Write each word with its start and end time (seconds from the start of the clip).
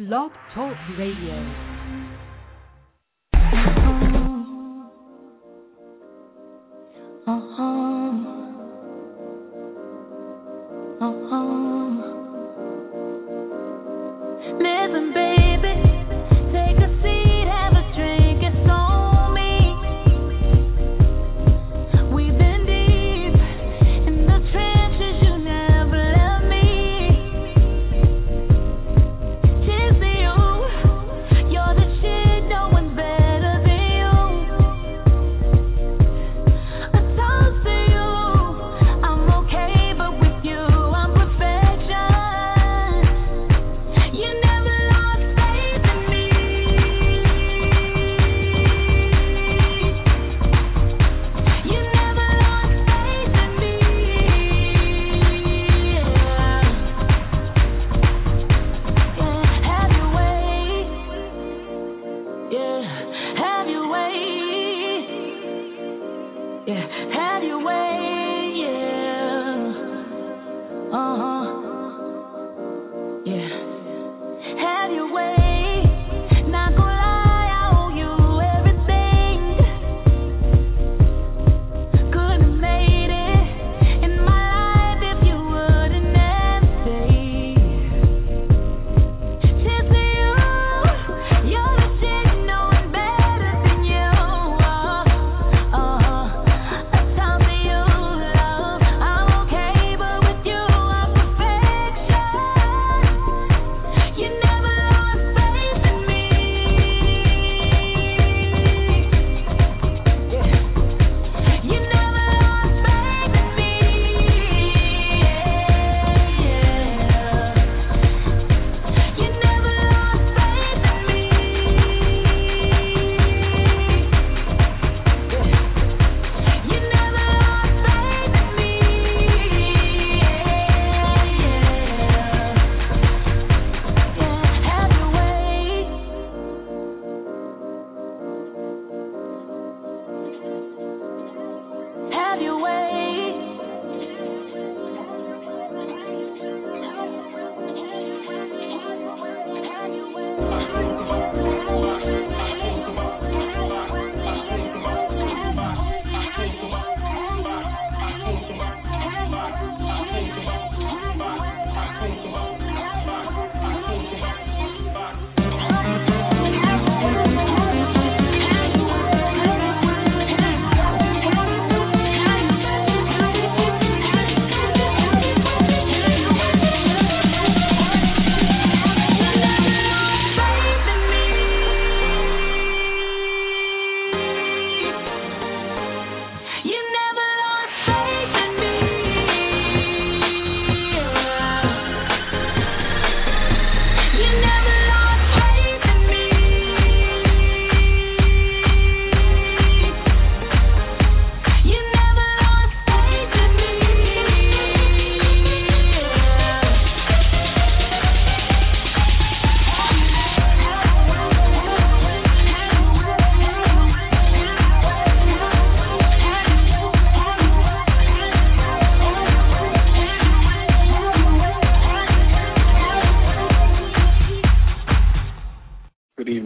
Blog 0.00 0.32
Talk 0.54 0.78
Radio. 0.96 1.69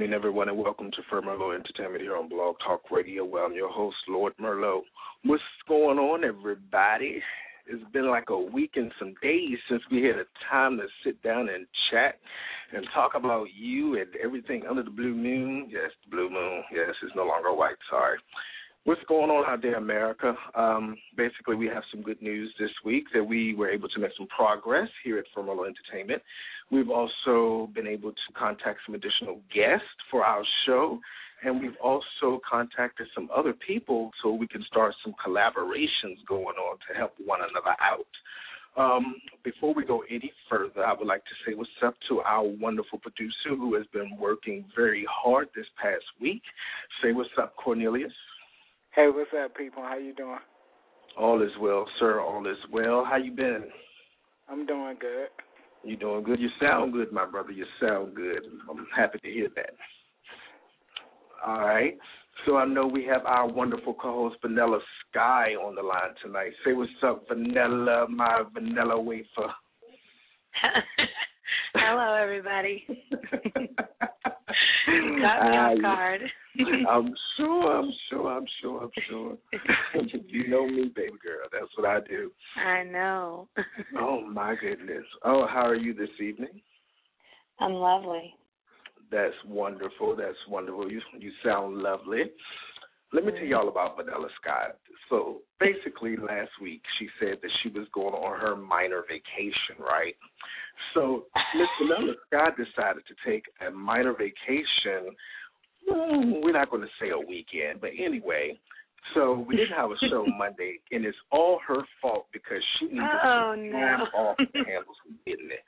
Evening, 0.04 0.18
everyone, 0.18 0.50
and 0.50 0.58
welcome 0.58 0.90
to 0.90 0.98
Fur 1.08 1.22
Merlot 1.22 1.54
Entertainment 1.54 2.02
here 2.02 2.14
on 2.14 2.28
Blog 2.28 2.56
Talk 2.58 2.90
Radio. 2.90 3.24
Well, 3.24 3.46
I'm 3.46 3.54
your 3.54 3.70
host, 3.70 3.96
Lord 4.06 4.34
Merlot. 4.36 4.82
What's 5.24 5.42
going 5.66 5.98
on, 5.98 6.24
everybody? 6.24 7.22
It's 7.66 7.90
been 7.90 8.10
like 8.10 8.28
a 8.28 8.38
week 8.38 8.72
and 8.74 8.92
some 8.98 9.14
days 9.22 9.56
since 9.66 9.80
we 9.90 10.02
had 10.02 10.16
a 10.16 10.26
time 10.50 10.76
to 10.76 10.84
sit 11.02 11.22
down 11.22 11.48
and 11.48 11.66
chat 11.90 12.16
and 12.76 12.86
talk 12.92 13.12
about 13.14 13.46
you 13.56 13.98
and 13.98 14.08
everything 14.22 14.64
under 14.68 14.82
the 14.82 14.90
blue 14.90 15.14
moon. 15.14 15.70
Yes, 15.72 15.90
the 16.04 16.10
blue 16.10 16.28
moon. 16.28 16.64
Yes, 16.70 16.90
it's 17.02 17.16
no 17.16 17.24
longer 17.24 17.54
white. 17.54 17.76
Sorry. 17.88 18.18
What's 18.84 19.00
going 19.08 19.30
on 19.30 19.50
out 19.50 19.62
there, 19.62 19.76
America? 19.76 20.34
Um, 20.54 20.98
basically, 21.16 21.56
we 21.56 21.66
have 21.68 21.84
some 21.90 22.02
good 22.02 22.20
news 22.20 22.54
this 22.60 22.70
week 22.84 23.04
that 23.14 23.24
we 23.24 23.54
were 23.54 23.70
able 23.70 23.88
to 23.88 23.98
make 23.98 24.10
some 24.14 24.26
progress 24.26 24.90
here 25.02 25.16
at 25.16 25.24
Firmolo 25.34 25.66
Entertainment. 25.66 26.20
We've 26.70 26.90
also 26.90 27.70
been 27.74 27.86
able 27.86 28.12
to 28.12 28.32
contact 28.38 28.80
some 28.84 28.94
additional 28.94 29.40
guests 29.54 29.88
for 30.10 30.22
our 30.22 30.44
show, 30.66 31.00
and 31.42 31.62
we've 31.62 31.78
also 31.82 32.42
contacted 32.46 33.06
some 33.14 33.30
other 33.34 33.54
people 33.54 34.10
so 34.22 34.34
we 34.34 34.46
can 34.46 34.62
start 34.64 34.94
some 35.02 35.14
collaborations 35.26 36.20
going 36.28 36.44
on 36.44 36.76
to 36.86 36.94
help 36.94 37.14
one 37.24 37.40
another 37.40 37.74
out. 37.80 38.04
Um, 38.76 39.16
before 39.44 39.72
we 39.72 39.86
go 39.86 40.02
any 40.10 40.30
further, 40.50 40.84
I 40.84 40.92
would 40.92 41.06
like 41.06 41.22
to 41.24 41.34
say 41.46 41.54
what's 41.54 41.70
up 41.82 41.94
to 42.10 42.20
our 42.20 42.44
wonderful 42.44 42.98
producer 42.98 43.56
who 43.56 43.76
has 43.76 43.86
been 43.94 44.18
working 44.18 44.66
very 44.76 45.06
hard 45.10 45.48
this 45.56 45.66
past 45.80 46.04
week. 46.20 46.42
Say 47.02 47.12
what's 47.12 47.30
up, 47.38 47.56
Cornelius. 47.56 48.12
Hey, 48.94 49.08
what's 49.08 49.30
up, 49.42 49.56
people? 49.56 49.82
How 49.82 49.98
you 49.98 50.14
doing? 50.14 50.38
All 51.18 51.42
is 51.42 51.50
well, 51.60 51.84
sir. 51.98 52.20
All 52.20 52.46
is 52.46 52.56
well. 52.70 53.04
How 53.04 53.16
you 53.16 53.32
been? 53.32 53.64
I'm 54.48 54.66
doing 54.66 54.96
good. 55.00 55.28
You 55.82 55.96
doing 55.96 56.22
good? 56.22 56.38
You 56.38 56.48
sound 56.60 56.92
good, 56.92 57.10
my 57.12 57.26
brother. 57.26 57.50
You 57.50 57.66
sound 57.80 58.14
good. 58.14 58.42
I'm 58.70 58.86
happy 58.96 59.18
to 59.18 59.28
hear 59.28 59.48
that. 59.56 59.70
All 61.44 61.58
right. 61.58 61.98
So 62.46 62.56
I 62.56 62.66
know 62.66 62.86
we 62.86 63.04
have 63.06 63.26
our 63.26 63.48
wonderful 63.48 63.94
co-host 63.94 64.36
Vanilla 64.40 64.78
Sky 65.10 65.54
on 65.54 65.74
the 65.74 65.82
line 65.82 66.14
tonight. 66.22 66.52
Say 66.64 66.72
what's 66.72 66.90
up, 67.02 67.24
Vanilla, 67.28 68.06
my 68.08 68.44
vanilla 68.52 69.00
wafer. 69.00 69.26
Hello, 71.74 72.14
everybody. 72.14 72.86
You 74.88 75.18
caught 75.20 75.50
me 75.50 75.56
off 75.56 75.82
guard. 75.82 76.20
I'm 76.88 77.14
sure, 77.36 77.78
I'm 77.78 77.90
sure, 78.10 78.30
I'm 78.30 78.44
sure, 78.60 78.82
I'm 78.82 78.90
sure. 79.08 79.38
you 80.28 80.48
know 80.48 80.66
me, 80.66 80.92
baby 80.94 81.14
girl. 81.22 81.48
That's 81.52 81.70
what 81.76 81.88
I 81.88 82.00
do. 82.06 82.30
I 82.64 82.84
know. 82.84 83.48
Oh 83.98 84.20
my 84.20 84.54
goodness. 84.60 85.04
Oh, 85.24 85.46
how 85.48 85.62
are 85.66 85.74
you 85.74 85.94
this 85.94 86.08
evening? 86.20 86.60
I'm 87.60 87.72
lovely. 87.72 88.34
That's 89.10 89.34
wonderful. 89.46 90.16
That's 90.16 90.36
wonderful. 90.48 90.90
You 90.90 91.00
you 91.18 91.30
sound 91.44 91.78
lovely. 91.78 92.22
Let 93.12 93.24
me 93.24 93.32
tell 93.32 93.42
mm. 93.42 93.50
y'all 93.50 93.68
about 93.68 93.96
Vanilla 93.96 94.28
Sky. 94.40 94.68
So 95.08 95.42
basically, 95.60 96.16
last 96.16 96.50
week 96.60 96.82
she 96.98 97.08
said 97.20 97.38
that 97.42 97.50
she 97.62 97.68
was 97.68 97.86
going 97.94 98.14
on 98.14 98.40
her 98.40 98.56
minor 98.56 99.02
vacation, 99.08 99.78
right? 99.78 100.14
So 100.94 101.24
Miss 101.56 101.68
Vanilla 101.80 102.14
Sky 102.26 102.48
decided 102.56 103.02
to 103.08 103.14
take 103.30 103.44
a 103.66 103.70
minor 103.70 104.12
vacation. 104.12 105.14
We're 105.86 106.52
not 106.52 106.70
going 106.70 106.82
to 106.82 106.88
say 107.00 107.10
a 107.10 107.18
weekend, 107.18 107.80
but 107.80 107.90
anyway. 107.98 108.58
So 109.12 109.44
we 109.46 109.56
didn't 109.56 109.76
have 109.76 109.90
a 109.90 109.98
show 110.08 110.24
Monday, 110.38 110.80
and 110.90 111.04
it's 111.04 111.16
all 111.30 111.60
her 111.68 111.82
fault 112.00 112.26
because 112.32 112.62
she 112.78 112.86
needed 112.86 113.04
Oh, 113.22 113.52
to 113.54 113.62
no. 113.62 114.06
off 114.14 114.36
the 114.38 114.64
handles, 114.66 114.96
didn't 115.26 115.52
it? 115.52 115.60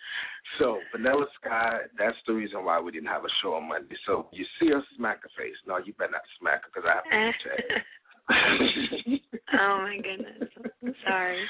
So 0.59 0.79
Vanilla 0.91 1.27
Sky, 1.45 1.81
that's 1.99 2.17
the 2.27 2.33
reason 2.33 2.65
why 2.65 2.81
we 2.81 2.93
didn't 2.93 3.09
have 3.09 3.25
a 3.25 3.29
show 3.43 3.53
on 3.55 3.69
Monday. 3.69 3.95
So 4.07 4.29
you 4.33 4.45
see 4.59 4.69
her 4.71 4.83
smack 4.97 5.23
her 5.23 5.29
face. 5.37 5.55
No, 5.67 5.77
you 5.85 5.93
better 5.99 6.13
not 6.13 6.23
smack 6.41 6.63
her 6.65 6.71
because 6.75 6.89
I 6.89 6.95
have 6.95 7.35
to 7.35 7.39
check. 7.45 9.21
oh 9.61 9.79
my 9.83 9.97
goodness. 9.97 10.49
I'm 10.83 10.95
sorry. 11.07 11.45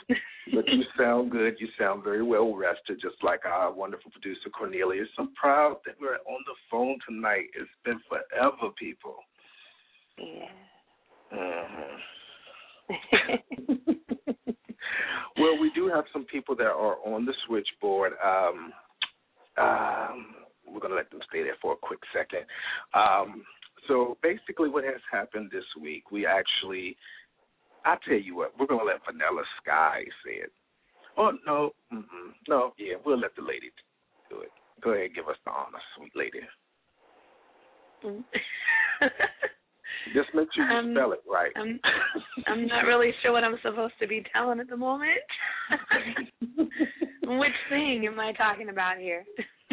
But 0.57 0.69
you 0.73 0.83
sound 0.99 1.31
good. 1.31 1.57
You 1.61 1.69
sound 1.79 2.03
very 2.03 2.23
well 2.23 2.55
rested, 2.55 2.99
just 3.01 3.23
like 3.23 3.45
our 3.45 3.73
wonderful 3.73 4.11
producer 4.11 4.49
Cornelius. 4.51 5.09
I'm 5.19 5.35
proud 5.35 5.77
that 5.85 5.97
we're 6.01 6.15
on 6.15 6.45
the 6.47 6.55
phone 6.71 6.99
tonight. 7.09 7.47
It's 7.55 7.71
been 7.85 8.01
forever, 8.09 8.73
people. 8.79 9.17
yeah. 10.19 10.49
hmm 11.31 11.99
Well, 15.39 15.59
we 15.61 15.71
do 15.75 15.89
have 15.89 16.05
some 16.13 16.25
people 16.25 16.57
that 16.57 16.65
are 16.65 16.97
on 17.05 17.27
the 17.27 17.35
switchboard. 17.47 18.13
Um, 18.25 18.73
um, 19.59 20.27
we're 20.67 20.81
going 20.81 20.93
to 20.93 20.97
let 20.97 21.11
them 21.11 21.21
stay 21.29 21.43
there 21.43 21.57
for 21.61 21.75
a 21.75 21.77
quick 21.77 22.01
second. 22.15 22.47
Um, 22.95 23.45
so 23.87 24.17
basically, 24.23 24.71
what 24.71 24.85
has 24.85 25.01
happened 25.13 25.51
this 25.53 25.65
week, 25.81 26.11
we 26.11 26.27
actually, 26.27 26.97
I 27.87 27.97
tell 28.07 28.19
you 28.19 28.37
what, 28.37 28.53
we're 28.59 28.67
going 28.67 28.81
to 28.81 28.87
let 28.87 29.01
Vanilla 29.07 29.43
Sky 29.63 30.03
say 30.25 30.35
it. 30.43 30.53
Oh 31.17 31.33
no, 31.47 31.71
mm-mm, 31.93 32.33
no, 32.49 32.73
yeah, 32.79 32.95
we'll 33.05 33.19
let 33.19 33.35
the 33.37 33.43
lady 33.43 33.71
do 34.29 34.41
it. 34.41 34.51
Go 34.83 34.91
ahead, 34.91 35.15
give 35.15 35.29
us 35.29 35.37
the 35.47 35.51
honor, 35.53 35.79
sweet 35.97 36.13
lady. 36.15 36.41
Just 40.15 40.29
make 40.35 40.49
sure 40.55 40.65
you 40.71 40.77
Um, 40.79 40.93
spell 40.95 41.13
it 41.13 41.23
right. 41.29 41.51
I'm 41.57 41.81
I'm 42.47 42.67
not 42.67 42.85
really 42.87 43.13
sure 43.23 43.33
what 43.33 43.45
I'm 43.45 43.59
supposed 43.63 43.95
to 44.01 44.07
be 44.07 44.23
telling 44.33 44.61
at 44.61 44.69
the 44.69 44.77
moment. 44.77 45.11
Which 47.25 47.57
thing 47.71 48.07
am 48.07 48.21
I 48.21 48.33
talking 48.33 48.69
about 48.69 48.99
here? 48.99 49.25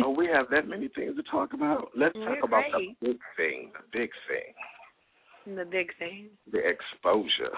oh, 0.03 0.09
we 0.09 0.27
have 0.27 0.47
that 0.49 0.67
many 0.67 0.87
things 0.95 1.15
to 1.17 1.23
talk 1.23 1.53
about. 1.53 1.89
Let's 1.95 2.13
talk 2.15 2.23
We're 2.41 2.45
about 2.45 2.63
the 2.71 2.95
big 3.01 3.19
thing, 3.37 3.71
the 3.73 3.99
big 3.99 4.09
thing, 4.27 5.55
The 5.57 5.65
big 5.65 5.91
thing. 5.99 6.29
the 6.51 6.59
exposure. 6.67 7.53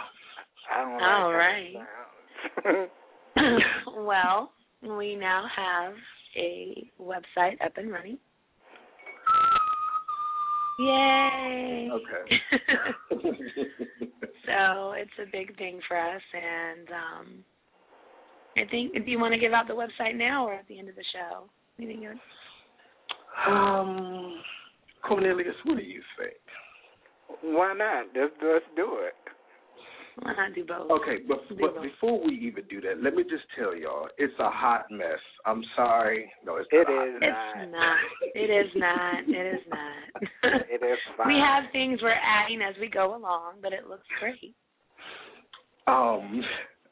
I 0.73 0.81
don't 0.81 0.94
like 0.94 1.01
All 1.01 1.31
how 1.31 1.31
right. 1.31 2.89
well, 4.06 4.51
we 4.81 5.15
now 5.15 5.45
have 5.56 5.94
a 6.38 6.89
website 7.00 7.63
up 7.65 7.77
and 7.77 7.91
running. 7.91 8.17
Yay! 10.77 11.89
Okay. 11.94 12.35
so 14.45 14.91
it's 14.91 15.12
a 15.21 15.31
big 15.31 15.57
thing 15.57 15.79
for 15.88 15.97
us, 15.97 16.21
and 16.33 16.89
um, 16.89 17.44
I 18.57 18.69
think. 18.69 18.94
Do 18.94 19.09
you 19.11 19.19
want 19.19 19.33
to 19.33 19.39
give 19.39 19.53
out 19.53 19.68
the 19.68 19.73
website 19.73 20.15
now 20.18 20.45
or 20.45 20.53
at 20.53 20.68
the 20.68 20.77
end 20.77 20.89
of 20.89 20.95
the 20.95 21.03
show? 21.13 21.50
Anything 21.79 22.01
you 22.01 22.11
um, 23.47 24.41
Cornelius, 25.07 25.56
what 25.65 25.77
do 25.77 25.83
you 25.83 26.01
think? 26.18 26.35
Why 27.41 27.73
not? 27.73 28.07
Let's 28.15 28.33
let's 28.41 28.65
do 28.75 28.97
it. 29.01 29.13
Why 30.21 30.33
not 30.33 30.56
do 30.56 30.63
both? 30.65 30.89
Okay, 30.91 31.17
but 31.27 31.47
Do 31.50 31.56
but 31.59 31.75
both. 31.75 31.83
before 31.83 32.23
we 32.25 32.35
even 32.35 32.63
do 32.69 32.79
that, 32.81 33.03
let 33.03 33.15
me 33.15 33.23
just 33.23 33.44
tell 33.57 33.75
y'all, 33.75 34.07
it's 34.17 34.33
a 34.39 34.50
hot 34.50 34.85
mess. 34.89 35.19
I'm 35.45 35.63
sorry. 35.75 36.31
No, 36.45 36.56
it's 36.57 36.69
It 36.71 36.88
not. 36.88 36.94
a 36.94 36.95
hot 36.95 37.07
is 37.07 37.21
mess. 37.21 37.31
It's 37.56 37.71
not. 37.71 37.97
It 38.35 38.50
is 38.50 38.71
not. 38.75 39.23
It 39.27 39.56
is 39.56 39.62
not. 39.69 40.21
It 40.69 40.83
is 40.83 41.00
fine. 41.17 41.27
we 41.33 41.39
have 41.39 41.71
things 41.71 42.00
we're 42.01 42.12
adding 42.12 42.62
as 42.62 42.75
we 42.79 42.88
go 42.88 43.15
along, 43.15 43.56
but 43.62 43.73
it 43.73 43.88
looks 43.88 44.07
great. 44.19 44.56
Um, 45.88 46.41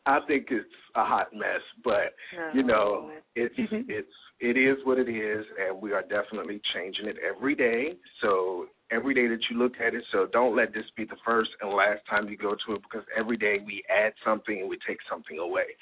I 0.06 0.20
think 0.28 0.48
it's 0.52 0.68
a 0.96 1.04
hot 1.04 1.28
mess, 1.34 1.62
but 1.84 2.14
you 2.54 2.64
know, 2.64 3.12
it's 3.36 3.56
Mhm. 3.56 3.86
it's 3.90 4.14
it 4.40 4.58
is 4.58 4.84
what 4.86 5.00
it 5.00 5.08
is, 5.08 5.46
and 5.60 5.82
we 5.82 5.94
are 5.94 6.04
definitely 6.04 6.60
changing 6.74 7.08
it 7.08 7.18
every 7.20 7.56
day. 7.56 7.98
So 8.22 8.68
every 8.94 9.14
day 9.14 9.28
that 9.28 9.40
you 9.50 9.58
look 9.58 9.74
at 9.86 9.94
it, 9.94 10.04
so 10.12 10.28
don't 10.32 10.56
let 10.56 10.74
this 10.74 10.86
be 10.96 11.06
the 11.06 11.18
first 11.26 11.50
and 11.62 11.72
last 11.72 12.02
time 12.10 12.30
you 12.30 12.38
go 12.38 12.56
to 12.66 12.76
it, 12.76 12.82
because 12.84 13.06
every 13.18 13.38
day 13.38 13.58
we 13.66 13.84
add 13.90 14.14
something 14.24 14.60
and 14.60 14.70
we 14.70 14.78
take 14.88 14.98
something 15.10 15.40
away. 15.40 15.76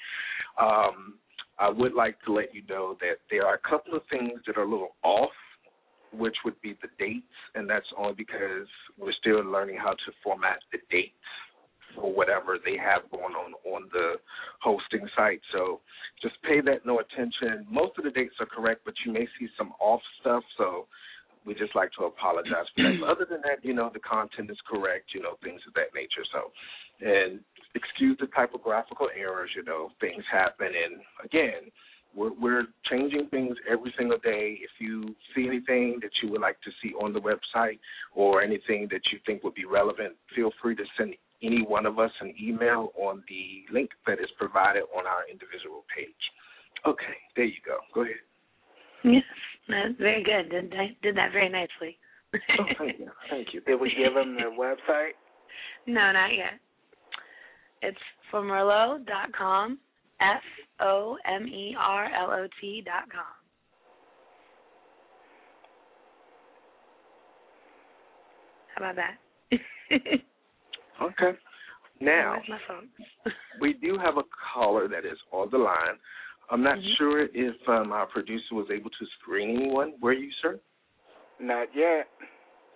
Um, 0.60 1.14
I 1.58 1.68
would 1.68 1.94
like 1.94 2.16
to 2.24 2.32
let 2.32 2.54
you 2.54 2.62
know 2.68 2.96
that 3.00 3.16
there 3.30 3.46
are 3.46 3.54
a 3.54 3.68
couple 3.68 3.94
of 3.94 4.02
things 4.10 4.40
that 4.46 4.56
are 4.56 4.62
a 4.62 4.70
little 4.70 4.96
off, 5.04 5.30
which 6.12 6.36
would 6.44 6.60
be 6.60 6.76
the 6.82 6.88
dates, 6.98 7.26
and 7.54 7.68
that's 7.68 7.86
only 7.96 8.14
because 8.14 8.66
we're 8.98 9.12
still 9.20 9.44
learning 9.44 9.76
how 9.76 9.92
to 9.92 10.12
format 10.24 10.58
the 10.72 10.78
dates 10.90 11.12
for 11.94 12.12
whatever 12.12 12.58
they 12.64 12.76
have 12.76 13.10
going 13.10 13.34
on 13.34 13.52
on 13.66 13.88
the 13.92 14.14
hosting 14.62 15.06
site. 15.14 15.40
So 15.52 15.80
just 16.22 16.34
pay 16.42 16.60
that 16.62 16.86
no 16.86 17.00
attention. 17.00 17.66
Most 17.70 17.98
of 17.98 18.04
the 18.04 18.10
dates 18.10 18.34
are 18.40 18.46
correct, 18.46 18.80
but 18.84 18.94
you 19.04 19.12
may 19.12 19.26
see 19.38 19.48
some 19.58 19.72
off 19.78 20.00
stuff. 20.20 20.42
So 20.56 20.86
we 21.46 21.54
just 21.54 21.74
like 21.74 21.90
to 21.98 22.04
apologize 22.04 22.66
for 22.74 22.82
that. 22.82 22.96
But 23.00 23.08
other 23.10 23.26
than 23.28 23.40
that, 23.42 23.64
you 23.64 23.74
know, 23.74 23.90
the 23.92 24.00
content 24.00 24.50
is 24.50 24.58
correct. 24.68 25.10
You 25.14 25.22
know, 25.22 25.36
things 25.42 25.60
of 25.66 25.74
that 25.74 25.94
nature. 25.94 26.24
So, 26.32 26.52
and 27.00 27.40
excuse 27.74 28.16
the 28.20 28.28
typographical 28.34 29.08
errors. 29.16 29.50
You 29.56 29.64
know, 29.64 29.90
things 30.00 30.24
happen, 30.30 30.68
and 30.68 31.00
again. 31.24 31.70
We're, 32.14 32.34
we're 32.38 32.66
changing 32.90 33.28
things 33.30 33.56
every 33.66 33.90
single 33.96 34.18
day. 34.18 34.58
If 34.60 34.68
you 34.78 35.14
see 35.34 35.46
anything 35.46 35.98
that 36.02 36.10
you 36.22 36.30
would 36.32 36.42
like 36.42 36.60
to 36.60 36.70
see 36.82 36.92
on 36.92 37.14
the 37.14 37.20
website 37.20 37.78
or 38.14 38.42
anything 38.42 38.86
that 38.90 39.00
you 39.10 39.18
think 39.24 39.42
would 39.44 39.54
be 39.54 39.64
relevant, 39.64 40.12
feel 40.36 40.50
free 40.60 40.76
to 40.76 40.84
send 40.98 41.14
any 41.42 41.62
one 41.62 41.86
of 41.86 41.98
us 41.98 42.10
an 42.20 42.34
email 42.38 42.92
on 43.00 43.22
the 43.30 43.64
link 43.72 43.88
that 44.06 44.20
is 44.20 44.28
provided 44.36 44.82
on 44.94 45.06
our 45.06 45.22
individual 45.30 45.84
page. 45.96 46.12
Okay, 46.86 47.16
there 47.34 47.46
you 47.46 47.60
go. 47.64 47.78
Go 47.94 48.02
ahead. 48.02 48.16
Yes, 49.04 49.22
that's 49.68 49.94
very 49.98 50.22
good. 50.22 50.50
Did 50.50 50.74
I 50.74 50.96
did 51.02 51.16
that 51.16 51.32
very 51.32 51.48
nicely. 51.48 51.98
Oh, 52.34 52.64
thank 52.78 52.98
you. 52.98 53.10
Thank 53.30 53.48
you. 53.52 53.60
Did 53.60 53.80
we 53.80 53.92
give 53.96 54.14
them 54.14 54.36
the 54.36 54.50
website? 54.58 55.12
no, 55.86 56.12
not 56.12 56.34
yet. 56.34 56.58
It's 57.82 57.98
fomerlot.com. 58.32 59.78
F 60.20 60.42
O 60.80 61.18
M 61.26 61.46
E 61.46 61.76
R 61.78 62.06
L 62.14 62.30
O 62.30 62.46
T 62.60 62.82
dot 62.84 63.10
com. 63.10 63.24
How 68.74 68.84
about 68.84 68.96
that? 68.96 69.18
Okay. 71.02 71.38
Now, 72.00 72.36
my 72.48 72.58
phone? 72.68 72.88
we 73.60 73.74
do 73.74 73.98
have 73.98 74.16
a 74.18 74.22
caller 74.54 74.88
that 74.88 75.04
is 75.04 75.18
on 75.32 75.48
the 75.50 75.58
line. 75.58 75.98
I'm 76.52 76.62
not 76.62 76.78
Mhm. 76.78 76.96
sure 76.96 77.20
if 77.32 77.68
um, 77.68 77.92
our 77.92 78.06
producer 78.06 78.54
was 78.54 78.70
able 78.70 78.90
to 78.90 79.06
screen 79.18 79.56
anyone. 79.56 79.94
Were 80.00 80.12
you, 80.12 80.30
sir? 80.42 80.60
Not 81.38 81.74
yet. 81.74 82.10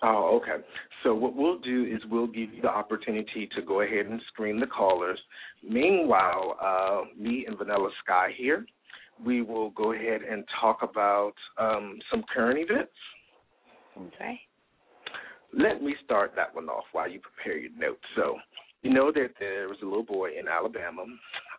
Oh, 0.03 0.37
okay. 0.37 0.65
So 1.03 1.15
what 1.15 1.35
we'll 1.35 1.59
do 1.59 1.85
is 1.85 2.03
we'll 2.07 2.27
give 2.27 2.55
you 2.55 2.63
the 2.63 2.71
opportunity 2.71 3.47
to 3.49 3.61
go 3.61 3.83
ahead 3.83 4.07
and 4.07 4.21
screen 4.29 4.59
the 4.59 4.67
callers. 4.67 5.21
Meanwhile, 5.63 6.57
uh, 6.59 7.03
me 7.17 7.45
and 7.47 7.59
Vanilla 7.59 7.91
Sky 8.03 8.33
here, 8.35 8.67
we 9.23 9.43
will 9.43 9.71
go 9.71 9.93
ahead 9.93 10.23
and 10.23 10.49
talk 10.59 10.83
about 10.83 11.35
um, 11.59 11.99
some 12.11 12.25
current 12.33 12.59
events. 12.59 12.93
Okay. 13.99 14.41
Let 15.53 15.83
me 15.83 15.95
start 16.03 16.33
that 16.37 16.55
one 16.55 16.69
off 16.69 16.85
while 16.93 17.11
you 17.11 17.21
prepare 17.21 17.59
your 17.59 17.73
notes. 17.79 18.05
So, 18.15 18.39
you 18.83 18.93
know 18.93 19.13
that 19.13 19.35
there 19.39 19.69
was 19.69 19.79
a 19.83 19.85
little 19.85 20.03
boy 20.03 20.31
in 20.39 20.49
Alabama 20.49 21.05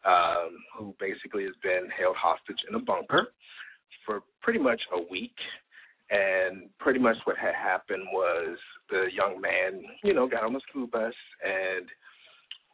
um, 0.07 0.57
who 0.77 0.95
basically 0.99 1.43
has 1.43 1.55
been 1.61 1.89
held 1.97 2.15
hostage 2.15 2.57
in 2.69 2.75
a 2.75 2.79
bunker 2.79 3.27
for 4.05 4.21
pretty 4.41 4.59
much 4.59 4.81
a 4.93 5.01
week. 5.11 5.35
And 6.09 6.69
pretty 6.79 6.99
much 6.99 7.17
what 7.25 7.37
had 7.37 7.53
happened 7.53 8.03
was 8.13 8.57
the 8.89 9.07
young 9.13 9.41
man, 9.41 9.83
you 10.03 10.13
know, 10.13 10.27
got 10.27 10.43
on 10.43 10.53
the 10.53 10.61
school 10.69 10.87
bus, 10.87 11.13
and 11.43 11.85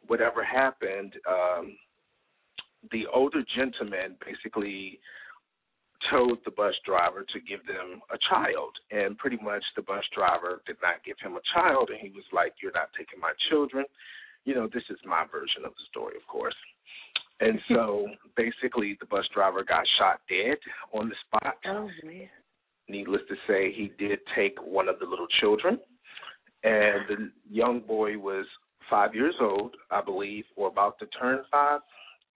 whatever 0.06 0.44
happened, 0.44 1.14
um, 1.28 1.76
the 2.92 3.06
older 3.12 3.42
gentleman 3.56 4.16
basically 4.24 5.00
told 6.12 6.38
the 6.44 6.50
bus 6.52 6.74
driver 6.86 7.24
to 7.32 7.40
give 7.40 7.66
them 7.66 8.02
a 8.12 8.18
child. 8.30 8.70
And 8.92 9.18
pretty 9.18 9.38
much 9.42 9.64
the 9.74 9.82
bus 9.82 10.04
driver 10.14 10.62
did 10.66 10.76
not 10.80 11.02
give 11.04 11.16
him 11.20 11.34
a 11.34 11.42
child. 11.52 11.90
And 11.90 11.98
he 11.98 12.10
was 12.10 12.24
like, 12.32 12.52
You're 12.62 12.76
not 12.76 12.90
taking 12.96 13.18
my 13.18 13.32
children. 13.50 13.84
You 14.44 14.54
know, 14.54 14.68
this 14.72 14.84
is 14.90 14.98
my 15.04 15.24
version 15.26 15.64
of 15.64 15.72
the 15.72 15.84
story, 15.90 16.14
of 16.14 16.26
course. 16.28 16.54
And 17.40 17.58
so 17.68 18.06
basically, 18.36 18.96
the 19.00 19.06
bus 19.06 19.24
driver 19.34 19.64
got 19.64 19.84
shot 19.98 20.20
dead 20.28 20.58
on 20.92 21.08
the 21.08 21.14
spot. 21.26 21.56
Oh 21.66 21.88
man. 22.04 22.28
Needless 22.88 23.22
to 23.28 23.34
say, 23.48 23.72
he 23.72 23.92
did 23.98 24.18
take 24.36 24.58
one 24.62 24.88
of 24.88 24.98
the 24.98 25.06
little 25.06 25.26
children. 25.40 25.78
And 26.62 27.08
the 27.08 27.30
young 27.50 27.80
boy 27.80 28.18
was 28.18 28.46
five 28.90 29.14
years 29.14 29.34
old, 29.40 29.74
I 29.90 30.02
believe, 30.02 30.44
or 30.56 30.68
about 30.68 30.98
to 30.98 31.06
turn 31.06 31.40
five, 31.50 31.80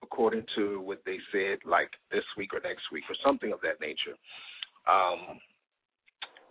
according 0.03 0.43
to 0.55 0.81
what 0.81 1.01
they 1.05 1.17
said, 1.31 1.59
like 1.65 1.89
this 2.11 2.23
week 2.37 2.53
or 2.53 2.59
next 2.63 2.83
week 2.91 3.03
or 3.09 3.15
something 3.23 3.51
of 3.51 3.59
that 3.61 3.79
nature. 3.79 4.17
Um, 4.87 5.39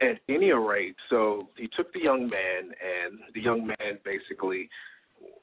at 0.01 0.21
any 0.29 0.53
rate, 0.53 0.97
so 1.11 1.49
he 1.57 1.69
took 1.77 1.93
the 1.93 2.01
young 2.01 2.29
man, 2.29 2.71
and 2.71 3.19
the 3.35 3.41
young 3.41 3.67
man 3.67 3.99
basically 4.05 4.69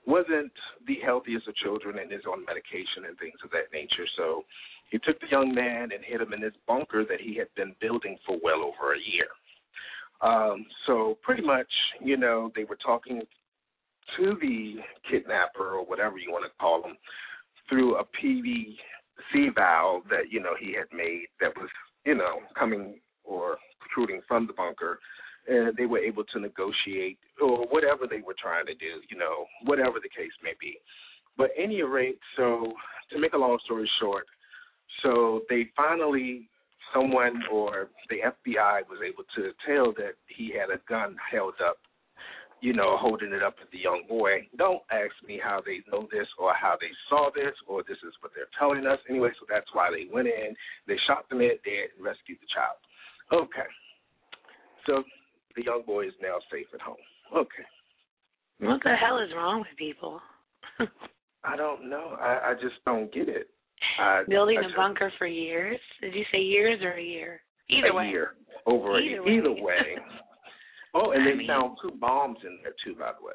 wasn't 0.05 0.51
the 0.87 0.97
healthiest 1.03 1.47
of 1.47 1.55
children 1.55 1.99
and 1.99 2.11
is 2.11 2.25
on 2.31 2.45
medication 2.45 3.05
and 3.07 3.17
things 3.17 3.39
of 3.43 3.49
that 3.51 3.73
nature. 3.73 4.05
So 4.17 4.43
he 4.89 4.99
took 4.99 5.19
the 5.19 5.27
young 5.31 5.53
man 5.53 5.89
and 5.91 6.03
hid 6.05 6.21
him 6.21 6.33
in 6.33 6.41
this 6.41 6.53
bunker 6.67 7.05
that 7.09 7.19
he 7.19 7.35
had 7.35 7.47
been 7.55 7.75
building 7.81 8.17
for 8.25 8.37
well 8.43 8.61
over 8.61 8.93
a 8.93 8.99
year. 8.99 9.27
Um, 10.21 10.65
so 10.87 11.17
pretty 11.23 11.43
much, 11.43 11.67
you 12.01 12.17
know, 12.17 12.51
they 12.55 12.63
were 12.63 12.77
talking 12.77 13.21
to 14.17 14.37
the 14.39 14.75
kidnapper 15.09 15.73
or 15.75 15.85
whatever 15.85 16.17
you 16.17 16.31
want 16.31 16.45
to 16.45 16.51
call 16.59 16.83
him 16.83 16.95
through 17.67 17.97
a 17.97 18.03
PVC 18.03 19.55
valve 19.55 20.03
that 20.09 20.31
you 20.31 20.39
know 20.39 20.53
he 20.59 20.73
had 20.73 20.85
made 20.95 21.25
that 21.41 21.55
was 21.57 21.69
you 22.05 22.15
know 22.15 22.39
coming 22.57 22.99
or 23.23 23.57
protruding 23.79 24.21
from 24.27 24.47
the 24.47 24.53
bunker, 24.53 24.99
and 25.47 25.75
they 25.77 25.85
were 25.85 25.99
able 25.99 26.23
to 26.23 26.39
negotiate 26.39 27.17
or 27.41 27.65
whatever 27.67 28.07
they 28.09 28.21
were 28.21 28.35
trying 28.41 28.65
to 28.65 28.73
do, 28.75 29.01
you 29.09 29.17
know, 29.17 29.45
whatever 29.63 29.99
the 30.01 30.09
case 30.09 30.31
may 30.43 30.53
be. 30.59 30.77
But 31.37 31.49
any 31.57 31.81
rate, 31.81 32.19
so 32.37 32.73
to 33.11 33.19
make 33.19 33.33
a 33.33 33.37
long 33.37 33.57
story 33.65 33.89
short, 33.99 34.25
so 35.03 35.41
they 35.49 35.67
finally 35.75 36.49
someone 36.93 37.41
or 37.51 37.89
the 38.09 38.17
FBI 38.17 38.87
was 38.87 38.99
able 39.05 39.23
to 39.35 39.51
tell 39.67 39.91
that 39.93 40.13
he 40.27 40.53
had 40.53 40.69
a 40.69 40.79
gun 40.87 41.15
held 41.31 41.55
up 41.67 41.77
you 42.61 42.73
know, 42.73 42.97
holding 42.97 43.33
it 43.33 43.43
up 43.43 43.55
at 43.61 43.69
the 43.71 43.77
young 43.77 44.03
boy. 44.07 44.47
Don't 44.57 44.81
ask 44.89 45.13
me 45.27 45.39
how 45.41 45.61
they 45.63 45.85
know 45.91 46.07
this 46.11 46.27
or 46.39 46.53
how 46.53 46.75
they 46.79 46.89
saw 47.09 47.29
this 47.29 47.53
or 47.67 47.83
this 47.83 47.97
is 48.01 48.13
what 48.21 48.31
they're 48.33 48.49
telling 48.57 48.87
us. 48.87 48.97
Anyway, 49.09 49.29
so 49.39 49.45
that's 49.49 49.69
why 49.73 49.91
they 49.91 50.11
went 50.11 50.27
in, 50.27 50.55
they 50.87 50.95
shot 51.05 51.29
the 51.29 51.35
man 51.35 51.61
dead 51.63 51.93
and 51.95 52.05
rescued 52.05 52.39
the 52.41 52.49
child. 52.49 52.79
Okay. 53.29 53.69
So 54.87 55.03
the 55.55 55.63
young 55.63 55.83
boy 55.85 56.07
is 56.07 56.13
now 56.21 56.37
safe 56.51 56.67
at 56.73 56.81
home. 56.81 56.95
Okay. 57.35 57.63
What 58.59 58.81
the 58.83 58.95
hell 58.95 59.19
is 59.19 59.31
wrong 59.35 59.59
with 59.59 59.77
people? 59.77 60.21
I 61.43 61.55
don't 61.55 61.89
know. 61.89 62.15
I, 62.19 62.51
I 62.51 62.53
just 62.53 62.75
don't 62.85 63.13
get 63.13 63.27
it. 63.29 63.49
I, 63.99 64.23
Building 64.27 64.57
I 64.57 64.61
a 64.61 64.63
just- 64.65 64.75
bunker 64.75 65.11
for 65.17 65.27
years? 65.27 65.79
Did 66.01 66.13
you 66.15 66.23
say 66.31 66.39
years 66.39 66.81
or 66.81 66.93
a 66.93 67.03
year? 67.03 67.41
Either 67.69 67.87
a 67.87 67.95
way. 67.95 68.07
year. 68.07 68.35
Over 68.65 68.99
Either 68.99 69.17
a 69.19 69.23
way. 69.23 69.31
Either 69.37 69.51
way. 69.63 69.97
Oh, 70.97 71.11
and 71.11 71.23
I 71.23 71.31
they 71.31 71.35
mean- 71.35 71.47
found 71.47 71.77
two 71.81 71.91
bombs 71.99 72.37
in 72.43 72.57
there 72.63 72.71
too, 72.85 72.97
by 72.97 73.11
the 73.19 73.25
way. 73.25 73.33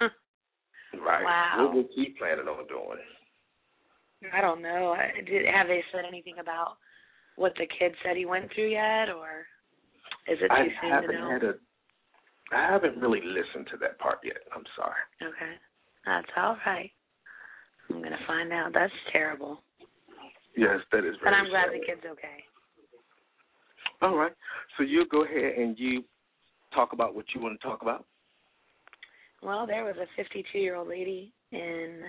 Right. 1.00 1.22
Wow. 1.22 1.66
What 1.66 1.74
was 1.76 1.86
he 1.94 2.14
planning 2.18 2.46
on 2.48 2.66
doing? 2.66 2.98
I 4.34 4.40
don't 4.40 4.62
know. 4.62 4.96
Did 5.26 5.46
have 5.46 5.68
they 5.68 5.84
said 5.92 6.02
anything 6.08 6.38
about 6.40 6.76
what 7.36 7.52
the 7.56 7.68
kid 7.78 7.92
said 8.02 8.16
he 8.16 8.24
went 8.26 8.50
through 8.52 8.70
yet, 8.70 9.10
or 9.10 9.46
is 10.30 10.38
it 10.40 10.48
too 10.48 10.54
I 10.54 10.66
soon 10.80 10.90
haven't 10.90 11.10
to 11.10 11.20
know? 11.20 11.30
had 11.30 11.44
a. 11.44 11.54
I 12.50 12.72
haven't 12.72 12.96
really 12.98 13.20
listened 13.22 13.66
to 13.72 13.76
that 13.78 13.98
part 13.98 14.18
yet. 14.24 14.38
I'm 14.54 14.64
sorry. 14.76 15.02
Okay, 15.22 15.52
that's 16.06 16.28
all 16.36 16.56
right. 16.66 16.90
I'm 17.90 18.02
gonna 18.02 18.16
find 18.26 18.52
out. 18.52 18.72
That's 18.74 18.92
terrible, 19.12 19.62
Yes, 20.56 20.80
that 20.92 21.04
is 21.04 21.14
but. 21.22 21.32
I'm 21.32 21.48
glad 21.50 21.66
sad. 21.72 21.80
the 21.80 21.86
kid's 21.86 22.04
okay. 22.10 22.44
All 24.02 24.16
right. 24.16 24.32
So 24.76 24.82
you 24.84 25.06
go 25.10 25.24
ahead 25.24 25.58
and 25.58 25.78
you 25.78 26.04
talk 26.74 26.92
about 26.92 27.14
what 27.14 27.24
you 27.34 27.40
want 27.40 27.60
to 27.60 27.66
talk 27.66 27.82
about. 27.82 28.04
Well, 29.42 29.66
there 29.66 29.84
was 29.84 29.94
a 29.96 30.20
52-year-old 30.20 30.88
lady 30.88 31.32
in, 31.52 32.00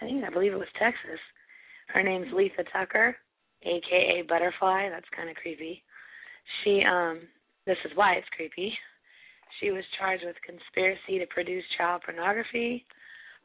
I 0.00 0.04
think 0.06 0.24
I 0.24 0.30
believe 0.30 0.52
it 0.52 0.58
was 0.58 0.68
Texas. 0.78 1.20
Her 1.88 2.02
name's 2.02 2.28
Letha 2.32 2.64
Tucker, 2.72 3.16
aka 3.62 4.22
Butterfly. 4.28 4.88
That's 4.90 5.06
kind 5.14 5.28
of 5.28 5.36
creepy. 5.36 5.82
She, 6.62 6.82
um, 6.88 7.20
this 7.66 7.78
is 7.84 7.92
why 7.94 8.14
it's 8.14 8.28
creepy. 8.36 8.72
She 9.60 9.70
was 9.70 9.84
charged 9.98 10.24
with 10.24 10.36
conspiracy 10.46 11.18
to 11.18 11.26
produce 11.26 11.64
child 11.76 12.02
pornography, 12.04 12.86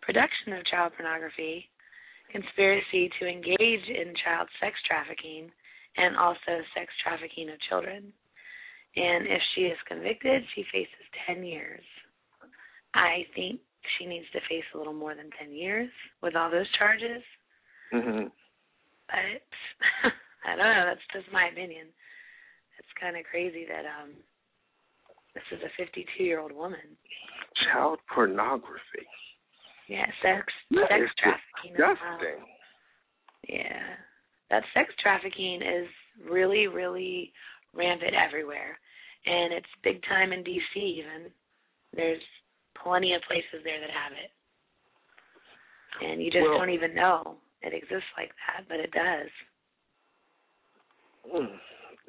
production 0.02 0.54
of 0.54 0.66
child 0.66 0.94
pornography, 0.96 1.70
conspiracy 2.32 3.10
to 3.20 3.28
engage 3.28 3.86
in 3.90 4.14
child 4.24 4.48
sex 4.62 4.76
trafficking, 4.88 5.52
and 5.98 6.16
also 6.18 6.64
sex 6.76 6.92
trafficking 7.04 7.50
of 7.50 7.60
children. 7.70 8.12
And 8.96 9.28
if 9.28 9.42
she 9.54 9.62
is 9.68 9.78
convicted, 9.88 10.44
she 10.56 10.64
faces 10.72 11.04
10 11.28 11.44
years. 11.44 11.84
I 12.94 13.28
think 13.36 13.60
she 13.98 14.06
needs 14.06 14.26
to 14.32 14.40
face 14.48 14.64
a 14.74 14.78
little 14.78 14.94
more 14.94 15.16
than 15.16 15.30
10 15.40 15.52
years 15.52 15.90
with 16.24 16.36
all 16.36 16.50
those 16.50 16.70
charges. 16.78 17.22
Mm-hmm. 17.94 18.28
But 19.08 19.44
I 20.48 20.56
don't 20.56 20.76
know. 20.76 20.86
That's 20.88 21.08
just 21.14 21.34
my 21.34 21.50
opinion. 21.52 21.88
It's 22.96 23.02
kind 23.02 23.18
of 23.18 23.24
crazy 23.30 23.66
that 23.68 23.84
um 23.86 24.12
this 25.34 25.44
is 25.52 25.60
a 25.64 25.70
52 25.84 26.24
year 26.24 26.40
old 26.40 26.52
woman. 26.54 26.80
Child 27.72 28.00
pornography. 28.14 29.06
Yeah, 29.88 30.06
sex 30.24 30.46
That 30.72 30.88
sex 30.90 31.04
trafficking. 31.20 31.75
well. 31.78 31.94
disgusting. 31.96 32.46
Yeah, 33.50 33.84
that 34.50 34.64
sex 34.74 34.94
trafficking 35.04 35.62
is 35.62 35.88
really, 36.30 36.68
really 36.68 37.32
rampant 37.74 38.14
everywhere, 38.16 38.80
and 39.25 39.54
it's 39.54 39.68
big 39.84 40.02
time 40.08 40.32
in 40.32 40.44
DC. 40.44 40.75
Even 40.75 41.30
there's 41.94 42.22
plenty 42.82 43.14
of 43.14 43.22
places 43.28 43.62
there 43.64 43.80
that 43.80 43.90
have 43.92 44.14
it, 44.14 44.32
and 46.06 46.24
you 46.24 46.32
just 46.32 46.48
Well- 46.48 46.60
don't 46.60 46.70
even 46.72 46.96
know 46.96 47.38
it 47.62 47.74
exists 47.74 48.10
like 48.18 48.32
that, 48.48 48.68
but 48.70 48.80
it 48.80 48.92
does. 48.92 49.30
Mm. 51.34 51.60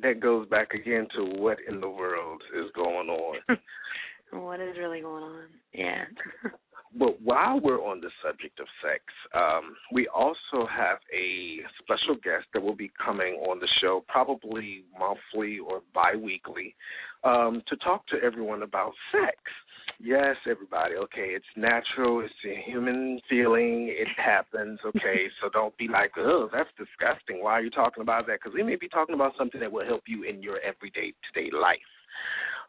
That 0.03 0.21
goes 0.21 0.49
back 0.49 0.75
again 0.75 1.07
to 1.17 1.25
what 1.41 1.59
in 1.69 1.81
the 1.81 1.89
world 1.89 2.43
is 2.55 2.71
going 2.75 3.09
on. 3.09 3.39
what 4.33 4.61
is 4.61 4.77
really 4.79 5.01
going 5.01 5.23
on? 5.23 5.45
Yeah. 5.73 6.05
But 6.99 7.21
while 7.21 7.61
we're 7.61 7.83
on 7.83 8.01
the 8.01 8.11
subject 8.25 8.59
of 8.59 8.67
sex, 8.81 9.03
um, 9.35 9.77
we 9.93 10.09
also 10.09 10.67
have 10.67 10.99
a 11.13 11.59
special 11.83 12.15
guest 12.15 12.47
that 12.55 12.63
will 12.63 12.77
be 12.77 12.91
coming 13.05 13.35
on 13.47 13.59
the 13.59 13.69
show 13.83 14.03
probably 14.09 14.85
monthly 14.99 15.59
or 15.59 15.83
bi-weekly 15.93 16.75
um, 17.23 17.63
to 17.69 17.77
talk 17.77 18.07
to 18.09 18.17
everyone 18.25 18.63
about 18.63 18.93
sex. 19.13 19.37
Yes, 19.99 20.37
everybody. 20.49 20.95
Okay, 20.95 21.33
it's 21.35 21.47
natural. 21.57 22.21
It's 22.21 22.35
a 22.45 22.71
human 22.71 23.19
feeling. 23.29 23.89
It 23.89 24.09
happens. 24.17 24.79
Okay, 24.85 25.27
so 25.41 25.49
don't 25.49 25.77
be 25.79 25.89
like, 25.89 26.13
"Oh, 26.19 26.49
that's 26.53 26.69
disgusting." 26.77 27.43
Why 27.43 27.53
are 27.53 27.63
you 27.63 27.71
talking 27.71 28.03
about 28.03 28.27
that? 28.27 28.41
Because 28.43 28.55
we 28.55 28.63
may 28.63 28.77
be 28.77 28.89
talking 28.89 29.15
about 29.15 29.33
something 29.39 29.61
that 29.61 29.73
will 29.73 29.87
help 29.87 30.03
you 30.07 30.25
in 30.25 30.43
your 30.43 30.59
everyday 30.61 31.15
today 31.33 31.51
life. 31.51 31.79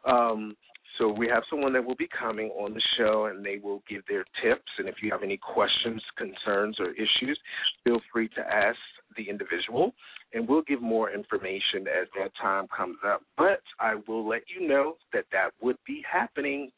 Um, 0.06 0.56
so 0.96 1.08
we 1.08 1.28
have 1.28 1.42
someone 1.50 1.72
that 1.74 1.84
will 1.84 1.94
be 1.94 2.08
coming 2.08 2.48
on 2.50 2.74
the 2.74 2.82
show, 2.96 3.26
and 3.26 3.44
they 3.44 3.58
will 3.62 3.82
give 3.88 4.02
their 4.08 4.24
tips. 4.42 4.70
And 4.78 4.88
if 4.88 4.96
you 5.02 5.10
have 5.12 5.22
any 5.22 5.36
questions, 5.36 6.02
concerns, 6.16 6.78
or 6.80 6.90
issues, 6.92 7.38
feel 7.84 8.00
free 8.12 8.28
to 8.30 8.40
ask 8.40 8.78
the 9.16 9.28
individual, 9.28 9.92
and 10.32 10.48
we'll 10.48 10.62
give 10.62 10.82
more 10.82 11.10
information 11.10 11.86
as 11.88 12.08
that 12.18 12.32
time 12.40 12.66
comes 12.74 12.98
up. 13.06 13.22
But 13.36 13.62
I 13.78 13.94
will 14.08 14.26
let 14.26 14.42
you 14.48 14.66
know 14.66 14.96
that 15.12 15.26
that 15.32 15.50
would 15.60 15.78
be 15.86 16.02
happening 16.10 16.70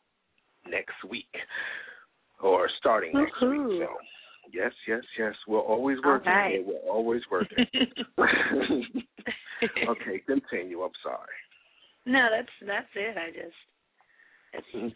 next 0.69 0.97
week, 1.09 1.33
or 2.43 2.69
starting 2.79 3.13
next 3.15 3.41
Woohoo. 3.41 3.69
week. 3.69 3.89
So 3.89 3.95
yes, 4.53 4.73
yes, 4.87 5.03
yes, 5.19 5.35
we're 5.47 5.61
always 5.61 5.99
working. 6.05 6.33
right. 6.33 6.53
here. 6.53 6.65
We're 6.67 6.91
always 6.91 7.23
working. 7.31 7.67
okay, 9.89 10.23
continue. 10.27 10.83
I'm 10.83 10.91
sorry. 11.03 11.37
No, 12.07 12.29
that's 12.31 12.49
that's 12.67 12.89
it. 12.95 13.17
I 13.17 13.31
just 13.31 13.55
Okay. 14.75 14.95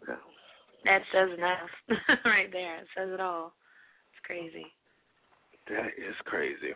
that 0.84 1.02
says 1.12 1.30
enough 1.36 1.70
right 2.24 2.50
there. 2.52 2.78
It 2.78 2.86
says 2.96 3.10
it 3.12 3.20
all. 3.20 3.52
It's 4.12 4.24
crazy. 4.24 4.66
That 5.68 5.86
is 5.96 6.14
crazy. 6.24 6.74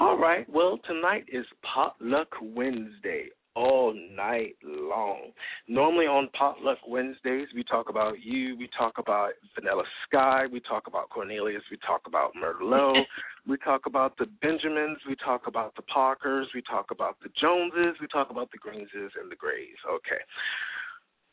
All 0.00 0.18
right. 0.18 0.48
Well, 0.48 0.78
tonight 0.86 1.26
is 1.28 1.46
Potluck 1.62 2.28
Wednesday. 2.42 3.26
All 3.56 3.94
night 4.14 4.56
long. 4.62 5.32
Normally 5.66 6.04
on 6.04 6.28
Potluck 6.38 6.78
Wednesdays, 6.86 7.48
we 7.54 7.64
talk 7.64 7.88
about 7.88 8.22
you, 8.22 8.54
we 8.58 8.68
talk 8.76 8.98
about 8.98 9.30
Vanilla 9.58 9.82
Sky, 10.06 10.44
we 10.52 10.60
talk 10.60 10.86
about 10.86 11.08
Cornelius, 11.08 11.62
we 11.70 11.78
talk 11.78 12.02
about 12.06 12.32
Merlot, 12.34 13.02
we 13.48 13.56
talk 13.56 13.86
about 13.86 14.16
the 14.18 14.26
Benjamins, 14.42 14.98
we 15.08 15.16
talk 15.24 15.46
about 15.46 15.74
the 15.74 15.82
Parkers, 15.82 16.48
we 16.54 16.60
talk 16.70 16.90
about 16.90 17.16
the 17.22 17.30
Joneses, 17.40 17.96
we 17.98 18.06
talk 18.08 18.28
about 18.30 18.50
the 18.52 18.58
Greenses 18.58 19.12
and 19.18 19.32
the 19.32 19.36
Grays. 19.36 19.80
Okay. 19.90 20.20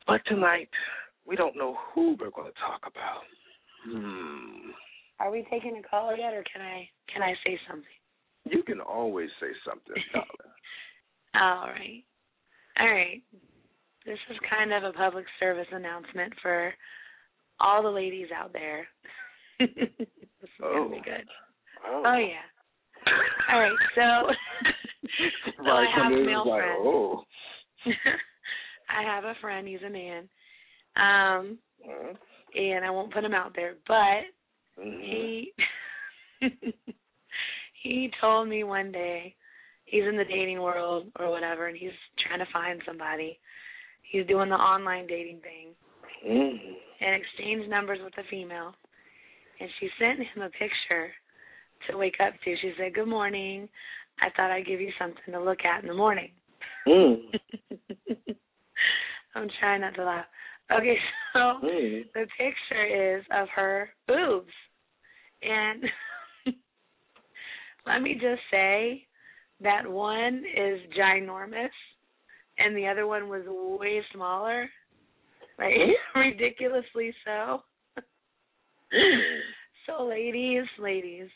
But 0.07 0.21
tonight, 0.25 0.69
we 1.27 1.35
don't 1.35 1.57
know 1.57 1.77
who 1.93 2.15
we're 2.19 2.31
going 2.31 2.51
to 2.51 2.59
talk 2.59 2.81
about. 2.87 3.23
Hmm. 3.85 4.71
Are 5.19 5.31
we 5.31 5.45
taking 5.51 5.77
a 5.77 5.87
call 5.87 6.15
yet, 6.15 6.33
or 6.33 6.43
can 6.51 6.61
I 6.61 6.87
can 7.11 7.21
I 7.21 7.33
say 7.45 7.59
something? 7.67 7.85
You 8.45 8.63
can 8.63 8.81
always 8.81 9.29
say 9.39 9.47
something, 9.65 10.01
darling. 10.13 10.29
All 11.35 11.67
right. 11.69 12.03
All 12.79 12.87
right. 12.91 13.21
This 14.05 14.19
is 14.29 14.37
kind 14.49 14.73
of 14.73 14.83
a 14.83 14.91
public 14.93 15.25
service 15.39 15.67
announcement 15.71 16.33
for 16.41 16.73
all 17.59 17.81
the 17.83 17.89
ladies 17.89 18.27
out 18.35 18.51
there. 18.53 18.87
this 19.59 19.69
is 19.99 20.49
Oh. 20.61 20.83
gonna 20.85 20.89
be 20.95 21.01
good. 21.01 21.27
Oh, 21.87 22.03
Oh 22.05 22.17
yeah. 22.17 22.43
All 23.51 23.59
right. 23.59 23.77
So, 23.95 24.33
so 25.65 25.71
I 25.71 25.85
have 25.95 26.03
Cornelius 26.11 26.25
male 26.27 26.47
like, 26.47 26.61
friends. 26.61 26.79
oh. 26.83 27.23
I 28.89 29.03
have 29.03 29.23
a 29.23 29.35
friend. 29.41 29.67
He's 29.67 29.81
a 29.85 29.89
man. 29.89 30.29
Um, 30.95 31.57
Mhm. 31.87 32.17
and 32.55 32.85
I 32.85 32.89
won't 32.91 33.13
put 33.13 33.23
him 33.23 33.33
out 33.33 33.53
there, 33.55 33.75
but 33.87 34.25
Mhm. 34.79 35.01
he 35.01 35.53
he 37.81 38.11
told 38.21 38.47
me 38.47 38.63
one 38.63 38.91
day 38.91 39.35
he's 39.93 40.05
in 40.09 40.17
the 40.17 40.25
dating 40.25 40.59
world 40.59 41.05
or 41.19 41.29
whatever 41.29 41.67
and 41.67 41.77
he's 41.77 41.91
trying 42.25 42.39
to 42.39 42.51
find 42.51 42.81
somebody 42.83 43.37
he's 44.01 44.25
doing 44.25 44.49
the 44.49 44.55
online 44.55 45.05
dating 45.05 45.39
thing 45.41 45.75
Mhm. 46.25 46.77
and 46.99 47.15
exchanged 47.15 47.69
numbers 47.69 47.99
with 48.03 48.17
a 48.17 48.23
female 48.23 48.75
and 49.59 49.69
she 49.79 49.89
sent 49.99 50.19
him 50.19 50.41
a 50.41 50.49
picture 50.49 51.13
to 51.87 51.97
wake 51.97 52.19
up 52.19 52.33
to 52.41 52.57
she 52.57 52.73
said 52.75 52.95
good 52.95 53.07
morning 53.07 53.69
i 54.19 54.29
thought 54.31 54.49
i'd 54.49 54.65
give 54.65 54.81
you 54.81 54.91
something 54.97 55.31
to 55.31 55.39
look 55.39 55.63
at 55.63 55.83
in 55.83 55.87
the 55.87 55.93
morning 55.93 56.31
Mhm. 56.87 57.39
i'm 59.35 59.47
trying 59.59 59.81
not 59.81 59.93
to 59.93 60.03
laugh 60.03 60.25
okay 60.71 60.97
so 61.33 61.59
Mhm. 61.61 62.11
the 62.13 62.27
picture 62.35 62.85
is 63.17 63.23
of 63.29 63.47
her 63.49 63.93
boobs. 64.07 64.53
And 65.41 65.83
let 67.85 68.01
me 68.01 68.13
just 68.13 68.41
say 68.49 69.05
that 69.63 69.89
one 69.89 70.43
is 70.55 70.79
ginormous 70.97 71.69
and 72.57 72.75
the 72.77 72.87
other 72.87 73.07
one 73.07 73.29
was 73.29 73.43
way 73.47 74.01
smaller. 74.13 74.69
Like 75.57 75.73
ridiculously 76.15 77.13
so. 77.25 77.61
So 79.85 80.05
ladies, 80.05 80.63
ladies, 80.79 81.27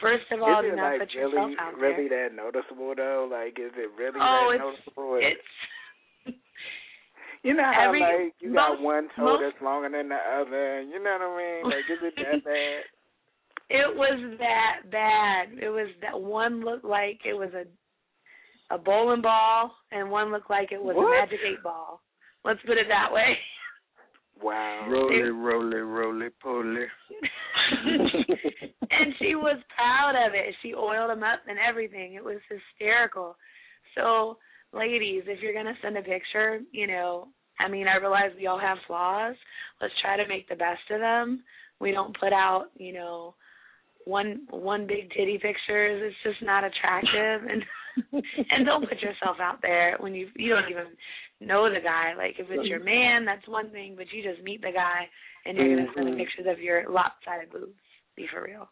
first 0.00 0.22
of 0.30 0.40
all, 0.40 0.60
is 0.62 0.70
do 0.70 0.76
not 0.76 0.92
like 0.92 1.00
put 1.00 1.12
yourself 1.12 1.34
really, 1.34 1.56
out 1.58 1.74
really 1.78 2.08
there. 2.08 2.28
that 2.28 2.36
noticeable 2.36 2.94
though? 2.96 3.26
Like, 3.28 3.58
is 3.58 3.72
it 3.76 3.90
really 3.98 4.20
Oh, 4.22 4.50
that 4.50 4.54
it's- 4.54 4.60
noticeable? 4.62 5.18
It's 5.18 6.36
you 7.42 7.54
know 7.54 7.64
how 7.74 7.88
every- 7.88 8.00
like 8.00 8.34
you 8.38 8.54
got 8.54 8.80
one 8.80 9.08
toe 9.16 9.24
most- 9.24 9.42
that's 9.42 9.62
longer 9.64 9.88
than 9.90 10.10
the 10.10 10.14
other. 10.38 10.82
You 10.82 11.02
know 11.02 11.10
what 11.10 11.26
I 11.26 11.36
mean? 11.42 11.64
Like, 11.64 11.90
is 11.90 11.98
it 12.06 12.14
that 12.22 12.44
bad? 12.46 12.82
It 13.70 13.96
was 13.96 14.36
that 14.38 14.90
bad. 14.90 15.50
It 15.62 15.68
was 15.70 15.88
that 16.02 16.20
one 16.20 16.64
looked 16.64 16.84
like 16.84 17.20
it 17.24 17.34
was 17.34 17.50
a 17.54 17.64
a 18.72 18.78
bowling 18.78 19.22
ball, 19.22 19.72
and 19.90 20.10
one 20.10 20.30
looked 20.30 20.50
like 20.50 20.70
it 20.72 20.82
was 20.82 20.94
What? 20.96 21.06
a 21.06 21.20
magic 21.20 21.40
eight 21.44 21.62
ball. 21.62 22.00
Let's 22.44 22.60
put 22.66 22.78
it 22.78 22.86
that 22.88 23.12
way. 23.12 23.36
Wow. 24.42 24.86
Roly, 24.88 25.22
roly, 25.30 25.76
roly, 25.78 26.28
poly. 26.42 26.86
and 28.90 29.14
she 29.18 29.34
was 29.34 29.58
proud 29.76 30.14
of 30.26 30.34
it. 30.34 30.54
She 30.62 30.74
oiled 30.74 31.10
them 31.10 31.22
up 31.22 31.40
and 31.48 31.58
everything. 31.58 32.14
It 32.14 32.24
was 32.24 32.38
hysterical. 32.48 33.36
So, 33.96 34.38
ladies, 34.72 35.24
if 35.26 35.42
you're 35.42 35.52
gonna 35.52 35.76
send 35.82 35.98
a 35.98 36.02
picture, 36.02 36.60
you 36.72 36.86
know, 36.86 37.28
I 37.58 37.68
mean, 37.68 37.86
I 37.86 37.96
realize 37.96 38.30
we 38.36 38.46
all 38.46 38.58
have 38.58 38.78
flaws. 38.86 39.36
Let's 39.80 39.94
try 40.00 40.16
to 40.16 40.26
make 40.28 40.48
the 40.48 40.56
best 40.56 40.80
of 40.90 41.00
them. 41.00 41.42
We 41.80 41.92
don't 41.92 42.18
put 42.18 42.32
out, 42.32 42.66
you 42.76 42.92
know, 42.92 43.34
one 44.04 44.46
one 44.50 44.86
big 44.86 45.10
titty 45.10 45.38
pictures. 45.38 46.02
It's 46.04 46.16
just 46.24 46.42
not 46.44 46.64
attractive, 46.64 47.48
and 47.48 47.62
and 48.50 48.66
don't 48.66 48.88
put 48.88 49.00
yourself 49.00 49.36
out 49.40 49.60
there 49.62 49.96
when 50.00 50.14
you 50.14 50.28
you 50.36 50.50
don't 50.50 50.70
even 50.70 50.86
know 51.40 51.68
the 51.72 51.80
guy. 51.80 52.14
Like 52.16 52.36
if 52.38 52.46
it's 52.50 52.68
your 52.68 52.82
man, 52.82 53.24
that's 53.24 53.46
one 53.48 53.70
thing, 53.70 53.94
but 53.96 54.06
you 54.12 54.22
just 54.22 54.42
meet 54.42 54.62
the 54.62 54.72
guy 54.72 55.08
and 55.46 55.56
you're 55.56 55.76
gonna 55.76 55.92
send 55.94 56.08
Mhm. 56.08 56.16
pictures 56.16 56.46
of 56.46 56.60
your 56.60 56.88
lopsided 56.88 57.50
boobs. 57.50 57.78
Be 58.16 58.26
for 58.26 58.42
real. 58.42 58.68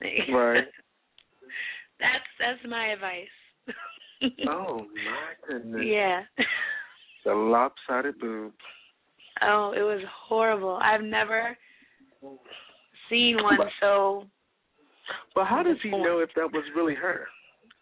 Right. 0.00 0.68
that's 2.00 2.24
that's 2.38 2.64
my 2.68 2.88
advice. 2.88 3.28
oh 4.48 4.86
my 4.86 5.34
goodness. 5.48 5.82
Yeah. 5.84 6.22
The 7.24 7.34
lopsided 7.34 8.18
boobs. 8.18 8.56
Oh, 9.40 9.72
it 9.76 9.82
was 9.82 10.02
horrible. 10.10 10.78
I've 10.82 11.02
never 11.02 11.56
seen 13.08 13.36
one 13.42 13.58
so 13.80 14.26
But 15.34 15.46
how 15.46 15.62
does 15.62 15.76
he 15.82 15.90
know 15.90 16.18
if 16.18 16.30
that 16.36 16.52
was 16.52 16.64
really 16.76 16.94
her? 16.94 17.26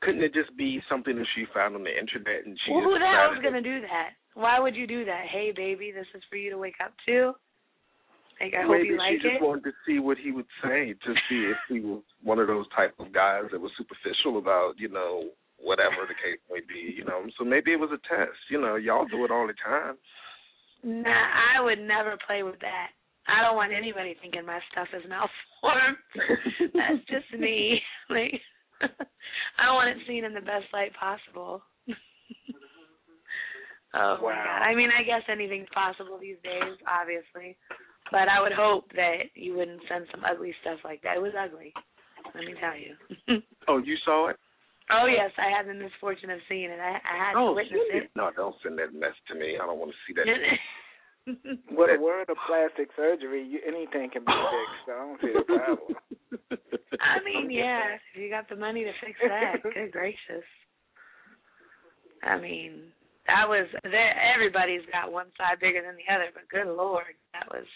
Couldn't 0.02 0.22
it 0.22 0.32
just 0.32 0.56
be 0.56 0.80
something 0.88 1.16
that 1.16 1.26
she 1.34 1.44
found 1.52 1.74
on 1.76 1.84
the 1.84 1.92
internet 1.92 2.46
and 2.46 2.56
she 2.64 2.72
well, 2.72 2.84
who 2.84 2.98
the 2.98 3.04
hell's 3.04 3.36
decided 3.36 3.44
gonna 3.44 3.62
do 3.62 3.80
that? 3.82 4.16
Why 4.34 4.58
would 4.58 4.74
you 4.74 4.86
do 4.86 5.04
that? 5.04 5.26
Hey 5.30 5.52
baby, 5.54 5.92
this 5.92 6.06
is 6.14 6.22
for 6.30 6.36
you 6.36 6.50
to 6.50 6.58
wake 6.58 6.80
up 6.82 6.92
to. 7.06 7.34
Like 8.40 8.54
I 8.56 8.64
that 8.64 8.66
hope 8.66 8.80
you 8.84 8.96
like 8.96 9.20
it. 9.20 9.20
she 9.22 9.28
just 9.28 9.42
wanted 9.42 9.64
to 9.64 9.72
see 9.84 9.98
what 9.98 10.16
he 10.16 10.32
would 10.32 10.48
say 10.64 10.94
to 10.96 11.10
see 11.28 11.52
if 11.52 11.60
he 11.68 11.80
was 11.80 12.02
one 12.22 12.38
of 12.38 12.46
those 12.46 12.64
type 12.74 12.94
of 12.98 13.12
guys 13.12 13.44
that 13.52 13.60
was 13.60 13.70
superficial 13.76 14.38
about, 14.38 14.80
you 14.80 14.88
know, 14.88 15.28
whatever 15.60 16.08
the 16.08 16.16
case 16.16 16.40
may 16.48 16.64
be, 16.64 16.96
you 16.96 17.04
know. 17.04 17.20
So 17.36 17.44
maybe 17.44 17.72
it 17.72 17.78
was 17.78 17.90
a 17.92 18.00
test. 18.08 18.40
You 18.48 18.60
know, 18.60 18.76
y'all 18.76 19.04
do 19.04 19.24
it 19.26 19.30
all 19.30 19.46
the 19.46 19.52
time. 19.60 19.98
Nah, 20.82 21.12
I 21.12 21.60
would 21.60 21.78
never 21.78 22.16
play 22.26 22.42
with 22.42 22.58
that. 22.60 22.96
I 23.28 23.42
don't 23.42 23.56
want 23.56 23.72
anybody 23.72 24.16
thinking 24.20 24.46
my 24.46 24.60
stuff 24.72 24.88
is 24.96 25.04
malformed. 25.08 25.98
That's 26.74 27.04
just 27.08 27.40
me. 27.40 27.80
Like 28.10 28.42
I 28.82 29.70
want 29.70 29.94
it 29.94 30.02
seen 30.08 30.24
in 30.24 30.34
the 30.34 30.40
best 30.40 30.66
light 30.72 30.90
possible. 30.98 31.62
oh 33.94 34.16
my 34.18 34.34
god. 34.34 34.62
I 34.66 34.74
mean 34.74 34.90
I 34.90 35.04
guess 35.04 35.22
anything's 35.30 35.70
possible 35.72 36.18
these 36.18 36.42
days, 36.42 36.74
obviously. 36.90 37.56
But 38.10 38.26
I 38.26 38.42
would 38.42 38.50
hope 38.50 38.90
that 38.98 39.30
you 39.36 39.54
wouldn't 39.54 39.82
send 39.88 40.06
some 40.10 40.24
ugly 40.26 40.52
stuff 40.60 40.80
like 40.82 41.02
that. 41.02 41.18
It 41.18 41.22
was 41.22 41.38
ugly. 41.38 41.72
Let 42.34 42.42
me 42.42 42.54
tell 42.58 42.74
you. 42.74 42.98
oh, 43.68 43.78
you 43.78 43.94
saw 44.04 44.30
it? 44.30 44.36
oh 44.90 45.06
yes, 45.06 45.30
I 45.38 45.54
had 45.54 45.70
the 45.70 45.74
misfortune 45.78 46.30
of 46.30 46.42
seeing 46.48 46.70
it. 46.70 46.80
I, 46.82 46.98
I 46.98 47.16
had 47.16 47.38
oh, 47.38 47.54
to 47.54 47.62
witness 47.62 47.86
it. 47.94 48.10
No, 48.16 48.30
don't 48.34 48.56
send 48.62 48.78
that 48.78 48.92
mess 48.92 49.14
to 49.28 49.34
me. 49.34 49.54
I 49.54 49.66
don't 49.66 49.78
want 49.78 49.92
to 49.92 50.00
see 50.06 50.14
that. 50.18 50.26
With 51.26 51.90
the 51.92 52.00
world 52.00 52.28
of 52.28 52.36
plastic 52.46 52.88
surgery, 52.96 53.46
you, 53.46 53.60
anything 53.66 54.10
can 54.10 54.24
be 54.24 54.32
fixed. 54.32 54.80
So 54.86 54.92
I 54.92 54.98
don't 54.98 55.20
see 55.20 55.32
the 55.36 55.44
problem. 55.44 55.96
I 57.00 57.22
mean, 57.24 57.50
yeah, 57.50 57.94
if 57.94 58.20
you 58.20 58.30
got 58.30 58.48
the 58.48 58.56
money 58.56 58.84
to 58.84 58.92
fix 59.04 59.18
that, 59.22 59.62
good 59.62 59.92
gracious. 59.92 60.46
I 62.22 62.38
mean, 62.38 62.92
that 63.26 63.48
was 63.48 63.68
there. 63.82 64.14
Everybody's 64.34 64.84
got 64.92 65.12
one 65.12 65.26
side 65.38 65.60
bigger 65.60 65.82
than 65.82 65.96
the 65.96 66.12
other, 66.12 66.30
but 66.34 66.48
good 66.48 66.72
lord, 66.74 67.14
that 67.32 67.46
was 67.48 67.66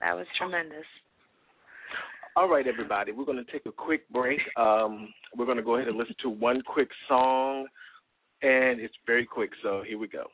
that 0.00 0.16
was 0.16 0.26
tremendous. 0.38 0.86
All 2.34 2.48
right, 2.48 2.66
everybody, 2.66 3.12
we're 3.12 3.26
going 3.26 3.44
to 3.44 3.52
take 3.52 3.66
a 3.66 3.72
quick 3.72 4.08
break. 4.08 4.40
Um, 4.56 5.12
we're 5.36 5.44
going 5.44 5.58
to 5.58 5.62
go 5.62 5.76
ahead 5.76 5.88
and 5.88 5.98
listen 5.98 6.14
to 6.22 6.30
one 6.30 6.62
quick 6.62 6.88
song, 7.06 7.66
and 8.40 8.80
it's 8.80 8.94
very 9.06 9.26
quick, 9.26 9.50
so 9.62 9.82
here 9.86 9.98
we 9.98 10.08
go. 10.08 10.24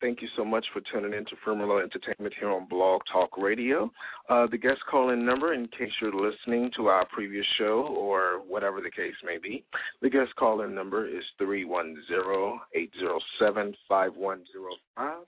Thank 0.00 0.22
you 0.22 0.28
so 0.34 0.46
much 0.46 0.64
for 0.72 0.80
tuning 0.90 1.12
in 1.12 1.26
to 1.26 1.36
Firmalo 1.46 1.82
Entertainment 1.82 2.34
here 2.40 2.50
on 2.50 2.66
Blog 2.68 3.02
Talk 3.12 3.36
Radio. 3.36 3.92
Uh, 4.30 4.46
the 4.50 4.56
guest 4.56 4.80
call-in 4.90 5.26
number, 5.26 5.52
in 5.52 5.66
case 5.66 5.90
you're 6.00 6.10
listening 6.10 6.70
to 6.76 6.86
our 6.86 7.06
previous 7.06 7.44
show 7.58 7.86
or 7.90 8.40
whatever 8.48 8.80
the 8.80 8.90
case 8.90 9.12
may 9.22 9.36
be, 9.36 9.62
the 10.00 10.08
guest 10.08 10.34
call-in 10.36 10.74
number 10.74 11.06
is 11.06 11.22
three 11.36 11.66
one 11.66 11.96
zero 12.08 12.60
eight 12.74 12.90
zero 12.98 13.18
seven 13.38 13.74
five 13.88 14.14
one 14.16 14.42
zero 14.52 14.70
five 14.96 15.26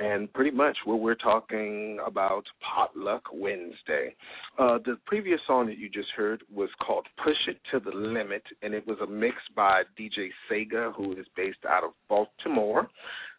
and 0.00 0.32
pretty 0.32 0.50
much 0.50 0.76
what 0.84 1.00
we're 1.00 1.14
talking 1.14 1.98
about 2.04 2.44
Potluck 2.60 3.22
Wednesday. 3.32 4.14
Uh, 4.58 4.78
the 4.84 4.98
previous 5.06 5.40
song 5.46 5.66
that 5.66 5.78
you 5.78 5.88
just 5.88 6.08
heard 6.16 6.42
was 6.52 6.68
called 6.84 7.06
Push 7.22 7.36
It 7.48 7.60
to 7.70 7.78
the 7.78 7.96
Limit, 7.96 8.42
and 8.62 8.74
it 8.74 8.86
was 8.86 8.98
a 9.02 9.06
mix 9.06 9.36
by 9.54 9.82
DJ 9.98 10.30
Sega, 10.50 10.92
who 10.94 11.12
is 11.12 11.26
based 11.36 11.58
out 11.68 11.84
of 11.84 11.90
Baltimore. 12.08 12.88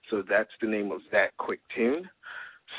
So 0.10 0.24
that's 0.28 0.50
the 0.62 0.68
name 0.68 0.92
of 0.92 1.02
that 1.12 1.36
quick 1.38 1.60
tune. 1.76 2.10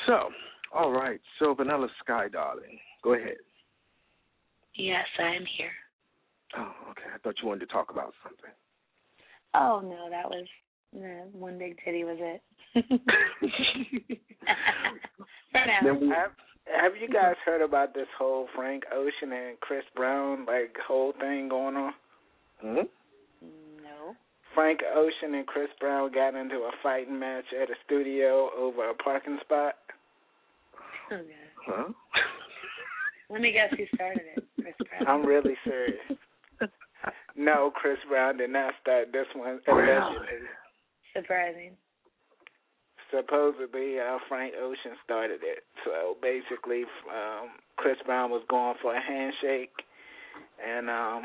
So, 0.07 0.29
all 0.75 0.93
right, 0.93 1.21
so 1.39 1.55
Vanilla 1.55 1.89
Sky, 2.03 2.29
darling, 2.29 2.79
go 3.03 3.15
ahead. 3.15 3.37
Yes, 4.75 5.07
I 5.19 5.35
am 5.37 5.45
here. 5.57 5.71
Oh, 6.57 6.73
okay. 6.91 7.09
I 7.15 7.19
thought 7.19 7.35
you 7.43 7.49
wanted 7.49 7.67
to 7.67 7.73
talk 7.73 7.91
about 7.91 8.13
something. 8.23 8.51
Oh 9.55 9.81
no, 9.83 10.09
that 10.11 10.29
was 10.29 10.47
uh, 10.97 11.27
one 11.33 11.59
big 11.59 11.77
titty 11.85 12.05
was 12.05 12.19
it. 12.21 12.43
For 12.73 12.87
now. 15.55 15.99
We- 15.99 16.09
Have, 16.09 16.33
have 16.83 16.93
you 17.01 17.09
guys 17.09 17.35
heard 17.45 17.63
about 17.63 17.95
this 17.95 18.09
whole 18.19 18.49
Frank 18.55 18.85
Ocean 18.93 19.33
and 19.33 19.59
Chris 19.61 19.85
Brown 19.95 20.45
like 20.47 20.77
whole 20.87 21.13
thing 21.21 21.49
going 21.49 21.77
on? 21.77 21.93
Hmm? 22.61 22.81
No. 24.57 24.63
Frank 24.63 24.81
Ocean 24.95 25.35
and 25.35 25.47
Chris 25.47 25.69
Brown 25.79 26.11
got 26.13 26.35
into 26.35 26.57
a 26.57 26.71
fighting 26.83 27.19
match 27.19 27.45
at 27.61 27.71
a 27.71 27.75
studio 27.85 28.51
over 28.59 28.91
a 28.91 28.95
parking 28.95 29.39
spot. 29.45 29.75
Oh, 31.13 31.19
God. 31.19 31.25
Huh? 31.67 31.93
Let 33.31 33.41
me 33.41 33.53
guess 33.53 33.77
who 33.77 33.85
started 33.95 34.23
it. 34.37 34.45
Chris 34.61 34.75
Brown. 34.89 35.07
I'm 35.07 35.27
really 35.27 35.55
serious. 35.65 36.19
No, 37.37 37.71
Chris 37.75 37.99
Brown 38.09 38.39
did 38.39 38.51
not 38.51 38.73
start 38.81 39.13
this 39.13 39.27
one. 39.35 39.61
Really? 39.69 39.93
Allegedly. 39.93 40.49
Surprising. 41.15 41.73
Supposedly, 43.11 44.01
uh, 44.01 44.19
Frank 44.29 44.55
Ocean 44.59 44.97
started 45.05 45.41
it. 45.43 45.63
So 45.85 46.17
basically, 46.23 46.85
um, 47.13 47.51
Chris 47.77 47.97
Brown 48.07 48.31
was 48.31 48.43
going 48.49 48.75
for 48.81 48.95
a 48.95 49.01
handshake, 49.01 49.71
and 50.67 50.89
um, 50.91 51.23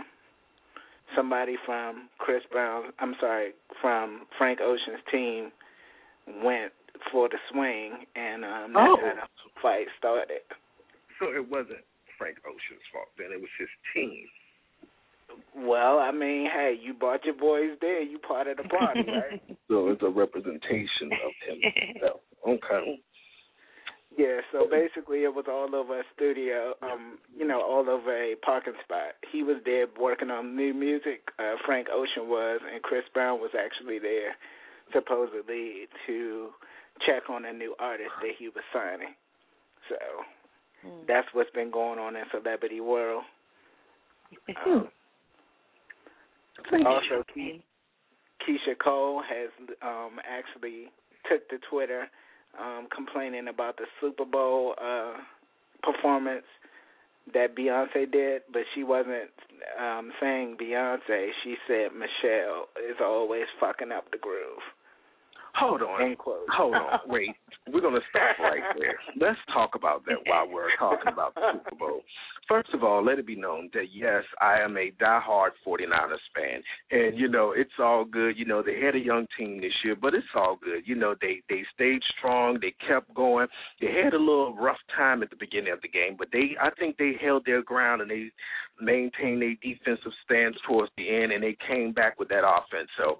somebody 1.15 1.55
from 1.65 2.09
Chris 2.17 2.43
Brown, 2.51 2.85
I'm 2.99 3.15
sorry, 3.19 3.51
from 3.81 4.21
Frank 4.37 4.59
Ocean's 4.61 5.01
team 5.11 5.51
went 6.43 6.71
for 7.11 7.27
the 7.29 7.37
swing, 7.51 8.05
and 8.15 8.43
um, 8.45 8.73
that's 8.73 8.89
Oh. 8.91 8.97
how 9.01 9.27
the 9.45 9.61
fight 9.61 9.87
started. 9.97 10.41
So 11.19 11.31
it 11.33 11.49
wasn't 11.49 11.83
Frank 12.17 12.37
Ocean's 12.45 12.85
fault 12.91 13.07
then, 13.17 13.31
it 13.31 13.39
was 13.41 13.49
his 13.57 13.69
team. 13.93 14.27
Well, 15.55 15.99
I 15.99 16.11
mean, 16.11 16.49
hey, 16.51 16.77
you 16.81 16.93
brought 16.93 17.23
your 17.25 17.35
boys 17.35 17.77
there. 17.79 18.01
You 18.01 18.19
part 18.19 18.47
of 18.47 18.57
the 18.57 18.63
party, 18.63 19.03
right? 19.07 19.41
So 19.71 19.87
it's 19.87 20.01
a 20.03 20.09
representation 20.09 21.07
of 21.13 21.31
himself. 21.47 22.19
Okay. 22.45 22.99
Yeah, 24.17 24.41
so 24.51 24.67
basically 24.69 25.23
it 25.23 25.33
was 25.33 25.45
all 25.47 25.73
over 25.73 26.01
a 26.01 26.03
studio, 26.13 26.73
um, 26.81 27.17
you 27.35 27.47
know, 27.47 27.61
all 27.61 27.89
over 27.89 28.11
a 28.11 28.35
parking 28.35 28.73
spot. 28.83 29.15
He 29.31 29.41
was 29.41 29.57
there 29.63 29.87
working 29.99 30.29
on 30.29 30.55
new 30.55 30.73
music, 30.73 31.29
uh 31.39 31.55
Frank 31.65 31.87
Ocean 31.91 32.27
was, 32.27 32.59
and 32.71 32.83
Chris 32.83 33.03
Brown 33.13 33.39
was 33.39 33.51
actually 33.57 33.99
there 33.99 34.35
supposedly 34.93 35.87
to 36.07 36.49
check 37.05 37.29
on 37.29 37.45
a 37.45 37.53
new 37.53 37.73
artist 37.79 38.11
that 38.21 38.31
he 38.37 38.49
was 38.49 38.63
signing. 38.73 39.15
So 39.87 39.95
Hmm. 40.83 41.05
that's 41.07 41.27
what's 41.33 41.51
been 41.51 41.71
going 41.71 41.99
on 41.99 42.15
in 42.15 42.23
celebrity 42.31 42.81
world. 42.81 43.23
Um, 44.65 44.89
also, 46.85 47.23
Ke- 47.23 47.61
Keyshia 48.41 48.77
Cole 48.83 49.21
has 49.21 49.49
um 49.81 50.19
actually 50.27 50.91
took 51.29 51.47
to 51.49 51.59
Twitter 51.69 52.09
um 52.59 52.87
complaining 52.93 53.47
about 53.47 53.77
the 53.77 53.85
Super 53.99 54.25
Bowl 54.25 54.75
uh 54.81 55.13
performance 55.83 56.45
that 57.33 57.55
Beyonce 57.55 58.11
did, 58.11 58.41
but 58.51 58.63
she 58.73 58.83
wasn't 58.83 59.29
um 59.79 60.11
saying 60.19 60.57
Beyonce, 60.59 61.29
she 61.43 61.55
said 61.67 61.91
Michelle 61.93 62.69
is 62.89 62.97
always 63.01 63.45
fucking 63.59 63.91
up 63.91 64.11
the 64.11 64.17
groove. 64.17 64.63
Hold 65.55 65.81
on. 65.81 66.15
Hold 66.55 66.75
on. 66.75 66.99
Wait. 67.07 67.29
We're 67.71 67.81
going 67.81 67.93
to 67.93 68.01
stop 68.09 68.39
right 68.39 68.63
there. 68.77 68.97
Let's 69.19 69.39
talk 69.53 69.71
about 69.75 70.03
that 70.05 70.17
while 70.25 70.49
we're 70.51 70.75
talking 70.79 71.11
about 71.11 71.35
the 71.35 71.41
Super 71.53 71.75
Bowl. 71.75 72.01
First 72.47 72.69
of 72.73 72.83
all, 72.83 73.05
let 73.05 73.19
it 73.19 73.27
be 73.27 73.35
known 73.35 73.69
that, 73.73 73.85
yes, 73.93 74.23
I 74.41 74.59
am 74.59 74.75
a 74.77 74.91
diehard 75.01 75.51
49ers 75.65 76.17
fan. 76.35 76.61
And, 76.89 77.17
you 77.17 77.29
know, 77.29 77.53
it's 77.55 77.71
all 77.79 78.03
good. 78.03 78.37
You 78.37 78.45
know, 78.45 78.63
they 78.63 78.79
had 78.83 78.95
a 78.95 78.99
young 78.99 79.27
team 79.37 79.61
this 79.61 79.71
year, 79.85 79.95
but 79.95 80.13
it's 80.13 80.25
all 80.35 80.57
good. 80.61 80.83
You 80.85 80.95
know, 80.95 81.15
they, 81.21 81.43
they 81.49 81.63
stayed 81.73 82.01
strong. 82.17 82.57
They 82.59 82.73
kept 82.85 83.13
going. 83.13 83.47
They 83.79 83.93
had 84.03 84.13
a 84.13 84.19
little 84.19 84.55
rough 84.55 84.79
time 84.95 85.21
at 85.23 85.29
the 85.29 85.35
beginning 85.35 85.71
of 85.71 85.81
the 85.81 85.87
game, 85.87 86.15
but 86.17 86.29
they 86.31 86.55
I 86.61 86.69
think 86.71 86.97
they 86.97 87.13
held 87.21 87.45
their 87.45 87.61
ground 87.61 88.01
and 88.01 88.09
they 88.09 88.31
maintained 88.81 89.41
their 89.41 89.55
defensive 89.61 90.11
stance 90.25 90.55
towards 90.67 90.91
the 90.97 91.07
end, 91.07 91.31
and 91.31 91.43
they 91.43 91.55
came 91.67 91.91
back 91.93 92.19
with 92.19 92.29
that 92.29 92.43
offense. 92.43 92.89
So 92.97 93.19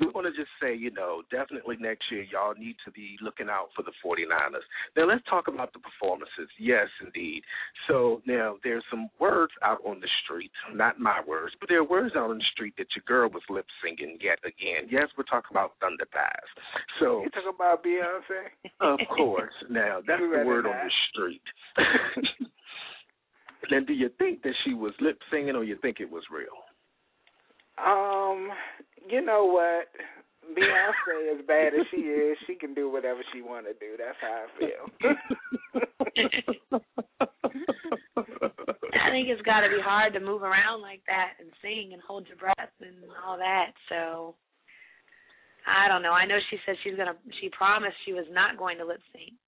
we 0.00 0.08
want 0.08 0.26
to 0.26 0.32
just 0.32 0.50
say, 0.60 0.74
you 0.74 0.90
know, 0.90 1.22
definitely 1.30 1.76
next 1.78 2.10
year, 2.10 2.24
y'all 2.32 2.54
need 2.56 2.76
to 2.84 2.90
be 2.90 3.16
looking 3.20 3.48
out 3.48 3.68
for 3.76 3.82
the 3.82 3.92
49ers. 4.04 4.64
Now, 4.96 5.06
let's 5.06 5.22
talk 5.28 5.48
about 5.48 5.72
the 5.72 5.78
performances. 5.80 6.48
Yes, 6.58 6.88
indeed. 7.04 7.42
So 7.88 8.22
now 8.26 8.56
there's 8.64 8.84
some 8.90 9.08
words 9.20 9.52
out 9.62 9.78
on 9.86 10.00
the 10.00 10.08
street, 10.24 10.50
not 10.74 10.98
my 10.98 11.20
words, 11.26 11.54
but 11.60 11.68
there 11.68 11.78
are 11.78 11.84
words 11.84 12.14
out 12.16 12.30
on 12.30 12.38
the 12.38 12.50
street 12.52 12.74
that 12.78 12.86
your 12.96 13.04
girl 13.06 13.28
was 13.30 13.42
lip 13.48 13.66
singing 13.84 14.18
yet 14.22 14.38
again. 14.44 14.88
Yes, 14.90 15.08
we're 15.16 15.24
talking 15.24 15.50
about 15.50 15.72
Thunder 15.80 16.06
Thighs. 16.12 16.50
So, 17.00 17.22
You 17.22 17.30
talk 17.30 17.54
about 17.54 17.84
Beyonce? 17.84 18.48
of 18.80 18.98
course, 19.14 19.52
now 19.70 20.00
that's 20.06 20.20
the 20.20 20.44
word 20.44 20.66
on 20.66 20.72
the 20.72 20.92
street. 21.10 21.42
now, 23.70 23.80
do 23.86 23.92
you 23.92 24.10
think 24.18 24.42
that 24.42 24.54
she 24.64 24.74
was 24.74 24.92
lip 25.00 25.18
singing 25.30 25.54
or 25.56 25.64
you 25.64 25.76
think 25.80 26.00
it 26.00 26.10
was 26.10 26.22
real? 26.30 26.46
Um, 27.78 28.50
you 29.08 29.24
know 29.24 29.44
what? 29.46 29.88
Beyonce, 30.50 31.38
as 31.38 31.46
bad 31.46 31.72
as 31.74 31.86
she 31.90 32.02
is, 32.02 32.36
she 32.46 32.54
can 32.54 32.74
do 32.74 32.90
whatever 32.90 33.20
she 33.32 33.40
want 33.42 33.66
to 33.66 33.72
do. 33.74 33.96
That's 33.96 34.18
how 34.20 34.44
I 34.44 34.48
feel. 34.58 34.84
I 38.92 39.10
think 39.10 39.28
it's 39.28 39.42
got 39.42 39.60
to 39.60 39.68
be 39.68 39.80
hard 39.82 40.12
to 40.14 40.20
move 40.20 40.42
around 40.42 40.82
like 40.82 41.02
that 41.06 41.34
and 41.40 41.50
sing 41.62 41.90
and 41.92 42.02
hold 42.02 42.26
your 42.26 42.36
breath 42.36 42.74
and 42.80 42.96
all 43.24 43.38
that. 43.38 43.72
So 43.88 44.34
I 45.66 45.88
don't 45.88 46.02
know. 46.02 46.12
I 46.12 46.26
know 46.26 46.38
she 46.50 46.58
said 46.66 46.76
she's 46.82 46.96
gonna. 46.96 47.16
She 47.40 47.48
promised 47.50 47.94
she 48.04 48.12
was 48.12 48.26
not 48.30 48.58
going 48.58 48.78
to 48.78 48.84
lip 48.84 49.00
sync. 49.12 49.38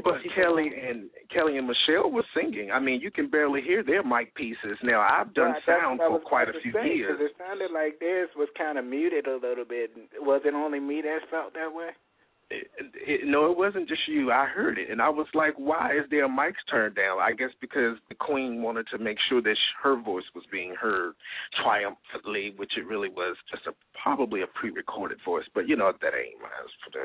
But 0.00 0.14
Kelly 0.34 0.70
and 0.88 1.10
Kelly 1.28 1.58
and 1.58 1.68
Michelle 1.68 2.10
were 2.10 2.24
singing. 2.34 2.70
I 2.72 2.78
mean, 2.80 3.00
you 3.00 3.10
can 3.10 3.28
barely 3.28 3.60
hear 3.60 3.82
their 3.82 4.02
mic 4.02 4.34
pieces. 4.34 4.78
Now, 4.82 5.00
I've 5.02 5.34
done 5.34 5.52
Right, 5.52 5.62
sound 5.66 6.00
for 6.00 6.18
quite 6.18 6.48
a 6.48 6.58
few 6.60 6.72
years. 6.80 7.10
'cause 7.18 7.20
it 7.20 7.36
sounded 7.36 7.70
like 7.70 7.98
theirs 7.98 8.30
was 8.34 8.48
kind 8.56 8.78
of 8.78 8.86
muted 8.86 9.26
a 9.26 9.36
little 9.36 9.66
bit. 9.66 9.92
Was 10.20 10.44
it 10.46 10.54
only 10.54 10.80
me 10.80 11.02
that 11.02 11.28
felt 11.28 11.52
that 11.54 11.72
way? 11.74 11.90
It, 12.50 12.70
it, 12.94 13.24
no, 13.26 13.50
it 13.50 13.56
wasn't 13.56 13.88
just 13.88 14.06
you. 14.08 14.30
I 14.30 14.44
heard 14.44 14.76
it, 14.78 14.90
and 14.90 15.00
I 15.00 15.08
was 15.08 15.26
like, 15.32 15.54
"Why 15.56 15.92
is 15.96 16.06
their 16.10 16.28
mics 16.28 16.60
turned 16.68 16.94
down?" 16.94 17.18
I 17.18 17.32
guess 17.32 17.50
because 17.60 17.98
the 18.10 18.14
Queen 18.14 18.60
wanted 18.60 18.86
to 18.88 18.98
make 18.98 19.18
sure 19.20 19.40
that 19.40 19.56
sh- 19.56 19.74
her 19.82 19.96
voice 19.96 20.28
was 20.34 20.44
being 20.46 20.74
heard 20.74 21.14
triumphantly, 21.62 22.50
which 22.56 22.76
it 22.76 22.84
really 22.86 23.08
was 23.08 23.36
just 23.50 23.66
a 23.66 23.74
probably 24.02 24.42
a 24.42 24.46
pre-recorded 24.48 25.18
voice. 25.24 25.46
But 25.54 25.66
you 25.66 25.76
know 25.76 25.92
that 25.92 26.14
ain't 26.14 26.40
mine. 26.42 26.50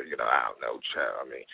You 0.10 0.17
know, 0.17 0.26
I 0.28 0.50
don't 0.50 0.60
know, 0.62 0.80
child. 0.93 1.15
I 1.26 1.30
mean, 1.30 1.45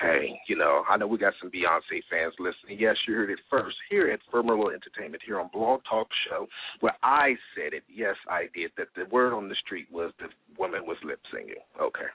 hey, 0.00 0.40
you 0.48 0.56
know, 0.56 0.82
I 0.88 0.96
know 0.96 1.06
we 1.06 1.18
got 1.18 1.34
some 1.40 1.50
Beyonce 1.50 2.02
fans 2.10 2.34
listening. 2.38 2.78
Yes, 2.78 2.96
you 3.06 3.14
heard 3.14 3.30
it 3.30 3.38
first 3.50 3.76
here 3.90 4.10
at 4.10 4.20
Firmalo 4.32 4.72
Entertainment 4.72 5.22
here 5.24 5.40
on 5.40 5.50
Blog 5.52 5.80
Talk 5.88 6.08
Show, 6.28 6.46
where 6.80 6.96
I 7.02 7.34
said 7.54 7.72
it. 7.74 7.84
Yes, 7.92 8.16
I 8.28 8.46
did. 8.54 8.70
That 8.76 8.88
the 8.96 9.04
word 9.12 9.32
on 9.32 9.48
the 9.48 9.56
street 9.56 9.88
was 9.90 10.12
the 10.18 10.26
woman 10.58 10.86
was 10.86 10.96
lip 11.04 11.20
singing. 11.32 11.54
Okay. 11.80 12.08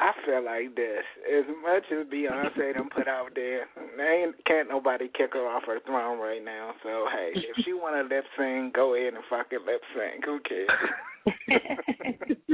I 0.00 0.12
feel 0.24 0.44
like 0.44 0.74
this. 0.76 1.02
As 1.26 1.44
much 1.62 1.84
as 1.90 2.06
Beyonce 2.06 2.74
done 2.74 2.88
put 2.94 3.08
out 3.08 3.30
there, 3.34 3.66
there 3.96 4.24
ain't 4.24 4.44
can't 4.46 4.68
nobody 4.68 5.08
kick 5.16 5.30
her 5.32 5.46
off 5.48 5.64
her 5.66 5.80
throne 5.86 6.18
right 6.20 6.42
now. 6.44 6.72
So 6.82 7.06
hey, 7.12 7.32
if 7.34 7.64
she 7.64 7.72
wanna 7.72 8.02
lip 8.02 8.24
sing, 8.38 8.70
go 8.74 8.94
ahead 8.94 9.14
and 9.14 9.24
fucking 9.28 9.58
lip 9.66 9.82
sing. 9.94 10.20
Who 10.24 10.38
cares? 10.40 10.68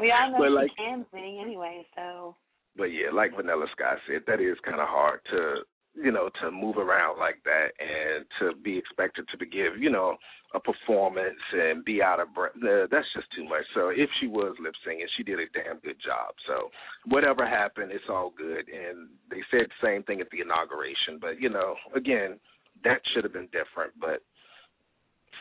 we 0.00 0.12
all 0.12 0.30
know 0.32 0.38
But 0.38 0.48
she 0.48 0.50
like- 0.54 0.70
can 0.76 1.06
sing 1.12 1.40
anyway. 1.42 1.86
So 1.96 2.36
But 2.76 2.92
yeah, 2.92 3.10
like 3.12 3.34
Vanilla 3.34 3.66
Sky 3.72 3.96
said, 4.06 4.22
that 4.26 4.40
is 4.40 4.56
kind 4.64 4.80
of 4.80 4.88
hard 4.88 5.20
to 5.30 5.62
you 5.94 6.10
know, 6.10 6.30
to 6.40 6.50
move 6.50 6.78
around 6.78 7.18
like 7.18 7.42
that 7.44 7.68
and 7.78 8.24
to 8.40 8.58
be 8.62 8.78
expected 8.78 9.26
to 9.28 9.46
give, 9.46 9.76
you 9.78 9.90
know, 9.90 10.16
a 10.54 10.60
performance 10.60 11.40
and 11.52 11.84
be 11.84 12.02
out 12.02 12.20
of 12.20 12.34
breath. 12.34 12.52
Uh, 12.56 12.86
that's 12.90 13.06
just 13.14 13.26
too 13.34 13.44
much. 13.44 13.64
So 13.74 13.88
if 13.88 14.08
she 14.20 14.26
was 14.26 14.54
lip 14.60 14.74
singing, 14.86 15.06
she 15.16 15.22
did 15.22 15.38
a 15.38 15.48
damn 15.52 15.78
good 15.80 15.96
job. 16.04 16.34
So 16.46 16.70
whatever 17.06 17.46
happened, 17.46 17.92
it's 17.92 18.08
all 18.08 18.32
good. 18.36 18.68
And 18.68 19.08
they 19.30 19.40
said 19.50 19.68
the 19.68 19.86
same 19.86 20.02
thing 20.02 20.20
at 20.20 20.30
the 20.30 20.40
inauguration. 20.40 21.18
But 21.20 21.40
you 21.40 21.48
know, 21.48 21.76
again, 21.94 22.38
that 22.84 23.00
should 23.12 23.24
have 23.24 23.32
been 23.32 23.48
different. 23.52 23.92
But 24.00 24.22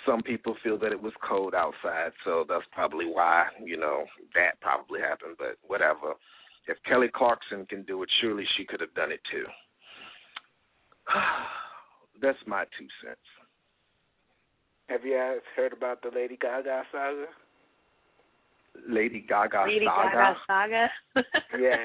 some 0.05 0.21
people 0.21 0.55
feel 0.63 0.77
that 0.79 0.91
it 0.91 1.01
was 1.01 1.13
cold 1.27 1.53
outside, 1.53 2.11
so 2.25 2.45
that's 2.47 2.65
probably 2.71 3.05
why 3.05 3.47
you 3.63 3.77
know 3.77 4.05
that 4.33 4.59
probably 4.61 4.99
happened. 4.99 5.35
But 5.37 5.57
whatever. 5.65 6.15
If 6.67 6.77
Kelly 6.87 7.09
Clarkson 7.13 7.65
can 7.65 7.81
do 7.83 8.03
it, 8.03 8.09
surely 8.21 8.45
she 8.55 8.65
could 8.65 8.79
have 8.81 8.93
done 8.93 9.11
it 9.11 9.19
too. 9.31 9.45
that's 12.21 12.37
my 12.47 12.63
two 12.77 12.87
cents. 13.03 13.19
Have 14.87 15.05
you 15.05 15.15
guys 15.17 15.39
heard 15.55 15.73
about 15.73 16.01
the 16.01 16.09
Lady 16.13 16.37
Gaga 16.39 16.83
saga? 16.91 17.25
Lady 18.87 19.23
Gaga 19.27 19.63
Lady 19.67 19.85
saga. 19.85 20.11
Gaga 20.11 20.37
saga. 20.47 20.89
Yeah. 21.59 21.77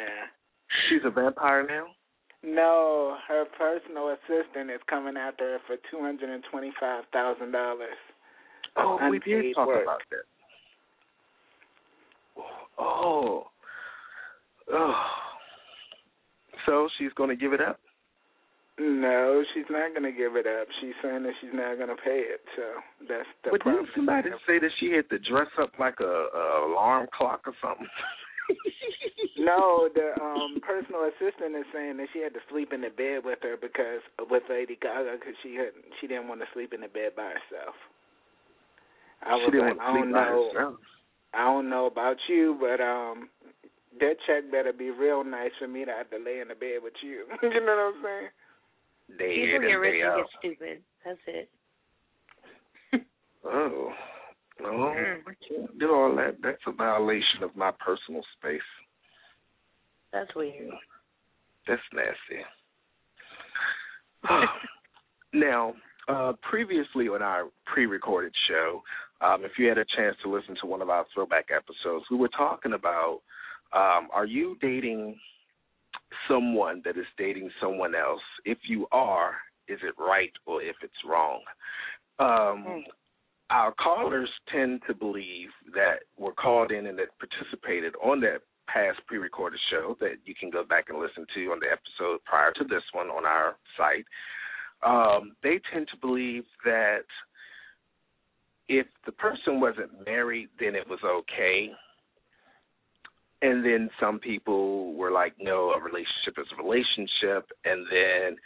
She's 0.88 1.00
a 1.04 1.10
vampire 1.10 1.66
now. 1.66 1.86
No, 2.42 3.16
her 3.28 3.44
personal 3.58 4.10
assistant 4.14 4.70
is 4.70 4.80
coming 4.88 5.16
after 5.16 5.52
her 5.54 5.58
for 5.66 5.76
two 5.90 6.00
hundred 6.00 6.30
and 6.30 6.44
twenty-five 6.50 7.04
thousand 7.12 7.52
dollars. 7.52 7.96
Oh, 8.76 8.98
we 9.10 9.18
did 9.20 9.36
Unpaid 9.36 9.54
talk 9.54 9.66
work. 9.68 9.82
about 9.84 10.00
that. 10.10 10.26
Oh, 12.78 13.46
oh. 14.72 15.04
So 16.66 16.88
she's 16.98 17.12
going 17.16 17.30
to 17.30 17.36
give 17.36 17.52
it 17.52 17.60
up. 17.60 17.80
No, 18.78 19.42
she's 19.54 19.64
not 19.70 19.92
going 19.96 20.04
to 20.04 20.12
give 20.12 20.36
it 20.36 20.46
up. 20.46 20.68
She's 20.80 20.92
saying 21.02 21.22
that 21.22 21.32
she's 21.40 21.54
not 21.54 21.76
going 21.76 21.88
to 21.88 21.96
pay 21.96 22.28
it. 22.28 22.44
So 22.56 22.62
that's 23.08 23.28
the 23.42 23.50
but 23.52 23.60
problem. 23.60 23.84
didn't 23.86 23.96
somebody 23.96 24.30
say 24.46 24.58
that 24.58 24.70
she 24.78 24.92
had 24.92 25.08
to 25.08 25.18
dress 25.18 25.48
up 25.58 25.72
like 25.80 25.96
a, 26.00 26.04
a 26.04 26.68
alarm 26.68 27.08
clock 27.16 27.42
or 27.46 27.54
something? 27.62 27.88
No, 29.38 29.88
the 29.92 30.16
um 30.22 30.60
personal 30.64 31.04
assistant 31.04 31.54
is 31.56 31.68
saying 31.72 31.98
that 31.98 32.08
she 32.12 32.20
had 32.20 32.32
to 32.34 32.40
sleep 32.48 32.72
in 32.72 32.80
the 32.80 32.88
bed 32.88 33.20
with 33.24 33.38
her 33.42 33.56
because 33.60 34.00
with 34.30 34.42
Lady 34.48 34.78
Gaga 34.80 35.18
because 35.20 35.36
she 35.42 35.54
had 35.54 35.76
she 36.00 36.06
didn't 36.06 36.28
want 36.28 36.40
to 36.40 36.46
sleep 36.54 36.72
in 36.72 36.80
the 36.80 36.88
bed 36.88 37.12
by 37.16 37.36
herself. 37.36 37.76
I 39.22 39.34
was 39.34 39.44
she 39.46 39.60
didn't 39.60 39.76
like, 39.76 39.80
I 39.80 39.92
want 39.92 39.92
to 39.92 39.92
don't 39.92 40.02
sleep 40.02 40.14
by 40.14 40.24
know, 40.24 40.48
herself. 40.52 40.74
I 41.34 41.44
don't 41.44 41.68
know 41.68 41.86
about 41.86 42.16
you, 42.28 42.56
but 42.58 42.80
um, 42.80 43.28
that 44.00 44.16
check 44.26 44.50
better 44.50 44.72
be 44.72 44.90
real 44.90 45.22
nice 45.22 45.52
for 45.58 45.68
me 45.68 45.84
to 45.84 45.92
have 45.92 46.08
to 46.10 46.18
lay 46.18 46.40
in 46.40 46.48
the 46.48 46.56
bed 46.56 46.80
with 46.82 46.96
you. 47.02 47.28
you 47.42 47.60
know 47.60 47.76
what 47.76 47.92
I'm 47.92 48.00
saying? 48.02 48.30
Day 49.18 49.36
People 49.36 49.56
in 49.56 49.62
get 49.62 49.74
rich 49.74 49.92
day 49.94 50.00
and 50.00 50.10
out. 50.10 50.16
get 50.18 50.26
stupid. 50.40 50.82
That's 51.04 51.18
it. 51.26 51.48
Oh, 53.44 53.92
no, 54.60 54.66
Mm. 54.68 55.20
I 55.28 55.34
can't 55.48 55.78
do 55.78 55.94
all 55.94 56.14
that. 56.16 56.40
That's 56.42 56.60
a 56.66 56.72
violation 56.72 57.42
of 57.42 57.54
my 57.54 57.70
personal 57.78 58.22
space. 58.38 58.60
That's 60.12 60.34
weird. 60.34 60.70
That's 61.68 61.82
nasty. 61.92 62.44
now, 65.32 65.74
uh, 66.08 66.32
previously 66.48 67.08
on 67.08 67.22
our 67.22 67.44
pre-recorded 67.66 68.32
show, 68.48 68.82
um, 69.20 69.44
if 69.44 69.52
you 69.58 69.68
had 69.68 69.78
a 69.78 69.84
chance 69.96 70.16
to 70.22 70.30
listen 70.30 70.56
to 70.60 70.66
one 70.66 70.82
of 70.82 70.90
our 70.90 71.04
throwback 71.14 71.46
episodes, 71.54 72.04
we 72.10 72.16
were 72.16 72.28
talking 72.28 72.72
about: 72.72 73.20
um, 73.72 74.08
Are 74.12 74.26
you 74.26 74.56
dating 74.60 75.18
someone 76.28 76.82
that 76.84 76.96
is 76.96 77.06
dating 77.18 77.50
someone 77.60 77.94
else? 77.94 78.22
If 78.44 78.58
you 78.68 78.86
are, 78.92 79.36
is 79.68 79.78
it 79.82 79.94
right 79.98 80.32
or 80.46 80.62
if 80.62 80.76
it's 80.82 81.04
wrong? 81.04 81.40
Um, 82.18 82.64
Hmm. 82.64 82.80
Our 83.48 83.72
callers 83.72 84.30
tend 84.50 84.82
to 84.88 84.94
believe 84.94 85.50
that 85.72 86.00
were 86.18 86.32
called 86.32 86.72
in 86.72 86.86
and 86.86 86.98
that 86.98 87.16
participated 87.20 87.94
on 88.02 88.20
that 88.22 88.40
past 88.66 88.98
pre-recorded 89.06 89.60
show 89.70 89.96
that 90.00 90.16
you 90.24 90.34
can 90.34 90.50
go 90.50 90.64
back 90.64 90.86
and 90.88 90.98
listen 90.98 91.24
to 91.34 91.52
on 91.52 91.60
the 91.60 91.70
episode 91.70 92.24
prior 92.24 92.52
to 92.54 92.64
this 92.64 92.82
one 92.92 93.06
on 93.06 93.24
our 93.24 93.56
site. 93.76 94.04
Um, 94.84 95.36
they 95.42 95.60
tend 95.72 95.86
to 95.92 95.96
believe 95.98 96.44
that 96.64 97.04
if 98.68 98.86
the 99.04 99.12
person 99.12 99.60
wasn't 99.60 100.04
married, 100.04 100.48
then 100.58 100.74
it 100.74 100.88
was 100.88 100.98
okay. 101.04 101.70
And 103.42 103.64
then 103.64 103.90
some 104.00 104.18
people 104.18 104.94
were 104.94 105.10
like, 105.10 105.34
no, 105.38 105.72
a 105.72 105.78
relationship 105.80 106.38
is 106.38 106.46
a 106.58 106.62
relationship. 106.62 107.50
And 107.64 107.86
then 107.90 108.36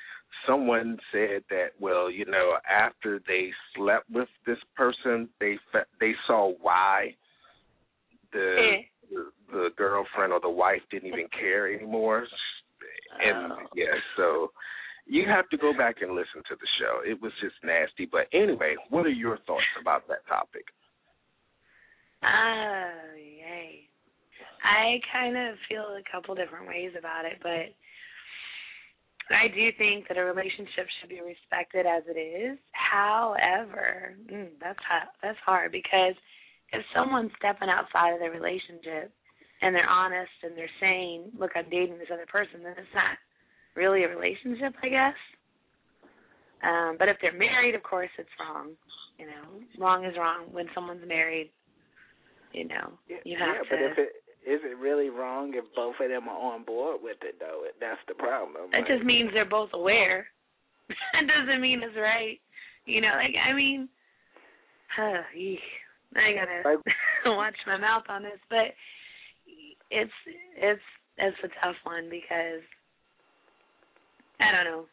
someone 0.47 0.99
said 1.13 1.43
that, 1.51 1.69
well, 1.79 2.11
you 2.11 2.25
know, 2.25 2.57
after 2.69 3.21
they 3.27 3.51
slept 3.77 4.11
with 4.11 4.29
this 4.47 4.59
person, 4.77 5.29
they 5.39 5.59
fe- 5.73 5.91
they 6.01 6.13
saw 6.27 6.53
why 6.61 7.15
the 8.33 8.57
Eh. 8.59 8.83
the, 9.11 9.33
the 9.53 9.69
girlfriend 9.77 10.33
or 10.33 10.41
the 10.41 10.51
wife 10.51 10.83
didn't 10.91 11.09
even 11.09 11.29
care 11.29 11.73
anymore. 11.73 12.27
And 13.25 13.53
Oh. 13.53 13.59
yeah, 13.75 13.95
so 14.17 14.53
you 15.07 15.25
have 15.27 15.49
to 15.51 15.57
go 15.57 15.73
back 15.77 15.97
and 16.03 16.13
listen 16.15 16.43
to 16.49 16.55
the 16.57 16.67
show. 16.81 17.01
It 17.05 17.21
was 17.21 17.33
just 17.41 17.57
nasty. 17.63 18.07
But 18.07 18.27
anyway, 18.33 18.77
what 18.89 19.07
are 19.07 19.11
your 19.11 19.39
thoughts 19.47 19.65
about 19.81 20.07
that 20.09 20.27
topic? 20.29 20.65
Oh, 22.23 23.15
yay. 23.17 23.90
I 24.63 25.01
kind 25.13 25.37
of 25.37 25.57
feel 25.69 25.97
a 25.97 26.05
couple 26.11 26.35
different 26.35 26.69
ways 26.69 26.93
about 26.99 27.25
it, 27.25 27.39
but 27.43 27.73
I 29.31 29.49
do 29.49 29.71
think 29.79 30.09
that 30.09 30.19
a 30.19 30.25
relationship 30.25 30.91
should 31.01 31.09
be 31.09 31.21
respected 31.23 31.87
as 31.87 32.03
it 32.09 32.19
is. 32.19 32.59
However, 32.73 34.17
mm, 34.27 34.51
that's 34.61 34.83
ha- 34.83 35.13
that's 35.23 35.39
hard 35.47 35.73
because 35.73 36.15
if 36.73 36.83
someone's 36.95 37.31
stepping 37.39 37.69
outside 37.69 38.15
of 38.15 38.21
their 38.21 38.33
relationship 38.33 39.13
and 39.63 39.75
they're 39.75 39.89
honest 39.89 40.35
and 40.43 40.57
they're 40.57 40.77
saying, 40.81 41.31
"Look, 41.39 41.53
I'm 41.55 41.69
dating 41.71 41.99
this 41.99 42.11
other 42.11 42.27
person," 42.27 42.63
then 42.63 42.75
it's 42.77 42.95
not 42.95 43.19
really 43.75 44.03
a 44.05 44.09
relationship, 44.09 44.75
I 44.83 44.89
guess. 44.89 45.17
Um, 46.63 46.97
but 46.99 47.09
if 47.09 47.17
they're 47.23 47.33
married, 47.33 47.75
of 47.75 47.83
course, 47.83 48.11
it's 48.19 48.31
wrong. 48.39 48.77
You 49.19 49.27
know, 49.27 49.61
wrong 49.79 50.05
is 50.05 50.17
wrong 50.17 50.53
when 50.53 50.67
someone's 50.75 51.07
married. 51.07 51.51
You 52.53 52.67
know, 52.67 52.99
you 53.07 53.37
have 53.39 53.55
yeah 53.55 53.63
to. 53.63 53.69
but 53.71 53.79
if 53.79 53.99
it 53.99 54.13
is 54.47 54.61
it 54.65 54.79
really 54.79 55.11
wrong 55.11 55.53
if 55.55 55.65
both 55.77 55.95
of 56.01 56.09
them 56.09 56.29
are 56.29 56.55
on 56.55 56.65
board 56.65 57.01
with 57.03 57.19
it 57.23 57.37
though? 57.39 57.63
That's 57.81 58.01
the 58.09 58.15
problem. 58.15 58.71
That 58.73 58.87
just 58.87 59.05
means 59.05 59.31
they're 59.33 59.45
both 59.49 59.71
aware. 59.75 60.27
that 60.89 61.27
doesn't 61.27 61.61
mean 61.61 61.83
it's 61.83 61.97
right. 61.97 62.41
You 62.87 63.01
know, 63.01 63.13
like 63.15 63.35
I 63.37 63.53
mean, 63.53 63.89
uh, 64.99 65.23
eek. 65.37 65.61
I 66.17 66.33
gotta 66.35 66.69
Like- 66.77 66.95
watch 67.27 67.55
my 67.67 67.77
mouth 67.77 68.05
on 68.09 68.23
this, 68.23 68.41
but 68.49 68.75
it's 69.91 70.13
it's 70.57 70.83
it's 71.19 71.37
a 71.45 71.49
tough 71.65 71.77
one 71.85 72.09
because 72.11 72.63
I 74.41 74.51
don't 74.57 74.65
know. 74.65 74.87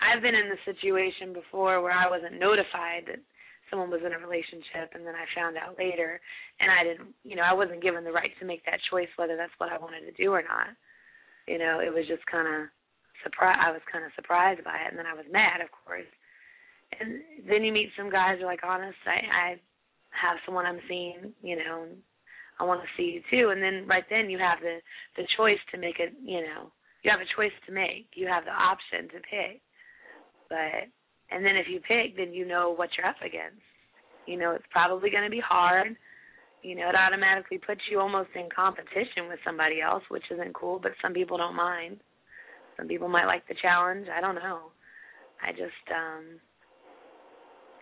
I've 0.00 0.22
been 0.22 0.34
in 0.34 0.48
the 0.50 0.58
situation 0.64 1.32
before 1.32 1.80
where 1.82 1.92
I 1.92 2.10
wasn't 2.10 2.40
notified 2.40 3.04
that 3.06 3.20
someone 3.70 3.90
was 3.90 4.02
in 4.04 4.12
a 4.12 4.18
relationship 4.18 4.92
and 4.94 5.06
then 5.06 5.14
I 5.14 5.26
found 5.34 5.56
out 5.56 5.78
later 5.78 6.20
and 6.60 6.70
I 6.70 6.84
didn't 6.84 7.14
you 7.24 7.36
know, 7.36 7.46
I 7.46 7.52
wasn't 7.52 7.82
given 7.82 8.04
the 8.04 8.12
right 8.12 8.30
to 8.40 8.46
make 8.46 8.64
that 8.66 8.80
choice 8.90 9.10
whether 9.16 9.36
that's 9.36 9.54
what 9.58 9.72
I 9.72 9.78
wanted 9.78 10.06
to 10.06 10.14
do 10.16 10.32
or 10.32 10.42
not. 10.42 10.72
You 11.46 11.58
know, 11.58 11.80
it 11.80 11.92
was 11.92 12.06
just 12.06 12.26
kinda 12.30 12.70
surprise 13.22 13.58
I 13.60 13.70
was 13.72 13.82
kinda 13.90 14.08
surprised 14.14 14.64
by 14.64 14.76
it 14.84 14.90
and 14.90 14.98
then 14.98 15.06
I 15.06 15.14
was 15.14 15.26
mad 15.30 15.60
of 15.60 15.70
course. 15.72 16.10
And 17.00 17.20
then 17.48 17.64
you 17.64 17.72
meet 17.72 17.90
some 17.98 18.10
guys 18.10 18.38
who 18.38 18.44
are 18.44 18.50
like, 18.50 18.62
honest, 18.62 18.98
I, 19.06 19.50
I 19.50 19.60
have 20.14 20.38
someone 20.46 20.64
I'm 20.64 20.78
seeing, 20.86 21.34
you 21.42 21.56
know, 21.56 21.88
I 22.60 22.64
want 22.64 22.82
to 22.82 22.88
see 22.96 23.18
you 23.18 23.22
too. 23.30 23.50
And 23.50 23.62
then 23.62 23.86
right 23.88 24.04
then 24.10 24.30
you 24.30 24.38
have 24.38 24.60
the 24.60 24.78
the 25.16 25.26
choice 25.36 25.58
to 25.72 25.78
make 25.78 25.98
it, 25.98 26.14
you 26.22 26.40
know, 26.42 26.70
you 27.02 27.10
have 27.10 27.20
a 27.20 27.34
choice 27.36 27.54
to 27.66 27.72
make. 27.72 28.08
You 28.14 28.26
have 28.26 28.44
the 28.44 28.54
option 28.54 29.08
to 29.12 29.20
pick. 29.20 29.60
But 30.48 30.88
and 31.34 31.44
then 31.44 31.56
if 31.56 31.66
you 31.68 31.80
pick, 31.80 32.16
then 32.16 32.32
you 32.32 32.46
know 32.46 32.72
what 32.72 32.90
you're 32.96 33.06
up 33.06 33.18
against. 33.18 33.58
You 34.26 34.38
know 34.38 34.52
it's 34.52 34.64
probably 34.70 35.10
going 35.10 35.24
to 35.24 35.30
be 35.30 35.42
hard. 35.42 35.96
You 36.62 36.76
know 36.76 36.88
it 36.88 36.94
automatically 36.94 37.58
puts 37.58 37.80
you 37.90 37.98
almost 37.98 38.30
in 38.36 38.48
competition 38.54 39.26
with 39.28 39.40
somebody 39.44 39.80
else, 39.82 40.04
which 40.08 40.22
isn't 40.30 40.54
cool. 40.54 40.78
But 40.80 40.92
some 41.02 41.12
people 41.12 41.36
don't 41.36 41.56
mind. 41.56 41.98
Some 42.76 42.86
people 42.86 43.08
might 43.08 43.26
like 43.26 43.46
the 43.48 43.56
challenge. 43.60 44.06
I 44.06 44.20
don't 44.20 44.36
know. 44.36 44.70
I 45.42 45.50
just 45.50 45.84
um 45.90 46.38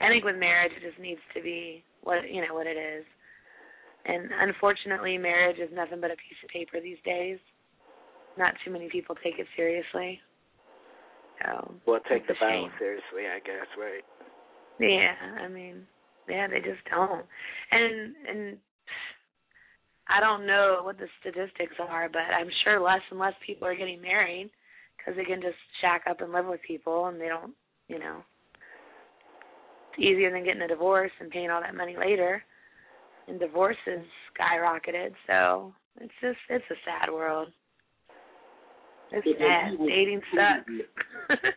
I 0.00 0.08
think 0.08 0.24
with 0.24 0.36
marriage 0.36 0.72
it 0.74 0.88
just 0.88 0.98
needs 0.98 1.20
to 1.36 1.42
be 1.42 1.84
what 2.02 2.24
you 2.30 2.40
know 2.40 2.54
what 2.54 2.66
it 2.66 2.78
is. 2.80 3.04
And 4.06 4.30
unfortunately 4.32 5.18
marriage 5.18 5.58
is 5.58 5.70
nothing 5.72 6.00
but 6.00 6.10
a 6.10 6.16
piece 6.16 6.40
of 6.42 6.48
paper 6.48 6.80
these 6.80 6.98
days. 7.04 7.38
Not 8.38 8.54
too 8.64 8.72
many 8.72 8.88
people 8.88 9.14
take 9.22 9.38
it 9.38 9.46
seriously. 9.54 10.18
So 11.44 11.74
well 11.86 12.00
take 12.08 12.26
the 12.26 12.34
Bible 12.40 12.68
shame. 12.68 12.78
seriously, 12.78 13.26
I 13.28 13.38
guess, 13.40 13.66
right? 13.78 14.04
Yeah, 14.78 15.44
I 15.44 15.48
mean, 15.48 15.86
yeah, 16.28 16.48
they 16.48 16.58
just 16.58 16.84
don't. 16.90 17.24
And 17.70 18.14
and 18.28 18.58
I 20.08 20.20
don't 20.20 20.46
know 20.46 20.80
what 20.82 20.98
the 20.98 21.06
statistics 21.20 21.76
are, 21.78 22.08
but 22.08 22.34
I'm 22.34 22.50
sure 22.64 22.80
less 22.80 23.00
and 23.10 23.18
less 23.18 23.34
people 23.46 23.66
are 23.66 23.76
getting 23.76 24.02
married 24.02 24.50
because 24.96 25.16
they 25.16 25.24
can 25.24 25.40
just 25.40 25.56
shack 25.80 26.02
up 26.08 26.20
and 26.20 26.32
live 26.32 26.46
with 26.46 26.60
people, 26.66 27.06
and 27.06 27.20
they 27.20 27.28
don't, 27.28 27.54
you 27.88 27.98
know, 27.98 28.22
it's 29.90 30.02
easier 30.02 30.30
than 30.30 30.44
getting 30.44 30.62
a 30.62 30.68
divorce 30.68 31.12
and 31.20 31.30
paying 31.30 31.50
all 31.50 31.60
that 31.60 31.74
money 31.74 31.96
later. 31.98 32.42
And 33.28 33.38
divorces 33.38 34.02
skyrocketed, 34.34 35.12
so 35.28 35.72
it's 36.00 36.12
just 36.20 36.38
it's 36.48 36.64
a 36.70 36.74
sad 36.84 37.12
world. 37.12 37.48
It's 39.12 39.38
sad. 39.38 39.78
Dating 39.86 40.20
sucks. 40.34 41.50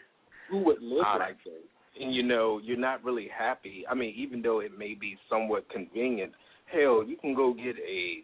Who 0.50 0.60
would 0.60 0.82
live 0.82 1.04
Ah, 1.06 1.18
like 1.18 1.38
that? 1.46 2.04
And 2.04 2.14
you 2.14 2.24
know, 2.24 2.60
you're 2.64 2.78
not 2.78 3.04
really 3.04 3.30
happy. 3.36 3.86
I 3.90 3.96
mean, 3.96 4.14
even 4.18 4.42
though 4.42 4.60
it 4.60 4.78
may 4.78 4.96
be 4.96 5.18
somewhat 5.30 5.70
convenient, 5.70 6.34
hell, 6.72 7.04
you 7.06 7.18
can 7.20 7.34
go 7.34 7.54
get 7.54 7.76
a 7.78 8.24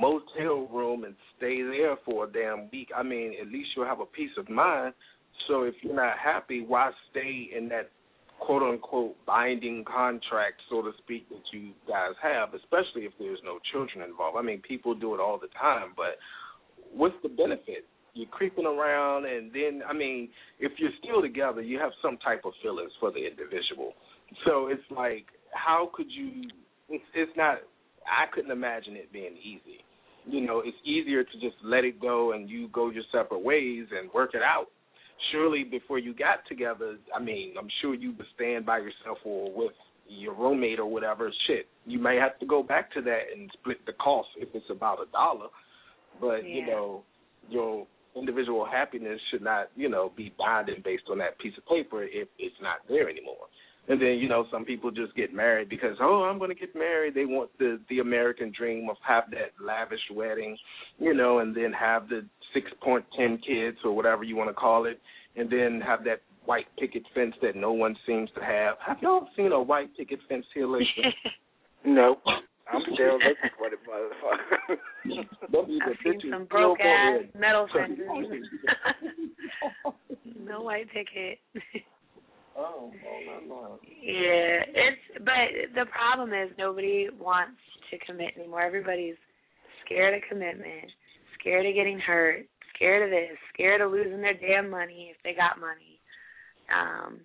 motel 0.00 0.66
room 0.72 1.04
and 1.04 1.14
stay 1.36 1.62
there 1.62 1.96
for 2.04 2.24
a 2.24 2.32
damn 2.32 2.68
week. 2.72 2.88
I 2.96 3.02
mean, 3.02 3.34
at 3.40 3.48
least 3.48 3.70
you'll 3.76 3.86
have 3.86 4.00
a 4.00 4.06
peace 4.06 4.32
of 4.36 4.48
mind. 4.48 4.94
So 5.48 5.62
if 5.62 5.74
you're 5.82 5.94
not 5.94 6.18
happy, 6.18 6.64
why 6.66 6.90
stay 7.10 7.50
in 7.56 7.68
that 7.68 7.90
quote 8.40 8.62
unquote 8.62 9.14
binding 9.26 9.84
contract, 9.84 10.60
so 10.68 10.82
to 10.82 10.90
speak, 10.98 11.28
that 11.28 11.42
you 11.52 11.70
guys 11.88 12.14
have, 12.22 12.54
especially 12.54 13.02
if 13.02 13.12
there's 13.18 13.38
no 13.44 13.58
children 13.72 14.08
involved. 14.08 14.36
I 14.38 14.42
mean, 14.42 14.60
people 14.60 14.94
do 14.94 15.14
it 15.14 15.20
all 15.20 15.38
the 15.38 15.48
time, 15.58 15.92
but 15.96 16.18
what's 16.92 17.14
the 17.22 17.28
benefit? 17.28 17.86
You're 18.14 18.28
creeping 18.28 18.64
around, 18.64 19.26
and 19.26 19.52
then, 19.52 19.82
I 19.88 19.92
mean, 19.92 20.28
if 20.60 20.72
you're 20.78 20.92
still 21.02 21.20
together, 21.20 21.60
you 21.60 21.78
have 21.80 21.90
some 22.00 22.16
type 22.18 22.42
of 22.44 22.52
feelings 22.62 22.92
for 23.00 23.10
the 23.10 23.18
individual. 23.18 23.92
So 24.46 24.68
it's 24.68 24.82
like, 24.90 25.26
how 25.52 25.90
could 25.92 26.06
you? 26.08 26.48
It's, 26.88 27.04
it's 27.14 27.32
not. 27.36 27.58
I 28.06 28.26
couldn't 28.32 28.50
imagine 28.50 28.96
it 28.96 29.12
being 29.12 29.36
easy. 29.36 29.82
You 30.26 30.40
know, 30.40 30.62
it's 30.64 30.76
easier 30.84 31.24
to 31.24 31.32
just 31.40 31.56
let 31.64 31.84
it 31.84 32.00
go 32.00 32.32
and 32.32 32.48
you 32.48 32.68
go 32.68 32.90
your 32.90 33.02
separate 33.12 33.42
ways 33.42 33.86
and 33.90 34.12
work 34.12 34.30
it 34.34 34.42
out. 34.42 34.66
Surely, 35.32 35.64
before 35.64 35.98
you 35.98 36.14
got 36.14 36.38
together, 36.48 36.96
I 37.14 37.20
mean, 37.20 37.54
I'm 37.58 37.68
sure 37.80 37.94
you 37.94 38.12
would 38.16 38.26
stand 38.34 38.64
by 38.66 38.78
yourself 38.78 39.18
or 39.24 39.50
with 39.54 39.72
your 40.08 40.34
roommate 40.34 40.78
or 40.78 40.86
whatever. 40.86 41.32
Shit, 41.46 41.66
you 41.86 41.98
may 41.98 42.16
have 42.16 42.38
to 42.40 42.46
go 42.46 42.62
back 42.62 42.92
to 42.92 43.02
that 43.02 43.22
and 43.34 43.50
split 43.54 43.84
the 43.86 43.92
cost 43.94 44.28
if 44.36 44.48
it's 44.54 44.66
about 44.70 44.98
a 45.00 45.10
dollar. 45.12 45.48
But 46.20 46.44
you 46.44 46.60
Yeah. 46.60 46.66
know, 46.66 47.04
your 47.48 47.86
individual 48.16 48.64
happiness 48.64 49.20
should 49.30 49.42
not, 49.42 49.70
you 49.76 49.88
know, 49.88 50.12
be 50.16 50.32
binding 50.38 50.82
based 50.84 51.04
on 51.10 51.18
that 51.18 51.38
piece 51.38 51.54
of 51.58 51.66
paper 51.66 52.02
if 52.04 52.28
it's 52.38 52.56
not 52.60 52.76
there 52.88 53.08
anymore. 53.08 53.46
And 53.86 54.00
then, 54.00 54.18
you 54.18 54.28
know, 54.28 54.46
some 54.50 54.64
people 54.64 54.90
just 54.90 55.14
get 55.14 55.34
married 55.34 55.68
because, 55.68 55.96
oh, 56.00 56.22
I'm 56.22 56.38
going 56.38 56.48
to 56.48 56.54
get 56.54 56.74
married. 56.74 57.14
They 57.14 57.26
want 57.26 57.50
the 57.58 57.78
the 57.90 57.98
American 57.98 58.50
dream 58.56 58.88
of 58.88 58.96
have 59.06 59.24
that 59.32 59.52
lavish 59.62 60.00
wedding, 60.10 60.56
you 60.98 61.12
know, 61.12 61.40
and 61.40 61.54
then 61.54 61.72
have 61.78 62.08
the 62.08 62.24
6.10 62.56 63.02
kids 63.46 63.76
or 63.84 63.94
whatever 63.94 64.24
you 64.24 64.36
want 64.36 64.48
to 64.48 64.54
call 64.54 64.86
it, 64.86 64.98
and 65.36 65.50
then 65.50 65.82
have 65.86 66.02
that 66.04 66.22
white 66.46 66.66
picket 66.78 67.02
fence 67.14 67.34
that 67.42 67.56
no 67.56 67.72
one 67.72 67.94
seems 68.06 68.30
to 68.36 68.40
have. 68.40 68.76
Have 68.86 68.98
y'all 69.02 69.28
seen 69.36 69.52
a 69.52 69.62
white 69.62 69.94
picket 69.96 70.20
fence 70.28 70.46
here 70.54 70.66
lately? 70.66 70.86
Nope. 71.86 72.22
I'm 72.72 72.82
still 72.94 73.14
looking 73.14 73.50
for 73.58 73.68
the 73.70 73.76
motherfucker. 73.84 74.78
Don't 75.52 75.68
be 75.68 75.78
the 75.78 75.84
I've 75.90 75.96
seen 76.02 76.20
some 76.30 76.44
broke 76.46 76.80
ass 76.80 77.20
metal 77.38 77.66
fences. 77.74 77.98
no 80.40 80.62
white 80.62 80.88
picket. 80.88 81.38
Oh, 82.56 82.92
oh, 82.92 83.20
no, 83.26 83.40
no. 83.48 83.78
Yeah, 84.02 84.62
it's 84.68 85.00
but 85.18 85.50
the 85.74 85.86
problem 85.90 86.30
is 86.30 86.50
nobody 86.56 87.08
wants 87.18 87.60
to 87.90 87.98
commit 88.06 88.36
anymore. 88.38 88.62
Everybody's 88.62 89.16
scared 89.84 90.14
of 90.14 90.22
commitment, 90.28 90.90
scared 91.38 91.66
of 91.66 91.74
getting 91.74 91.98
hurt, 91.98 92.46
scared 92.74 93.02
of 93.02 93.10
this, 93.10 93.36
scared 93.52 93.80
of 93.80 93.90
losing 93.90 94.20
their 94.22 94.34
damn 94.34 94.70
money 94.70 95.10
if 95.14 95.20
they 95.22 95.34
got 95.34 95.60
money. 95.60 96.00
Um 96.72 97.20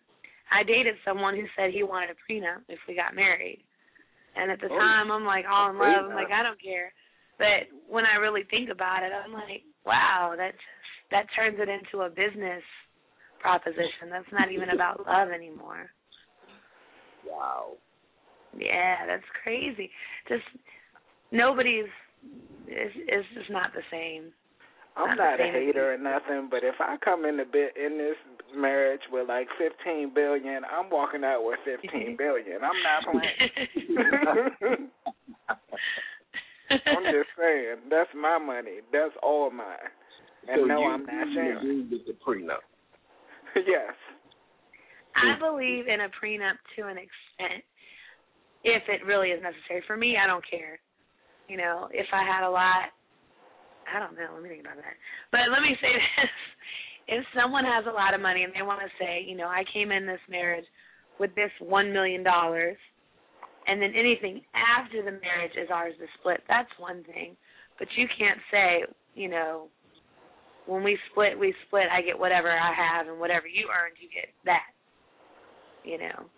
I 0.51 0.63
dated 0.63 0.95
someone 1.05 1.35
who 1.35 1.45
said 1.55 1.71
he 1.71 1.83
wanted 1.83 2.09
a 2.09 2.17
prenup 2.25 2.65
if 2.67 2.79
we 2.87 2.95
got 2.95 3.15
married. 3.15 3.63
And 4.35 4.51
at 4.51 4.59
the 4.61 4.69
Oh. 4.69 4.77
time 4.77 5.11
I'm 5.11 5.25
like 5.25 5.45
all 5.49 5.69
in 5.69 5.77
love. 5.77 6.05
I'm 6.05 6.13
like, 6.15 6.31
I 6.31 6.43
don't 6.43 6.61
care. 6.61 6.93
But 7.37 7.71
when 7.87 8.05
I 8.05 8.15
really 8.15 8.43
think 8.43 8.69
about 8.69 9.03
it, 9.03 9.11
I'm 9.13 9.33
like, 9.33 9.63
wow, 9.85 10.35
that 10.37 10.53
that 11.11 11.25
turns 11.35 11.57
it 11.59 11.69
into 11.69 12.05
a 12.05 12.09
business 12.09 12.63
proposition. 13.39 14.09
That's 14.11 14.31
not 14.31 14.51
even 14.51 14.69
about 14.69 14.99
love 15.07 15.29
anymore. 15.29 15.89
Wow. 17.25 17.77
Yeah, 18.57 19.05
that's 19.07 19.25
crazy. 19.43 19.89
Just 20.27 20.43
nobody's 21.31 21.89
it's, 22.67 22.95
it's 23.07 23.27
just 23.33 23.49
not 23.49 23.71
the 23.73 23.83
same. 23.91 24.31
I'm 24.97 25.15
Not 25.17 25.39
a 25.39 25.43
hater 25.43 25.93
or 25.93 25.97
nothing, 25.97 26.49
but 26.51 26.63
if 26.63 26.75
I 26.79 26.97
come 27.03 27.25
in 27.25 27.37
the 27.37 27.45
bit 27.45 27.73
in 27.77 27.97
this 27.97 28.17
marriage 28.55 29.01
with 29.11 29.27
like 29.29 29.47
15 29.57 30.13
billion, 30.13 30.63
I'm 30.65 30.89
walking 30.89 31.23
out 31.23 31.43
with 31.45 31.59
15 31.63 32.17
billion. 32.17 32.59
I'm 32.63 32.83
not 32.83 33.03
playing. 33.07 34.89
I'm 36.69 37.03
just 37.05 37.29
saying, 37.39 37.77
that's 37.89 38.09
my 38.15 38.37
money. 38.37 38.81
That's 38.91 39.13
all 39.23 39.49
mine. 39.51 39.89
And 40.47 40.61
so 40.61 40.65
no, 40.65 40.79
you, 40.79 40.87
I'm 40.87 41.05
not 41.05 41.27
you 41.27 41.33
sharing. 41.33 41.57
agree 41.57 41.81
with 41.89 42.05
the 42.05 42.13
prenup. 42.25 42.63
yes. 43.55 43.93
I 45.15 45.39
believe 45.39 45.87
in 45.87 46.01
a 46.01 46.09
prenup 46.11 46.57
to 46.77 46.87
an 46.87 46.97
extent 46.97 47.63
if 48.63 48.83
it 48.87 49.05
really 49.05 49.29
is 49.29 49.41
necessary. 49.41 49.83
For 49.87 49.97
me, 49.97 50.17
I 50.21 50.27
don't 50.27 50.43
care. 50.49 50.79
You 51.47 51.57
know, 51.57 51.89
if 51.91 52.05
I 52.13 52.23
had 52.23 52.47
a 52.47 52.51
lot 52.51 52.93
I 53.89 53.99
don't 53.99 54.13
know, 54.15 54.33
let 54.33 54.43
me 54.43 54.49
think 54.49 54.61
about 54.61 54.77
that. 54.77 54.95
But 55.31 55.49
let 55.51 55.61
me 55.61 55.75
say 55.81 55.91
this. 56.17 56.33
If 57.09 57.25
someone 57.33 57.65
has 57.65 57.85
a 57.89 57.95
lot 57.95 58.13
of 58.13 58.21
money 58.21 58.43
and 58.43 58.53
they 58.53 58.61
want 58.61 58.81
to 58.81 58.91
say, 59.01 59.25
you 59.25 59.35
know, 59.35 59.47
I 59.49 59.63
came 59.73 59.91
in 59.91 60.05
this 60.05 60.21
marriage 60.29 60.65
with 61.19 61.33
this 61.33 61.51
one 61.59 61.91
million 61.91 62.23
dollars 62.23 62.77
and 63.65 63.81
then 63.81 63.93
anything 63.97 64.41
after 64.53 65.01
the 65.01 65.17
marriage 65.17 65.53
is 65.57 65.69
ours 65.73 65.93
to 65.99 66.05
split, 66.19 66.41
that's 66.47 66.69
one 66.77 67.03
thing. 67.03 67.35
But 67.77 67.87
you 67.97 68.05
can't 68.17 68.39
say, 68.51 68.85
you 69.15 69.29
know, 69.29 69.69
when 70.65 70.83
we 70.83 70.97
split, 71.11 71.37
we 71.37 71.53
split, 71.67 71.85
I 71.91 72.01
get 72.01 72.17
whatever 72.17 72.49
I 72.49 72.73
have 72.73 73.07
and 73.07 73.19
whatever 73.19 73.47
you 73.47 73.69
earned, 73.69 73.97
you 74.01 74.09
get 74.09 74.29
that. 74.45 74.69
You 75.83 75.97
know. 75.97 76.29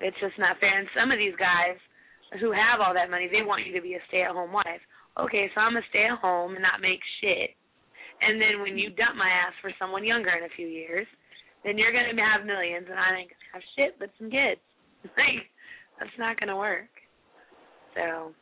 It's 0.00 0.18
just 0.20 0.38
not 0.38 0.58
fair. 0.58 0.78
And 0.78 0.88
some 0.94 1.10
of 1.10 1.18
these 1.18 1.36
guys 1.38 1.78
who 2.40 2.50
have 2.50 2.82
all 2.82 2.94
that 2.94 3.10
money, 3.10 3.28
they 3.30 3.46
want 3.46 3.66
you 3.66 3.72
to 3.74 3.82
be 3.82 3.94
a 3.94 4.02
stay 4.08 4.22
at 4.22 4.34
home 4.34 4.52
wife. 4.52 4.82
Okay, 5.18 5.50
so 5.54 5.60
I'm 5.60 5.74
gonna 5.74 5.86
stay 5.90 6.06
at 6.10 6.18
home 6.18 6.54
and 6.54 6.62
not 6.62 6.82
make 6.82 7.00
shit. 7.20 7.54
And 8.20 8.40
then 8.40 8.62
when 8.62 8.78
you 8.78 8.90
dump 8.90 9.16
my 9.16 9.28
ass 9.28 9.54
for 9.62 9.70
someone 9.78 10.04
younger 10.04 10.30
in 10.30 10.44
a 10.44 10.56
few 10.56 10.66
years, 10.66 11.06
then 11.64 11.78
you're 11.78 11.92
gonna 11.92 12.14
have 12.18 12.46
millions 12.46 12.86
and 12.90 12.98
I 12.98 13.22
ain't 13.22 13.30
gonna 13.30 13.54
have 13.54 13.72
shit 13.76 13.98
but 13.98 14.10
some 14.18 14.30
kids. 14.30 14.60
Like 15.16 15.46
that's 16.00 16.18
not 16.18 16.40
gonna 16.40 16.56
work. 16.56 16.90
So 17.94 18.34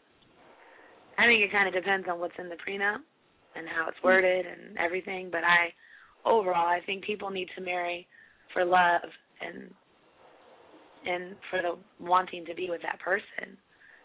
I 1.18 1.26
think 1.26 1.42
it 1.44 1.52
kind 1.52 1.68
of 1.68 1.74
depends 1.74 2.06
on 2.08 2.20
what's 2.20 2.38
in 2.38 2.48
the 2.48 2.56
prenup 2.56 3.02
and 3.54 3.68
how 3.68 3.88
it's 3.88 4.02
worded 4.02 4.46
and 4.46 4.78
everything. 4.78 5.28
But 5.30 5.44
I, 5.44 5.74
overall, 6.24 6.66
I 6.66 6.80
think 6.86 7.04
people 7.04 7.30
need 7.30 7.48
to 7.56 7.62
marry 7.62 8.06
for 8.52 8.64
love 8.64 9.02
and 9.40 9.70
and 11.04 11.34
for 11.50 11.60
the 11.60 12.04
wanting 12.04 12.44
to 12.46 12.54
be 12.54 12.68
with 12.70 12.80
that 12.82 13.00
person 13.00 13.58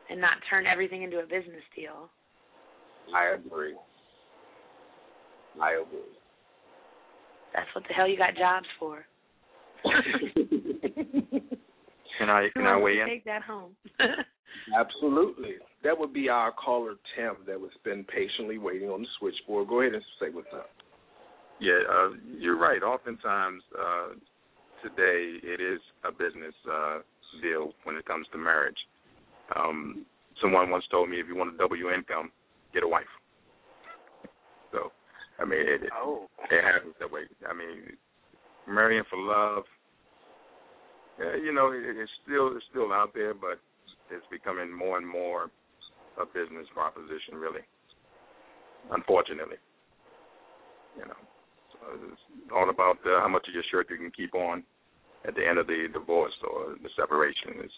and 0.10 0.20
not 0.20 0.42
turn 0.50 0.66
everything 0.66 1.04
into 1.04 1.20
a 1.20 1.24
business 1.24 1.64
deal. 1.76 2.10
I 3.16 3.36
agree. 3.36 3.76
I 5.62 5.74
agree. 5.74 6.00
That's 7.54 7.68
what 7.74 7.84
the 7.88 7.94
hell 7.94 8.08
you 8.08 8.18
got 8.18 8.36
jobs 8.36 8.68
for. 8.80 9.06
Can 12.18 12.30
I 12.30 12.48
can 12.54 12.66
I 12.66 12.76
wants 12.76 12.86
weigh 12.86 12.96
to 12.96 13.02
in? 13.02 13.08
Take 13.08 13.26
that 13.26 13.44
home. 13.44 13.76
Absolutely. 14.78 15.56
That 15.84 15.98
would 15.98 16.14
be 16.14 16.30
our 16.30 16.52
caller 16.52 16.96
Tim 17.16 17.36
that 17.46 17.60
was 17.60 17.72
been 17.84 18.04
patiently 18.04 18.58
waiting 18.58 18.90
on 18.90 19.02
the 19.02 19.08
switchboard. 19.20 19.68
Go 19.68 19.82
ahead 19.82 19.94
and 19.94 20.04
say 20.20 20.28
what's 20.32 20.48
up. 20.54 20.70
Yeah, 21.60 21.80
uh, 21.90 22.10
you're 22.38 22.58
right. 22.58 22.82
Oftentimes 22.82 23.62
uh, 23.80 24.08
today 24.84 25.38
it 25.44 25.62
is 25.62 25.80
a 26.04 26.12
business 26.12 26.54
uh, 26.70 27.00
deal 27.42 27.74
when 27.84 27.96
it 27.96 28.06
comes 28.06 28.28
to 28.32 28.38
marriage. 28.38 28.78
Um, 29.56 30.06
someone 30.42 30.70
once 30.70 30.86
told 30.92 31.10
me 31.10 31.20
if 31.20 31.28
you 31.28 31.36
want 31.36 31.52
to 31.52 31.58
double 31.58 31.76
your 31.76 31.94
income, 31.94 32.32
get 32.74 32.84
a 32.84 32.88
wife. 32.88 33.06
So, 34.72 34.92
I 35.40 35.46
mean, 35.46 35.62
it, 35.62 35.84
it, 35.84 35.92
Oh. 35.96 36.28
it 36.52 36.64
happens 36.64 36.96
that 37.00 37.12
way. 37.12 37.22
I 37.48 37.54
mean, 37.54 37.96
marrying 38.68 39.04
for 39.10 39.18
love, 39.18 39.64
uh, 41.20 41.36
you 41.38 41.54
know, 41.54 41.72
it, 41.72 41.82
it's 41.84 42.12
still 42.24 42.56
it's 42.56 42.66
still 42.70 42.94
out 42.94 43.14
there, 43.14 43.34
but 43.34 43.60
it's 44.12 44.26
becoming 44.30 44.72
more 44.72 44.98
and 44.98 45.08
more 45.08 45.50
a 46.22 46.26
business 46.26 46.68
proposition, 46.74 47.36
really. 47.36 47.62
Unfortunately, 48.92 49.58
you 50.98 51.06
know, 51.06 51.20
so 51.74 51.80
it's 52.12 52.52
all 52.54 52.70
about 52.70 52.98
uh, 53.06 53.20
how 53.22 53.28
much 53.28 53.46
of 53.48 53.54
your 53.54 53.64
shirt 53.70 53.88
you 53.90 53.98
can 53.98 54.12
keep 54.12 54.34
on 54.34 54.64
at 55.28 55.36
the 55.36 55.46
end 55.46 55.58
of 55.58 55.68
the 55.68 55.88
divorce 55.92 56.34
or 56.50 56.76
the 56.82 56.90
separation. 56.96 57.60
It's 57.66 57.74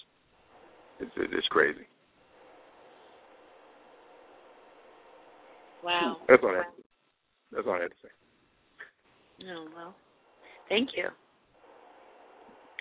it's 0.99 1.11
it's 1.15 1.47
crazy. 1.47 1.87
Wow. 5.83 6.17
That's 6.27 6.43
all 6.43 6.49
I 6.49 6.57
have 6.57 6.75
to, 6.75 6.83
that's 7.51 7.67
all 7.67 7.73
I 7.73 7.81
have 7.81 7.89
to 7.89 7.95
say. 8.03 9.45
Oh 9.51 9.67
well, 9.75 9.95
thank 10.67 10.89
you. 10.95 11.05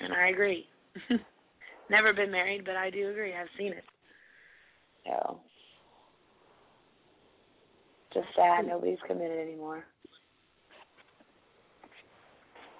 And 0.00 0.12
I 0.12 0.28
agree. 0.28 0.66
Never 1.90 2.12
been 2.12 2.30
married, 2.30 2.64
but 2.64 2.76
I 2.76 2.90
do 2.90 3.10
agree. 3.10 3.34
I've 3.34 3.48
seen 3.58 3.72
it. 3.72 3.84
So, 5.04 5.40
just 8.12 8.26
sad 8.36 8.66
nobody's 8.66 8.98
committed 9.06 9.38
anymore. 9.38 9.84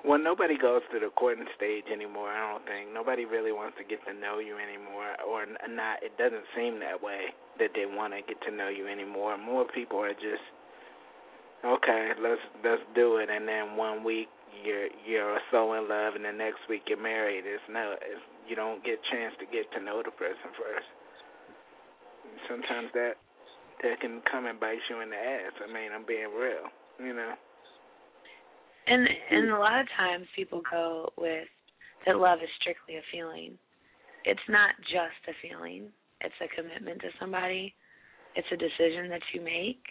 Well, 0.07 0.19
nobody 0.23 0.55
goes 0.57 0.83
to 0.95 1.01
the 1.01 1.11
courting 1.11 1.47
stage 1.57 1.91
anymore. 1.91 2.31
I 2.31 2.53
don't 2.53 2.65
think 2.67 2.95
nobody 2.95 3.25
really 3.27 3.51
wants 3.51 3.77
to 3.83 3.85
get 3.85 3.99
to 4.07 4.15
know 4.15 4.39
you 4.39 4.55
anymore, 4.55 5.19
or 5.27 5.43
not. 5.47 6.03
It 6.07 6.15
doesn't 6.15 6.47
seem 6.55 6.79
that 6.81 7.03
way 7.03 7.35
that 7.59 7.75
they 7.75 7.83
want 7.83 8.15
to 8.15 8.23
get 8.23 8.39
to 8.47 8.55
know 8.55 8.69
you 8.71 8.87
anymore. 8.87 9.37
More 9.37 9.67
people 9.67 9.99
are 9.99 10.15
just 10.15 10.47
okay. 11.67 12.15
Let's 12.23 12.41
let's 12.63 12.83
do 12.95 13.19
it, 13.19 13.27
and 13.27 13.43
then 13.49 13.75
one 13.75 14.05
week 14.05 14.31
you're 14.63 14.87
you're 15.03 15.39
so 15.51 15.75
in 15.75 15.91
love, 15.91 16.15
and 16.15 16.25
the 16.25 16.33
next 16.33 16.63
week 16.71 16.87
you're 16.87 17.03
married. 17.03 17.43
It's 17.43 17.63
no, 17.67 17.99
it's, 17.99 18.23
you 18.47 18.55
don't 18.55 18.85
get 18.85 19.03
a 19.03 19.05
chance 19.11 19.35
to 19.43 19.47
get 19.51 19.67
to 19.75 19.83
know 19.83 20.03
the 20.05 20.15
person 20.15 20.55
first. 20.55 20.89
Sometimes 22.47 22.95
that 22.95 23.19
that 23.83 24.01
can 24.01 24.23
come 24.31 24.47
and 24.47 24.61
bite 24.61 24.79
you 24.89 25.01
in 25.03 25.11
the 25.11 25.19
ass. 25.19 25.59
I 25.59 25.67
mean, 25.67 25.91
I'm 25.91 26.07
being 26.07 26.31
real, 26.31 26.71
you 27.03 27.15
know. 27.15 27.35
And 28.89 29.09
and 29.31 29.51
a 29.51 29.59
lot 29.59 29.81
of 29.81 29.87
times 29.97 30.27
people 30.35 30.63
go 30.71 31.13
with 31.19 31.47
that 32.07 32.17
love 32.17 32.39
is 32.43 32.49
strictly 32.61 32.97
a 32.97 33.03
feeling. 33.13 33.59
It's 34.25 34.49
not 34.49 34.71
just 34.83 35.21
a 35.29 35.35
feeling. 35.43 35.89
It's 36.21 36.35
a 36.43 36.49
commitment 36.55 37.01
to 37.03 37.09
somebody. 37.21 37.75
It's 38.35 38.49
a 38.53 38.57
decision 38.57 39.09
that 39.11 39.23
you 39.35 39.41
make. 39.41 39.83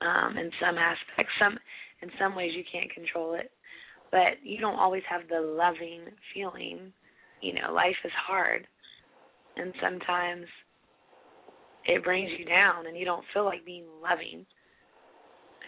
Um, 0.00 0.36
in 0.36 0.50
some 0.60 0.76
aspects, 0.78 1.32
some 1.40 1.58
in 2.02 2.10
some 2.18 2.34
ways 2.34 2.52
you 2.54 2.64
can't 2.70 2.92
control 2.92 3.34
it, 3.34 3.50
but 4.10 4.42
you 4.42 4.58
don't 4.58 4.78
always 4.78 5.02
have 5.08 5.28
the 5.28 5.40
loving 5.40 6.02
feeling. 6.34 6.92
You 7.40 7.54
know, 7.54 7.72
life 7.72 7.96
is 8.04 8.12
hard, 8.26 8.66
and 9.56 9.72
sometimes 9.80 10.46
it 11.86 12.02
brings 12.04 12.30
you 12.38 12.44
down, 12.44 12.86
and 12.86 12.96
you 12.96 13.04
don't 13.04 13.24
feel 13.32 13.44
like 13.44 13.64
being 13.64 13.86
loving. 14.02 14.44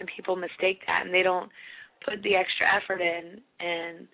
And 0.01 0.09
people 0.17 0.35
mistake 0.35 0.81
that, 0.87 1.03
and 1.05 1.15
they 1.15 1.23
don't 1.23 1.51
put 2.05 2.23
the 2.23 2.37
extra 2.37 2.67
effort 2.69 3.01
in 3.01 3.41
and 3.61 4.07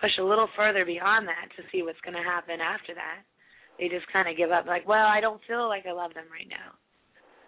push 0.00 0.12
a 0.20 0.24
little 0.24 0.48
further 0.56 0.84
beyond 0.84 1.26
that 1.26 1.48
to 1.56 1.62
see 1.72 1.82
what's 1.82 2.00
going 2.00 2.16
to 2.16 2.22
happen 2.22 2.60
after 2.60 2.94
that. 2.94 3.24
They 3.78 3.88
just 3.88 4.06
kind 4.12 4.28
of 4.28 4.36
give 4.36 4.50
up, 4.50 4.66
like, 4.66 4.86
well, 4.86 5.06
I 5.06 5.20
don't 5.20 5.40
feel 5.46 5.68
like 5.68 5.86
I 5.86 5.92
love 5.92 6.14
them 6.14 6.26
right 6.30 6.48
now. 6.48 6.74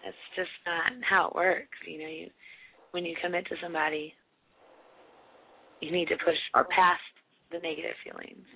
That's 0.04 0.16
just 0.36 0.50
not 0.64 0.92
how 1.02 1.28
it 1.28 1.34
works. 1.34 1.76
You 1.86 1.98
know, 1.98 2.08
you 2.08 2.26
when 2.92 3.04
you 3.04 3.14
commit 3.22 3.46
to 3.46 3.56
somebody, 3.62 4.14
you 5.80 5.92
need 5.92 6.08
to 6.08 6.16
push 6.24 6.36
past 6.54 7.02
the 7.52 7.58
negative 7.58 7.94
feelings, 8.04 8.46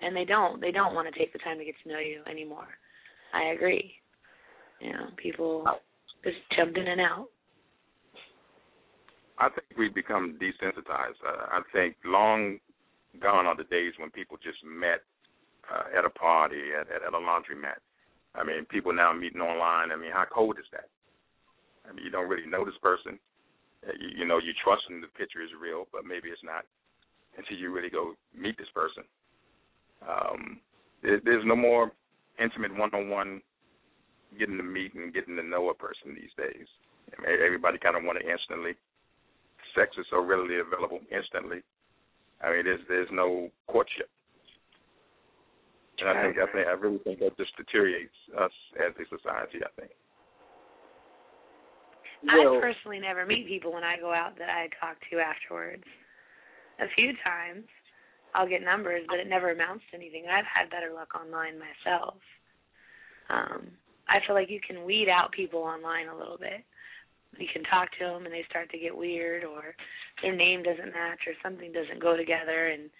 and 0.00 0.16
they 0.16 0.24
don't. 0.24 0.60
They 0.60 0.72
don't 0.72 0.94
want 0.94 1.12
to 1.12 1.18
take 1.18 1.32
the 1.32 1.38
time 1.38 1.58
to 1.58 1.64
get 1.64 1.74
to 1.82 1.88
know 1.88 1.98
you 1.98 2.22
anymore. 2.28 2.68
I 3.32 3.52
agree. 3.54 3.92
You 4.80 4.92
know, 4.92 5.06
people 5.16 5.64
just 6.24 6.36
jump 6.56 6.76
in 6.76 6.88
and 6.88 7.00
out. 7.00 7.28
I 9.42 9.48
think 9.50 9.74
we've 9.76 9.94
become 9.94 10.38
desensitized. 10.38 11.18
Uh, 11.26 11.50
I 11.50 11.60
think 11.74 11.96
long 12.04 12.58
gone 13.20 13.46
are 13.46 13.56
the 13.56 13.64
days 13.64 13.92
when 13.98 14.10
people 14.10 14.38
just 14.38 14.62
met 14.62 15.02
uh, 15.66 15.98
at 15.98 16.04
a 16.06 16.10
party, 16.10 16.70
at, 16.78 16.86
at, 16.86 17.02
at 17.02 17.12
a 17.12 17.18
laundromat. 17.18 17.82
I 18.36 18.44
mean, 18.44 18.64
people 18.70 18.94
now 18.94 19.12
meeting 19.12 19.40
online. 19.40 19.90
I 19.90 19.96
mean, 19.96 20.12
how 20.12 20.26
cold 20.32 20.58
is 20.60 20.70
that? 20.70 20.86
I 21.88 21.92
mean, 21.92 22.04
you 22.04 22.10
don't 22.12 22.28
really 22.28 22.46
know 22.46 22.64
this 22.64 22.78
person. 22.80 23.18
Uh, 23.82 23.90
you, 23.98 24.22
you 24.22 24.24
know, 24.24 24.38
you 24.38 24.54
trust 24.62 24.82
them. 24.88 25.00
The 25.00 25.10
picture 25.18 25.42
is 25.42 25.50
real, 25.58 25.90
but 25.90 26.06
maybe 26.06 26.30
it's 26.30 26.46
not 26.46 26.62
until 27.36 27.58
you 27.58 27.74
really 27.74 27.90
go 27.90 28.14
meet 28.30 28.56
this 28.56 28.70
person. 28.72 29.02
Um, 30.06 30.60
there, 31.02 31.20
there's 31.24 31.44
no 31.44 31.56
more 31.56 31.90
intimate 32.38 32.78
one-on-one 32.78 33.42
getting 34.38 34.56
to 34.56 34.62
meet 34.62 34.94
and 34.94 35.12
getting 35.12 35.34
to 35.34 35.42
know 35.42 35.70
a 35.70 35.74
person 35.74 36.14
these 36.14 36.30
days. 36.38 36.70
I 37.10 37.20
mean, 37.20 37.42
everybody 37.44 37.78
kind 37.82 37.96
of 37.96 38.04
want 38.04 38.22
it 38.22 38.30
instantly 38.30 38.78
sex 39.74 39.96
is 39.98 40.06
so 40.10 40.20
readily 40.22 40.58
available 40.58 41.00
instantly. 41.10 41.62
I 42.42 42.50
mean, 42.52 42.64
there's 42.64 42.80
there's 42.88 43.08
no 43.12 43.50
courtship, 43.68 44.10
and 45.98 46.08
I 46.08 46.22
think 46.22 46.36
I 46.38 46.46
think 46.52 46.66
I 46.66 46.72
really 46.72 46.98
think 46.98 47.20
that 47.20 47.36
just 47.36 47.56
deteriorates 47.56 48.16
us 48.38 48.52
as 48.80 48.92
a 48.98 49.04
society. 49.06 49.60
I 49.62 49.70
think. 49.80 49.92
I 52.28 52.38
personally 52.60 53.00
never 53.00 53.26
meet 53.26 53.48
people 53.48 53.72
when 53.72 53.82
I 53.82 53.98
go 53.98 54.14
out 54.14 54.38
that 54.38 54.48
I 54.48 54.70
talk 54.78 54.96
to 55.10 55.18
afterwards. 55.18 55.82
A 56.78 56.86
few 56.94 57.12
times 57.24 57.66
I'll 58.34 58.48
get 58.48 58.62
numbers, 58.62 59.04
but 59.08 59.18
it 59.18 59.28
never 59.28 59.50
amounts 59.50 59.84
to 59.90 59.96
anything. 59.96 60.24
I've 60.30 60.46
had 60.46 60.70
better 60.70 60.92
luck 60.94 61.14
online 61.14 61.58
myself. 61.58 62.14
Um, 63.28 63.68
I 64.08 64.18
feel 64.26 64.34
like 64.34 64.50
you 64.50 64.60
can 64.60 64.84
weed 64.84 65.08
out 65.08 65.32
people 65.32 65.60
online 65.60 66.08
a 66.08 66.16
little 66.16 66.38
bit. 66.38 66.64
You 67.38 67.46
can 67.52 67.62
talk 67.64 67.88
to 67.98 68.04
them 68.04 68.24
and 68.24 68.34
they 68.34 68.44
start 68.48 68.70
to 68.70 68.78
get 68.78 68.96
weird, 68.96 69.44
or 69.44 69.74
their 70.22 70.36
name 70.36 70.62
doesn't 70.62 70.92
match, 70.92 71.20
or 71.26 71.32
something 71.42 71.72
doesn't 71.72 72.00
go 72.00 72.16
together, 72.16 72.68
and 72.68 72.90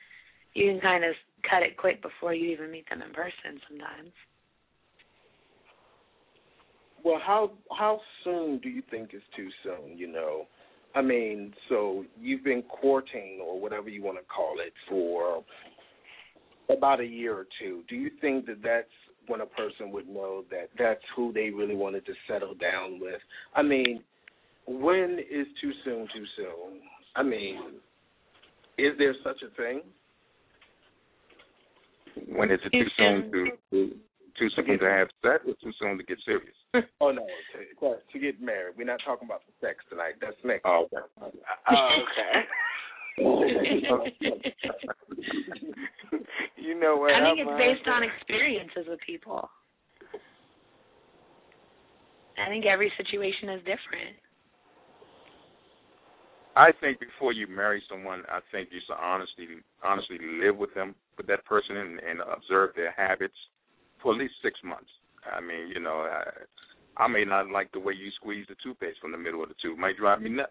you 0.54 0.70
can 0.72 0.80
kind 0.80 1.04
of 1.04 1.14
cut 1.48 1.62
it 1.62 1.76
quick 1.76 2.02
before 2.02 2.34
you 2.34 2.50
even 2.50 2.70
meet 2.70 2.88
them 2.88 3.02
in 3.02 3.12
person 3.12 3.60
sometimes. 3.68 4.12
Well, 7.04 7.20
how 7.24 7.52
how 7.76 8.00
soon 8.22 8.58
do 8.58 8.68
you 8.68 8.82
think 8.90 9.12
is 9.12 9.22
too 9.36 9.48
soon? 9.64 9.98
You 9.98 10.06
know, 10.06 10.46
I 10.94 11.02
mean, 11.02 11.52
so 11.68 12.04
you've 12.20 12.44
been 12.44 12.62
courting 12.62 13.40
or 13.42 13.60
whatever 13.60 13.88
you 13.88 14.02
want 14.02 14.18
to 14.18 14.24
call 14.24 14.56
it 14.64 14.72
for 14.88 15.42
about 16.70 17.00
a 17.00 17.04
year 17.04 17.34
or 17.34 17.46
two. 17.60 17.82
Do 17.88 17.96
you 17.96 18.10
think 18.20 18.46
that 18.46 18.62
that's 18.62 18.88
when 19.26 19.40
a 19.40 19.46
person 19.46 19.90
would 19.90 20.08
know 20.08 20.44
that 20.50 20.68
that's 20.78 21.02
who 21.16 21.32
they 21.32 21.50
really 21.50 21.74
wanted 21.74 22.06
to 22.06 22.12
settle 22.28 22.54
down 22.54 23.00
with? 23.00 23.20
I 23.54 23.62
mean, 23.62 24.02
when 24.66 25.18
is 25.18 25.46
too 25.60 25.72
soon 25.84 26.08
too 26.14 26.24
soon? 26.36 26.80
I 27.16 27.22
mean, 27.22 27.58
is 28.78 28.92
there 28.98 29.14
such 29.24 29.42
a 29.42 29.54
thing? 29.56 29.82
When 32.28 32.50
is 32.50 32.60
it 32.64 32.70
too 32.70 32.88
soon 32.96 33.30
to, 33.32 33.46
to 33.70 33.94
too 34.38 34.48
soon 34.56 34.78
to 34.78 34.84
have 34.84 35.08
sex 35.22 35.44
or 35.46 35.54
too 35.62 35.72
soon 35.80 35.98
to 35.98 36.04
get 36.04 36.18
serious? 36.24 36.54
oh 37.00 37.10
no, 37.10 37.26
to, 37.80 37.96
to 38.12 38.18
get 38.18 38.40
married. 38.40 38.74
We're 38.76 38.84
not 38.84 39.00
talking 39.04 39.28
about 39.28 39.42
the 39.46 39.66
sex 39.66 39.84
tonight. 39.90 40.14
That's 40.20 40.36
next. 40.44 40.62
Oh, 40.64 40.86
okay. 40.86 40.98
Oh, 41.70 41.90
okay. 42.02 42.46
you 46.56 46.78
know 46.80 46.96
what? 46.96 47.12
I 47.12 47.34
think 47.34 47.46
I'm 47.46 47.54
it's 47.54 47.58
based 47.58 47.88
on 47.88 48.02
experiences 48.02 48.86
with 48.88 49.00
people. 49.06 49.50
I 52.38 52.48
think 52.48 52.64
every 52.64 52.90
situation 52.96 53.50
is 53.50 53.60
different. 53.60 54.16
I 56.54 56.70
think 56.80 57.00
before 57.00 57.32
you 57.32 57.46
marry 57.46 57.82
someone, 57.88 58.22
I 58.28 58.40
think 58.50 58.68
you 58.72 58.80
should 58.86 59.00
honestly, 59.00 59.46
honestly 59.82 60.18
live 60.42 60.56
with 60.56 60.74
them, 60.74 60.94
with 61.16 61.26
that 61.28 61.44
person, 61.46 61.76
and, 61.76 61.98
and 62.00 62.20
observe 62.20 62.70
their 62.76 62.92
habits 62.96 63.34
for 64.02 64.12
at 64.12 64.18
least 64.20 64.34
six 64.42 64.58
months. 64.62 64.90
I 65.24 65.40
mean, 65.40 65.68
you 65.68 65.80
know, 65.80 66.06
I, 66.10 67.04
I 67.04 67.08
may 67.08 67.24
not 67.24 67.50
like 67.50 67.72
the 67.72 67.80
way 67.80 67.94
you 67.94 68.10
squeeze 68.16 68.46
the 68.48 68.56
toothpaste 68.62 68.98
from 69.00 69.12
the 69.12 69.18
middle 69.18 69.42
of 69.42 69.48
the 69.48 69.54
tube. 69.62 69.78
It 69.78 69.80
might 69.80 69.96
drive 69.96 70.20
me 70.20 70.30
nuts. 70.30 70.50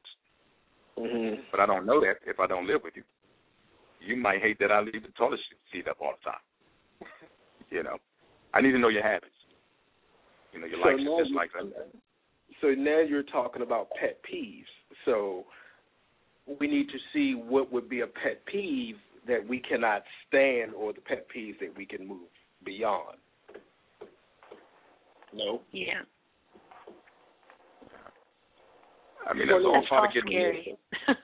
Mm-hmm. 0.98 1.42
But 1.52 1.60
I 1.60 1.66
don't 1.66 1.86
know 1.86 2.00
that 2.02 2.18
if 2.26 2.40
I 2.40 2.48
don't 2.48 2.68
live 2.68 2.82
with 2.84 2.94
you. 2.96 3.04
You 4.00 4.16
might 4.16 4.42
hate 4.42 4.58
that 4.60 4.72
I 4.72 4.82
leave 4.82 5.04
the 5.04 5.14
toilet 5.18 5.40
seat 5.72 5.88
up 5.88 5.98
all 6.02 6.14
the 6.18 6.32
time. 6.32 7.10
you 7.70 7.84
know, 7.84 7.98
I 8.54 8.62
need 8.62 8.72
to 8.72 8.80
know 8.80 8.90
your 8.90 9.04
habits. 9.04 9.32
You 10.54 10.62
know, 10.62 10.68
your 10.68 10.80
So 10.82 10.88
likes 10.90 10.98
and 10.98 11.04
you- 11.04 11.24
dislikes. 11.24 11.54
So 12.60 12.68
now 12.70 13.00
you're 13.00 13.24
talking 13.24 13.62
about 13.62 13.88
pet 14.00 14.20
peeves. 14.24 14.66
So 15.06 15.46
we 16.60 16.68
need 16.68 16.88
to 16.90 16.98
see 17.14 17.34
what 17.36 17.72
would 17.72 17.90
be 17.90 18.02
a 18.02 18.08
pet 18.08 18.46
peeve 18.46 18.96
that 19.28 19.48
we 19.48 19.60
cannot 19.60 20.04
stand 20.28 20.74
or 20.74 20.94
the 20.94 21.02
pet 21.02 21.28
peeves 21.36 21.60
that 21.60 21.76
we 21.78 21.86
can 21.86 22.08
move 22.08 22.28
beyond. 22.66 23.18
No. 25.34 25.62
Yeah. 25.72 26.02
I 29.30 29.34
mean, 29.34 29.48
that's 29.48 29.64
all 29.64 29.86
part 29.88 30.10
of 30.10 30.14
getting 30.14 30.30
scary. 30.32 30.78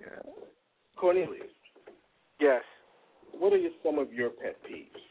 Yeah. 0.00 0.06
Cornelius, 0.96 1.42
Yes. 2.40 2.62
what 3.32 3.52
are 3.52 3.56
your, 3.56 3.72
some 3.84 3.98
of 3.98 4.12
your 4.12 4.30
pet 4.30 4.56
peeves? 4.64 5.02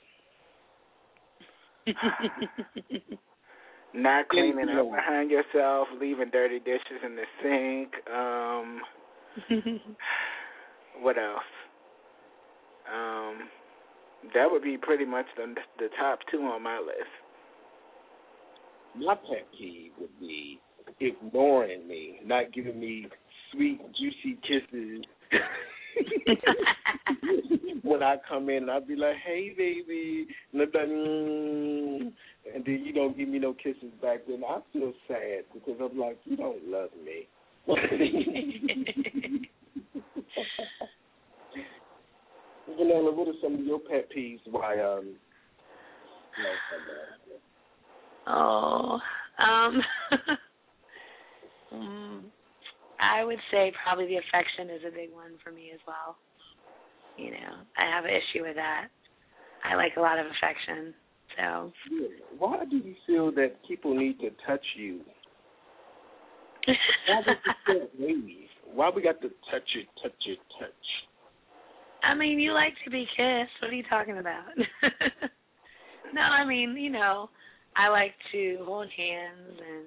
Not 3.93 4.29
cleaning 4.29 4.69
up 4.69 4.91
behind 4.91 5.31
yourself, 5.31 5.87
leaving 5.99 6.29
dirty 6.31 6.59
dishes 6.59 7.01
in 7.05 7.15
the 7.15 7.23
sink. 7.41 7.93
Um, 8.13 8.81
what 11.01 11.17
else? 11.17 11.41
Um, 12.93 13.49
that 14.33 14.49
would 14.49 14.63
be 14.63 14.77
pretty 14.77 15.05
much 15.05 15.25
the 15.35 15.53
the 15.79 15.87
top 15.99 16.19
two 16.31 16.39
on 16.39 16.63
my 16.63 16.79
list. 16.79 17.09
My 18.95 19.15
pet 19.15 19.47
peeve 19.57 19.91
would 19.99 20.19
be 20.19 20.59
ignoring 20.99 21.87
me, 21.87 22.19
not 22.25 22.51
giving 22.53 22.79
me 22.79 23.07
sweet, 23.51 23.79
juicy 23.95 24.39
kisses 24.41 25.03
when 27.83 28.03
I 28.03 28.15
come 28.27 28.49
in 28.49 28.63
and 28.63 28.71
I'd 28.71 28.87
be 28.87 28.95
like, 28.95 29.15
"Hey, 29.25 29.53
baby," 29.57 30.27
and 30.51 30.61
they'd 30.61 30.71
be 30.71 30.77
like, 30.77 30.87
mm, 30.87 32.11
and 32.53 32.65
then 32.65 32.83
you 32.85 32.93
don't 32.93 33.17
give 33.17 33.29
me 33.29 33.39
no 33.39 33.53
kisses 33.53 33.91
back. 34.01 34.19
Then 34.27 34.43
I 34.47 34.59
feel 34.73 34.93
sad 35.07 35.45
because 35.53 35.75
I'm 35.79 35.97
like, 35.97 36.17
you 36.25 36.37
don't 36.37 36.67
love 36.67 36.89
me. 37.03 37.27
Vanilla, 42.77 43.11
what 43.11 43.27
are 43.27 43.33
some 43.41 43.55
of 43.55 43.61
your 43.61 43.79
pet 43.79 44.09
peeves? 44.15 44.39
Why 44.49 44.79
um? 44.79 45.15
oh, 48.27 48.99
um, 49.39 49.81
mm, 51.73 52.21
I 52.99 53.23
would 53.23 53.39
say 53.51 53.71
probably 53.83 54.07
the 54.07 54.17
affection 54.17 54.69
is 54.73 54.81
a 54.87 54.91
big 54.91 55.13
one 55.13 55.37
for 55.43 55.51
me 55.51 55.71
as 55.73 55.79
well. 55.87 56.17
You 57.17 57.31
know, 57.31 57.65
I 57.77 57.89
have 57.89 58.05
an 58.05 58.11
issue 58.11 58.43
with 58.43 58.55
that. 58.55 58.87
I 59.63 59.75
like 59.75 59.93
a 59.97 60.01
lot 60.01 60.19
of 60.19 60.25
affection, 60.27 60.93
so. 61.35 61.71
Why 62.37 62.63
do 62.69 62.77
you 62.77 62.95
feel 63.05 63.31
that 63.33 63.55
people 63.67 63.95
need 63.95 64.19
to 64.19 64.29
touch 64.45 64.63
you? 64.75 65.01
Why, 66.65 67.21
does 67.25 67.25
it 67.27 67.55
feel 67.65 67.87
wavy? 67.99 68.47
Why 68.73 68.91
we 68.95 69.01
got 69.01 69.21
to 69.21 69.29
touch 69.51 69.69
it, 69.75 69.87
touch 70.03 70.13
it, 70.27 70.37
touch? 70.59 70.71
I 72.03 72.13
mean, 72.13 72.39
you 72.39 72.53
like 72.53 72.73
to 72.83 72.91
be 72.91 73.05
kissed. 73.15 73.51
What 73.61 73.71
are 73.71 73.75
you 73.75 73.83
talking 73.89 74.19
about? 74.19 74.45
no, 76.13 76.21
I 76.21 76.45
mean, 76.45 76.75
you 76.77 76.91
know, 76.91 77.29
I 77.75 77.89
like 77.89 78.13
to 78.31 78.59
hold 78.63 78.87
hands 78.95 79.59
and 79.59 79.85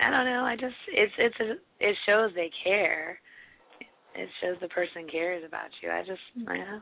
I 0.00 0.10
don't 0.10 0.26
know. 0.26 0.44
I 0.44 0.54
just 0.54 0.76
it's 0.88 1.12
it's 1.18 1.40
a, 1.40 1.52
it 1.80 1.96
shows 2.06 2.30
they 2.34 2.50
care. 2.64 3.18
It 4.14 4.28
shows 4.42 4.56
the 4.60 4.68
person 4.68 5.06
cares 5.10 5.44
about 5.46 5.70
you. 5.82 5.90
I 5.90 6.00
just 6.00 6.22
mm. 6.38 6.48
I 6.48 6.58
know. 6.58 6.80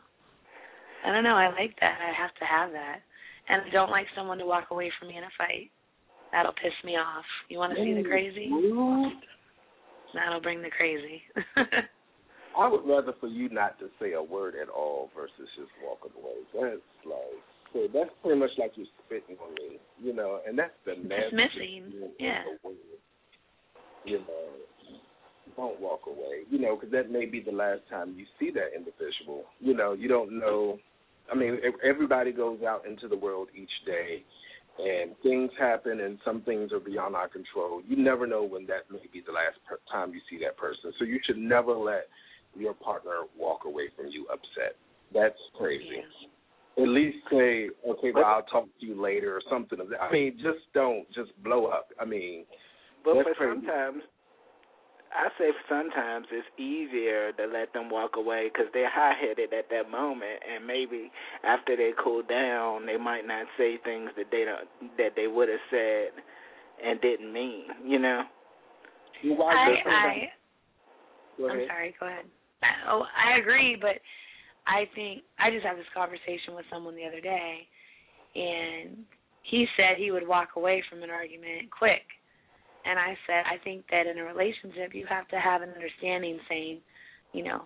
I 1.06 1.12
don't 1.12 1.24
know. 1.24 1.36
I 1.36 1.48
like 1.48 1.74
that. 1.80 1.98
I 2.00 2.12
have 2.20 2.34
to 2.40 2.44
have 2.44 2.72
that, 2.72 3.00
and 3.48 3.62
I 3.62 3.70
don't 3.70 3.90
like 3.90 4.06
someone 4.16 4.38
to 4.38 4.46
walk 4.46 4.68
away 4.70 4.90
from 4.98 5.08
me 5.08 5.16
in 5.16 5.24
a 5.24 5.32
fight. 5.38 5.70
That'll 6.32 6.52
piss 6.52 6.74
me 6.84 6.96
off. 6.96 7.24
You 7.48 7.58
want 7.58 7.74
to 7.74 7.82
see 7.82 7.94
the 7.94 8.02
mm. 8.02 8.08
crazy? 8.08 8.50
That'll 10.14 10.40
bring 10.40 10.62
the 10.62 10.70
crazy. 10.70 11.22
I 12.58 12.68
would 12.68 12.88
rather 12.88 13.12
for 13.20 13.28
you 13.28 13.48
not 13.50 13.78
to 13.78 13.86
say 14.00 14.12
a 14.12 14.22
word 14.22 14.54
at 14.60 14.68
all 14.68 15.10
versus 15.14 15.48
just 15.56 15.70
walking 15.84 16.12
away. 16.16 16.40
That's 16.52 16.80
like 17.04 17.44
that's 17.92 18.10
pretty 18.22 18.38
much 18.38 18.50
like 18.58 18.72
you're 18.76 18.86
spitting 19.04 19.36
on 19.42 19.54
me, 19.54 19.78
you 20.00 20.14
know, 20.14 20.40
and 20.46 20.58
that's 20.58 20.72
the 20.84 20.94
Dismissing, 20.94 22.10
yeah. 22.18 22.44
You 24.04 24.18
know, 24.18 24.48
don't 25.56 25.80
walk 25.80 26.00
away, 26.06 26.44
you 26.50 26.58
know, 26.58 26.76
because 26.76 26.92
that 26.92 27.10
may 27.10 27.24
be 27.24 27.40
the 27.40 27.52
last 27.52 27.80
time 27.90 28.14
you 28.16 28.26
see 28.38 28.50
that 28.52 28.76
individual. 28.76 29.44
You 29.60 29.74
know, 29.74 29.92
you 29.94 30.08
don't 30.08 30.38
know. 30.38 30.78
I 31.30 31.34
mean, 31.34 31.58
everybody 31.84 32.32
goes 32.32 32.60
out 32.62 32.86
into 32.86 33.08
the 33.08 33.16
world 33.16 33.48
each 33.56 33.70
day, 33.84 34.22
and 34.78 35.16
things 35.22 35.50
happen, 35.58 36.00
and 36.00 36.18
some 36.24 36.42
things 36.42 36.72
are 36.72 36.80
beyond 36.80 37.16
our 37.16 37.28
control. 37.28 37.82
You 37.88 37.96
never 37.96 38.26
know 38.26 38.44
when 38.44 38.66
that 38.66 38.90
may 38.90 39.02
be 39.12 39.22
the 39.26 39.32
last 39.32 39.58
per- 39.68 39.80
time 39.90 40.12
you 40.12 40.20
see 40.30 40.38
that 40.44 40.56
person. 40.56 40.92
So 40.98 41.04
you 41.04 41.18
should 41.26 41.38
never 41.38 41.72
let 41.72 42.06
your 42.56 42.74
partner 42.74 43.22
walk 43.36 43.64
away 43.64 43.88
from 43.96 44.06
you 44.08 44.26
upset. 44.32 44.76
That's 45.12 45.38
crazy. 45.56 46.02
At 46.78 46.88
least 46.88 47.16
say, 47.30 47.70
okay, 47.88 48.10
well, 48.14 48.24
I'll 48.24 48.42
talk 48.42 48.68
to 48.80 48.86
you 48.86 49.00
later 49.00 49.34
or 49.34 49.40
something 49.50 49.80
of 49.80 49.88
that. 49.88 50.02
I 50.02 50.12
mean, 50.12 50.34
just 50.36 50.60
don't 50.74 51.06
just 51.14 51.30
blow 51.42 51.66
up. 51.66 51.88
I 51.98 52.04
mean, 52.04 52.44
But 53.02 53.24
for 53.24 53.34
crazy. 53.34 53.60
sometimes, 53.60 54.02
I 55.10 55.28
say 55.38 55.50
sometimes 55.70 56.26
it's 56.30 56.46
easier 56.60 57.32
to 57.32 57.46
let 57.46 57.72
them 57.72 57.88
walk 57.88 58.16
away 58.16 58.50
because 58.52 58.66
they're 58.74 58.90
high 58.90 59.14
headed 59.18 59.54
at 59.54 59.70
that 59.70 59.90
moment, 59.90 60.42
and 60.52 60.66
maybe 60.66 61.10
after 61.44 61.76
they 61.76 61.92
cool 62.02 62.22
down, 62.22 62.84
they 62.84 62.98
might 62.98 63.26
not 63.26 63.46
say 63.56 63.78
things 63.82 64.10
that 64.18 64.26
they 64.30 64.44
don't 64.44 64.68
that 64.98 65.12
they 65.16 65.28
would 65.28 65.48
have 65.48 65.64
said 65.70 66.10
and 66.84 67.00
didn't 67.00 67.32
mean. 67.32 67.64
You 67.86 68.00
know. 68.00 68.22
Why 69.24 69.54
I 69.54 69.68
does 69.70 69.78
I 69.78 69.82
somebody- 69.82 70.30
I'm 71.38 71.68
sorry. 71.68 71.94
Go 71.98 72.06
ahead. 72.06 72.24
Oh, 72.88 73.06
I 73.16 73.38
agree, 73.38 73.76
but 73.80 73.96
I 74.66 74.90
think 74.94 75.22
I 75.38 75.50
just 75.50 75.64
had 75.64 75.78
this 75.78 75.88
conversation 75.94 76.54
with 76.54 76.66
someone 76.70 76.96
the 76.96 77.06
other 77.06 77.20
day, 77.20 77.66
and 78.34 79.06
he 79.42 79.66
said 79.76 79.96
he 79.96 80.10
would 80.10 80.26
walk 80.26 80.56
away 80.56 80.82
from 80.90 81.02
an 81.02 81.10
argument 81.10 81.70
quick, 81.70 82.02
and 82.84 82.98
I 82.98 83.14
said 83.26 83.46
I 83.46 83.62
think 83.62 83.86
that 83.90 84.06
in 84.06 84.18
a 84.18 84.24
relationship 84.24 84.90
you 84.92 85.06
have 85.08 85.28
to 85.28 85.38
have 85.38 85.62
an 85.62 85.70
understanding, 85.70 86.38
saying, 86.48 86.80
you 87.32 87.44
know, 87.44 87.62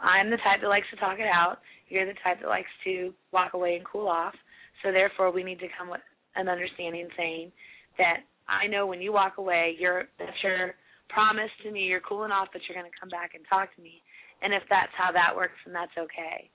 I'm 0.00 0.30
the 0.30 0.36
type 0.38 0.60
that 0.60 0.68
likes 0.68 0.90
to 0.92 1.00
talk 1.00 1.18
it 1.18 1.30
out. 1.30 1.58
You're 1.88 2.06
the 2.06 2.18
type 2.24 2.40
that 2.42 2.48
likes 2.48 2.72
to 2.84 3.14
walk 3.32 3.54
away 3.54 3.76
and 3.76 3.84
cool 3.84 4.08
off. 4.08 4.34
So 4.82 4.90
therefore, 4.90 5.30
we 5.30 5.44
need 5.44 5.60
to 5.60 5.68
come 5.78 5.88
with 5.88 6.00
an 6.36 6.48
understanding, 6.48 7.08
saying 7.16 7.52
that 7.98 8.24
I 8.48 8.66
know 8.66 8.86
when 8.86 9.00
you 9.00 9.12
walk 9.12 9.38
away, 9.38 9.76
you're 9.78 10.04
that's 10.18 10.42
your 10.42 10.74
promise 11.08 11.50
to 11.62 11.70
me 11.70 11.84
you're 11.84 12.00
cooling 12.00 12.32
off, 12.32 12.48
but 12.52 12.62
you're 12.66 12.76
going 12.76 12.90
to 12.90 13.00
come 13.00 13.08
back 13.08 13.32
and 13.34 13.44
talk 13.48 13.74
to 13.76 13.82
me. 13.82 14.02
And 14.42 14.52
if 14.52 14.62
that's 14.68 14.92
how 14.98 15.12
that 15.12 15.34
works, 15.36 15.56
then 15.64 15.72
that's 15.74 15.94
okay. 15.96 16.50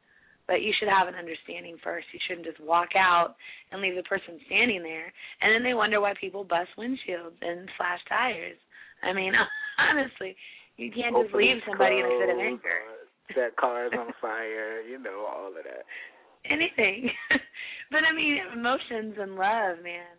But 0.47 0.61
you 0.63 0.71
should 0.79 0.87
have 0.87 1.07
an 1.07 1.15
understanding 1.15 1.75
first. 1.83 2.07
You 2.13 2.19
shouldn't 2.27 2.47
just 2.47 2.59
walk 2.63 2.95
out 2.95 3.35
and 3.71 3.81
leave 3.81 3.95
the 3.95 4.03
person 4.07 4.39
standing 4.47 4.83
there, 4.83 5.11
and 5.41 5.51
then 5.51 5.63
they 5.63 5.73
wonder 5.73 5.99
why 5.99 6.13
people 6.19 6.43
bust 6.43 6.71
windshields 6.77 7.35
and 7.41 7.67
slash 7.75 7.99
tires. 8.07 8.55
I 9.03 9.11
mean, 9.11 9.33
honestly, 9.79 10.35
you 10.77 10.91
can't 10.91 11.15
just 11.15 11.35
Open 11.35 11.39
leave 11.39 11.59
somebody 11.67 11.99
in 11.99 12.05
a 12.05 12.09
fit 12.15 12.29
of 12.31 12.35
clothes, 12.39 12.47
anger. 12.47 12.79
uh, 12.87 13.33
Set 13.35 13.55
cars 13.59 13.91
on 13.97 14.07
fire. 14.21 14.79
You 14.87 14.99
know 14.99 15.27
all 15.27 15.47
of 15.51 15.55
that. 15.63 15.83
Anything. 16.47 17.09
but 17.91 18.01
I 18.07 18.15
mean, 18.15 18.39
emotions 18.55 19.15
and 19.19 19.35
love, 19.35 19.83
man, 19.83 20.15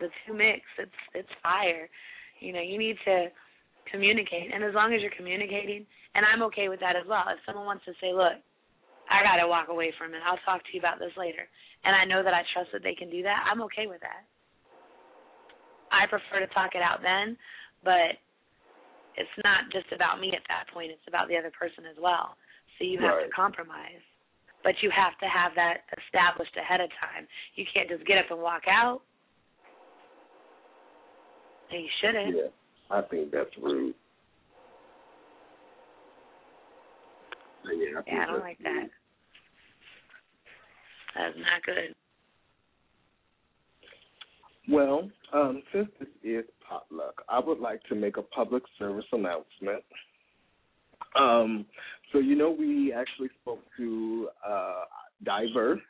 the 0.00 0.08
two 0.26 0.34
mix. 0.34 0.62
It's 0.78 1.00
it's 1.14 1.34
fire. 1.42 1.88
You 2.40 2.52
know, 2.54 2.60
you 2.62 2.76
need 2.78 2.96
to 3.04 3.26
communicate, 3.90 4.52
and 4.52 4.64
as 4.64 4.74
long 4.74 4.94
as 4.94 5.02
you're 5.02 5.14
communicating, 5.16 5.86
and 6.14 6.24
I'm 6.24 6.42
okay 6.50 6.68
with 6.68 6.80
that 6.80 6.96
as 6.96 7.06
well. 7.06 7.24
If 7.28 7.38
someone 7.44 7.66
wants 7.66 7.84
to 7.84 7.94
say, 8.00 8.12
"Look, 8.12 8.38
I 9.10 9.22
got 9.22 9.36
to 9.42 9.48
walk 9.48 9.68
away 9.68 9.92
from 9.98 10.14
it. 10.14 10.22
I'll 10.24 10.40
talk 10.46 10.62
to 10.64 10.72
you 10.72 10.80
about 10.80 10.98
this 10.98 11.16
later," 11.16 11.48
and 11.84 11.94
I 11.94 12.04
know 12.04 12.22
that 12.22 12.34
I 12.34 12.42
trust 12.52 12.72
that 12.72 12.82
they 12.82 12.94
can 12.94 13.10
do 13.10 13.22
that, 13.22 13.46
I'm 13.50 13.62
okay 13.62 13.86
with 13.86 14.00
that. 14.00 14.24
I 15.90 16.06
prefer 16.06 16.38
to 16.40 16.46
talk 16.54 16.74
it 16.74 16.82
out 16.82 17.02
then, 17.02 17.36
but 17.82 18.14
it's 19.16 19.36
not 19.42 19.70
just 19.72 19.90
about 19.92 20.20
me 20.20 20.32
at 20.34 20.46
that 20.46 20.70
point. 20.72 20.90
It's 20.90 21.08
about 21.08 21.26
the 21.26 21.36
other 21.36 21.50
person 21.50 21.84
as 21.84 21.98
well. 21.98 22.38
So 22.78 22.84
you 22.84 22.98
have 23.00 23.18
to 23.26 23.30
compromise. 23.34 24.00
But 24.62 24.76
you 24.82 24.90
have 24.92 25.16
to 25.24 25.28
have 25.28 25.54
that 25.56 25.88
established 26.04 26.54
ahead 26.56 26.80
of 26.80 26.90
time. 27.00 27.26
You 27.56 27.64
can't 27.72 27.88
just 27.88 28.04
get 28.04 28.18
up 28.18 28.30
and 28.30 28.40
walk 28.40 28.68
out. 28.68 29.00
And 31.72 31.80
you 31.82 31.88
shouldn't. 32.04 32.36
Yeah, 32.36 32.52
I 32.90 33.02
think 33.02 33.30
that's 33.30 33.50
rude. 33.62 33.94
Yeah, 37.64 37.72
I, 37.72 38.02
Yeah, 38.06 38.22
I 38.22 38.26
don't 38.26 38.34
that's 38.34 38.40
like 38.40 38.58
that. 38.58 38.88
That's 41.16 41.36
not 41.36 41.62
good. 41.64 41.94
Well, 44.68 45.10
um, 45.32 45.62
since 45.72 45.88
this 45.98 46.08
is 46.22 46.44
potluck, 46.68 47.22
I 47.28 47.40
would 47.40 47.58
like 47.58 47.82
to 47.88 47.94
make 47.94 48.16
a 48.16 48.22
public 48.22 48.62
service 48.78 49.04
announcement. 49.12 49.82
Um, 51.18 51.66
so 52.12 52.18
you 52.18 52.36
know, 52.36 52.50
we 52.50 52.92
actually 52.92 53.30
spoke 53.42 53.62
to 53.76 54.28
uh, 54.48 54.82
Diver, 55.24 55.80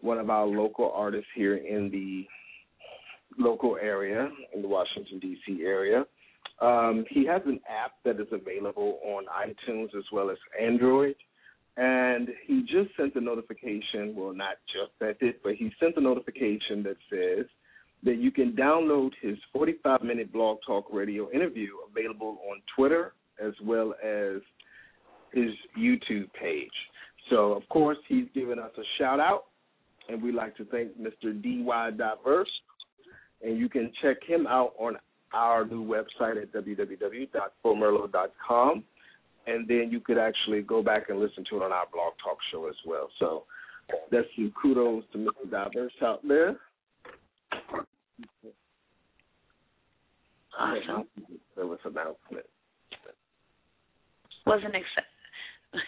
one 0.00 0.18
of 0.18 0.30
our 0.30 0.46
local 0.46 0.92
artists 0.94 1.28
here 1.34 1.56
in 1.56 1.90
the 1.90 2.24
local 3.38 3.76
area, 3.80 4.28
in 4.54 4.62
the 4.62 4.68
Washington 4.68 5.18
D.C. 5.18 5.62
area. 5.64 6.04
Um, 6.60 7.04
he 7.08 7.24
has 7.26 7.42
an 7.46 7.60
app 7.68 7.92
that 8.04 8.20
is 8.20 8.28
available 8.32 8.98
on 9.02 9.24
iTunes 9.26 9.96
as 9.96 10.04
well 10.12 10.30
as 10.30 10.36
Android. 10.60 11.16
And 11.76 12.28
he 12.46 12.62
just 12.62 12.94
sent 12.96 13.14
a 13.14 13.20
notification, 13.20 14.14
well, 14.14 14.34
not 14.34 14.56
just 14.66 14.92
that 15.00 15.16
it, 15.20 15.40
but 15.42 15.54
he 15.54 15.72
sent 15.80 15.96
a 15.96 16.00
notification 16.00 16.82
that 16.82 16.96
says 17.08 17.46
that 18.02 18.16
you 18.16 18.30
can 18.30 18.52
download 18.52 19.12
his 19.22 19.38
45 19.52 20.02
minute 20.02 20.32
blog 20.32 20.58
talk 20.66 20.86
radio 20.92 21.30
interview 21.30 21.70
available 21.90 22.38
on 22.50 22.60
Twitter 22.76 23.14
as 23.42 23.52
well 23.64 23.94
as 24.04 24.40
his 25.32 25.50
YouTube 25.78 26.30
page. 26.38 26.68
So, 27.30 27.52
of 27.52 27.66
course, 27.68 27.98
he's 28.08 28.26
given 28.34 28.58
us 28.58 28.72
a 28.76 28.82
shout 28.98 29.20
out, 29.20 29.44
and 30.08 30.22
we'd 30.22 30.34
like 30.34 30.56
to 30.56 30.64
thank 30.66 30.90
Mr. 30.98 31.40
DY 31.40 31.90
Diverse. 31.96 32.50
And 33.42 33.56
you 33.56 33.70
can 33.70 33.90
check 34.02 34.18
him 34.26 34.46
out 34.46 34.74
on 34.78 34.96
our 35.32 35.64
new 35.64 35.84
website 35.84 36.40
at 36.40 36.52
www.formerlo.com. 36.52 38.84
And 39.46 39.66
then 39.66 39.88
you 39.90 40.00
could 40.00 40.18
actually 40.18 40.60
go 40.62 40.82
back 40.82 41.08
and 41.08 41.18
listen 41.18 41.44
to 41.50 41.56
it 41.56 41.62
on 41.62 41.72
our 41.72 41.86
blog 41.92 42.12
talk 42.22 42.36
show 42.52 42.68
as 42.68 42.74
well. 42.86 43.08
So 43.18 43.44
that's 44.12 44.26
some 44.36 44.52
kudos 44.60 45.04
to 45.12 45.18
Mr. 45.18 45.50
Diverse 45.50 45.92
out 46.02 46.20
there. 46.26 46.56
Awesome. 50.58 51.04
There 51.56 51.66
was 51.66 51.78
announcement. 51.84 52.46
Wasn't 54.46 54.74
ex- 54.74 54.84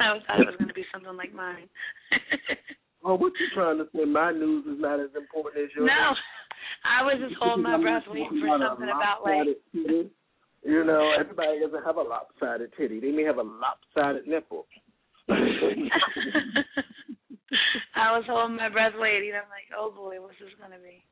I 0.00 0.18
thought 0.26 0.40
it 0.40 0.46
was 0.46 0.56
going 0.58 0.68
to 0.68 0.74
be 0.74 0.84
something 0.92 1.16
like 1.16 1.34
mine. 1.34 1.68
Oh, 3.02 3.14
what 3.14 3.32
you 3.40 3.46
trying 3.54 3.78
to 3.78 3.86
say? 3.96 4.04
My 4.04 4.30
news 4.30 4.66
is 4.66 4.76
not 4.78 5.00
as 5.00 5.08
important 5.16 5.64
as 5.64 5.70
yours. 5.74 5.88
no, 5.88 6.12
I 6.84 7.02
was 7.02 7.16
just 7.20 7.34
holding 7.40 7.64
my 7.64 7.80
breath 7.80 8.04
waiting 8.08 8.40
for 8.40 8.58
something 8.58 8.88
about 8.88 9.22
like. 9.24 9.46
Titty. 9.72 10.10
You 10.62 10.84
know, 10.84 11.12
everybody 11.18 11.58
doesn't 11.60 11.84
have 11.84 11.96
a 11.96 12.02
lopsided 12.02 12.72
titty. 12.76 13.00
They 13.00 13.10
may 13.10 13.22
have 13.24 13.38
a 13.38 13.42
lopsided 13.42 14.26
nipple. 14.28 14.66
I 17.94 18.12
was 18.12 18.24
holding 18.26 18.56
my 18.56 18.68
breath 18.68 18.92
waiting. 18.98 19.32
I'm 19.34 19.48
like, 19.48 19.70
oh 19.78 19.90
boy, 19.90 20.20
what's 20.20 20.34
this 20.38 20.50
going 20.58 20.72
to 20.72 20.78
be? 20.84 21.02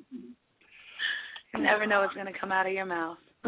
you 1.54 1.62
never 1.62 1.86
know 1.86 2.00
what's 2.00 2.14
going 2.14 2.26
to 2.32 2.38
come 2.38 2.50
out 2.50 2.66
of 2.66 2.72
your 2.72 2.86
mouth. 2.86 3.18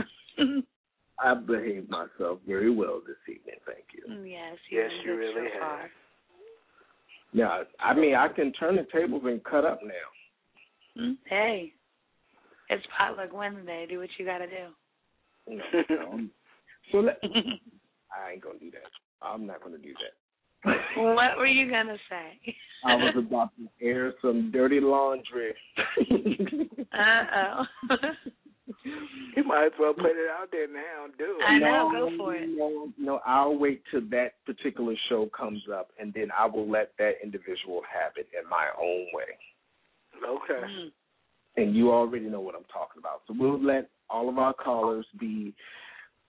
I 1.18 1.34
behaved 1.34 1.90
myself 1.90 2.38
very 2.46 2.74
well 2.74 3.00
this 3.06 3.16
evening. 3.28 3.56
Thank 3.66 3.86
you. 3.94 4.04
Mm, 4.12 4.30
yes, 4.30 4.58
you 4.70 4.78
Yes, 4.80 4.90
you 5.04 5.16
really 5.16 5.34
so 5.34 5.42
have. 5.54 5.60
far. 5.60 5.90
Now, 7.34 7.62
I 7.80 7.94
mean, 7.94 8.14
I 8.14 8.28
can 8.28 8.52
turn 8.52 8.76
the 8.76 8.86
tables 8.92 9.22
and 9.24 9.42
cut 9.44 9.64
up 9.64 9.80
now. 9.82 9.90
Mm, 10.98 11.16
Hey, 11.26 11.72
it's 12.68 12.84
potluck 12.96 13.32
Wednesday. 13.32 13.86
Do 13.88 13.98
what 13.98 14.08
you 14.18 14.24
got 14.24 14.38
to 14.38 14.46
do. 14.46 14.68
You 15.48 15.96
um, 15.98 16.30
so 16.90 16.98
let, 16.98 17.18
I 17.24 18.32
ain't 18.32 18.42
gonna 18.42 18.58
do 18.58 18.70
that. 18.70 18.90
I'm 19.20 19.46
not 19.46 19.62
gonna 19.62 19.78
do 19.78 19.92
that. 19.94 20.76
what 20.96 21.36
were 21.36 21.46
you 21.46 21.70
gonna 21.70 21.96
say? 22.08 22.54
I 22.84 22.94
was 22.96 23.14
about 23.16 23.50
to 23.56 23.84
air 23.84 24.14
some 24.22 24.50
dirty 24.52 24.80
laundry. 24.80 25.54
uh 25.88 27.24
oh. 27.36 27.64
You 29.36 29.44
might 29.44 29.66
as 29.66 29.72
well 29.78 29.94
put 29.94 30.06
it 30.10 30.30
out 30.30 30.48
there 30.50 30.66
now. 30.68 31.06
Do 31.18 31.38
it. 31.40 31.44
I 31.44 31.58
know, 31.58 31.88
No, 31.88 32.10
go 32.10 32.16
for 32.16 32.34
it. 32.34 32.48
No, 32.48 32.92
no, 32.98 33.20
I'll 33.26 33.56
wait 33.56 33.82
till 33.90 34.02
that 34.10 34.34
particular 34.44 34.94
show 35.08 35.28
comes 35.36 35.62
up, 35.72 35.90
and 35.98 36.12
then 36.14 36.28
I 36.36 36.46
will 36.46 36.68
let 36.68 36.92
that 36.98 37.14
individual 37.22 37.82
have 37.92 38.12
it 38.16 38.28
in 38.38 38.48
my 38.48 38.68
own 38.80 39.06
way. 39.12 39.36
Okay. 40.26 40.66
Mm. 40.66 40.90
And 41.56 41.76
you 41.76 41.90
already 41.92 42.26
know 42.26 42.40
what 42.40 42.54
I'm 42.54 42.64
talking 42.64 42.98
about. 42.98 43.22
So 43.26 43.34
we'll 43.38 43.62
let 43.62 43.90
all 44.08 44.28
of 44.28 44.38
our 44.38 44.54
callers 44.54 45.06
be 45.18 45.54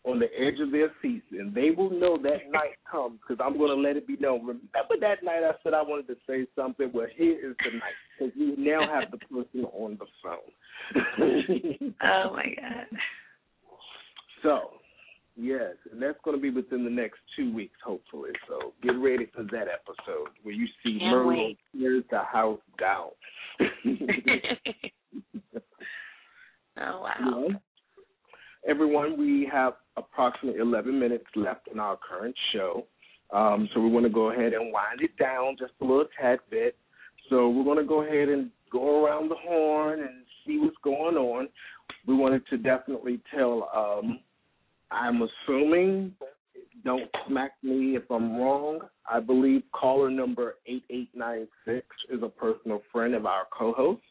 on 0.06 0.20
the 0.20 0.28
edge 0.38 0.60
of 0.60 0.72
their 0.72 0.92
seats, 1.02 1.26
and 1.32 1.56
they 1.56 1.72
will 1.72 1.90
know 1.90 2.18
that 2.18 2.40
night 2.52 2.78
comes 2.90 3.20
because 3.22 3.44
I'm 3.44 3.58
going 3.58 3.76
to 3.76 3.82
let 3.82 3.96
it 3.96 4.06
be 4.06 4.18
known. 4.18 4.42
Remember 4.42 4.96
that 5.00 5.24
night 5.24 5.44
I 5.44 5.54
said 5.64 5.74
I 5.74 5.82
wanted 5.82 6.08
to 6.08 6.16
say 6.28 6.46
something? 6.56 6.92
Well, 6.94 7.08
here 7.16 7.52
is 7.52 7.56
the 7.64 7.78
night 7.78 7.94
because 8.20 8.34
we 8.38 8.56
now 8.58 8.82
have 8.94 9.12
the 9.12 9.18
person 9.18 9.66
on 9.74 9.98
the 9.98 10.06
phone. 10.22 11.94
Oh 12.04 12.34
my 12.34 12.46
god. 12.56 13.00
So, 14.42 14.72
yes, 15.36 15.74
and 15.92 16.02
that's 16.02 16.18
going 16.24 16.38
to 16.38 16.42
be 16.42 16.50
within 16.50 16.84
the 16.84 16.90
next 16.90 17.20
two 17.36 17.54
weeks, 17.54 17.78
hopefully. 17.84 18.32
So 18.48 18.74
get 18.82 18.92
ready 18.92 19.28
for 19.34 19.44
that 19.44 19.68
episode 19.68 20.30
where 20.44 20.54
you 20.54 20.68
see 20.84 21.00
Can't 21.00 21.16
Merlo 21.16 21.28
wait. 21.28 21.58
tears 21.78 22.04
the 22.10 22.20
house 22.20 22.60
down. 22.80 23.10
oh 26.80 27.02
wow. 27.02 27.48
Everyone, 28.68 29.18
we 29.18 29.48
have 29.52 29.74
approximately 29.98 30.62
11 30.62 30.98
minutes 30.98 31.26
left 31.36 31.68
in 31.72 31.80
our 31.80 31.98
current 31.98 32.36
show. 32.54 32.86
Um, 33.34 33.68
so 33.74 33.82
we 33.82 33.90
want 33.90 34.06
to 34.06 34.12
go 34.12 34.32
ahead 34.32 34.54
and 34.54 34.72
wind 34.72 35.02
it 35.02 35.18
down 35.18 35.58
just 35.60 35.74
a 35.82 35.86
little 35.86 36.06
tad 36.20 36.40
bit. 36.50 36.78
So 37.30 37.50
we're 37.50 37.64
going 37.64 37.80
to 37.80 37.84
go 37.84 38.04
ahead 38.04 38.30
and 38.30 38.52
go 38.72 39.04
around 39.04 39.30
the 39.30 39.36
horn 39.36 40.00
and 40.00 40.24
see 40.46 40.60
what's 40.60 40.78
going 40.84 41.16
on. 41.16 41.50
We 42.08 42.16
wanted 42.16 42.44
to 42.52 42.58
definitely 42.58 43.20
tell, 43.36 43.70
um, 43.76 44.20
I'm 44.94 45.22
assuming, 45.22 46.14
don't 46.86 47.10
smack 47.28 47.52
me 47.64 47.96
if 47.96 48.04
I'm 48.10 48.38
wrong, 48.38 48.82
I 49.10 49.20
believe 49.20 49.64
caller 49.74 50.10
number 50.10 50.56
8896 50.68 51.86
is 52.10 52.24
a 52.24 52.30
personal 52.30 52.82
friend 52.92 53.16
of 53.16 53.26
our 53.26 53.44
co-host 53.58 54.02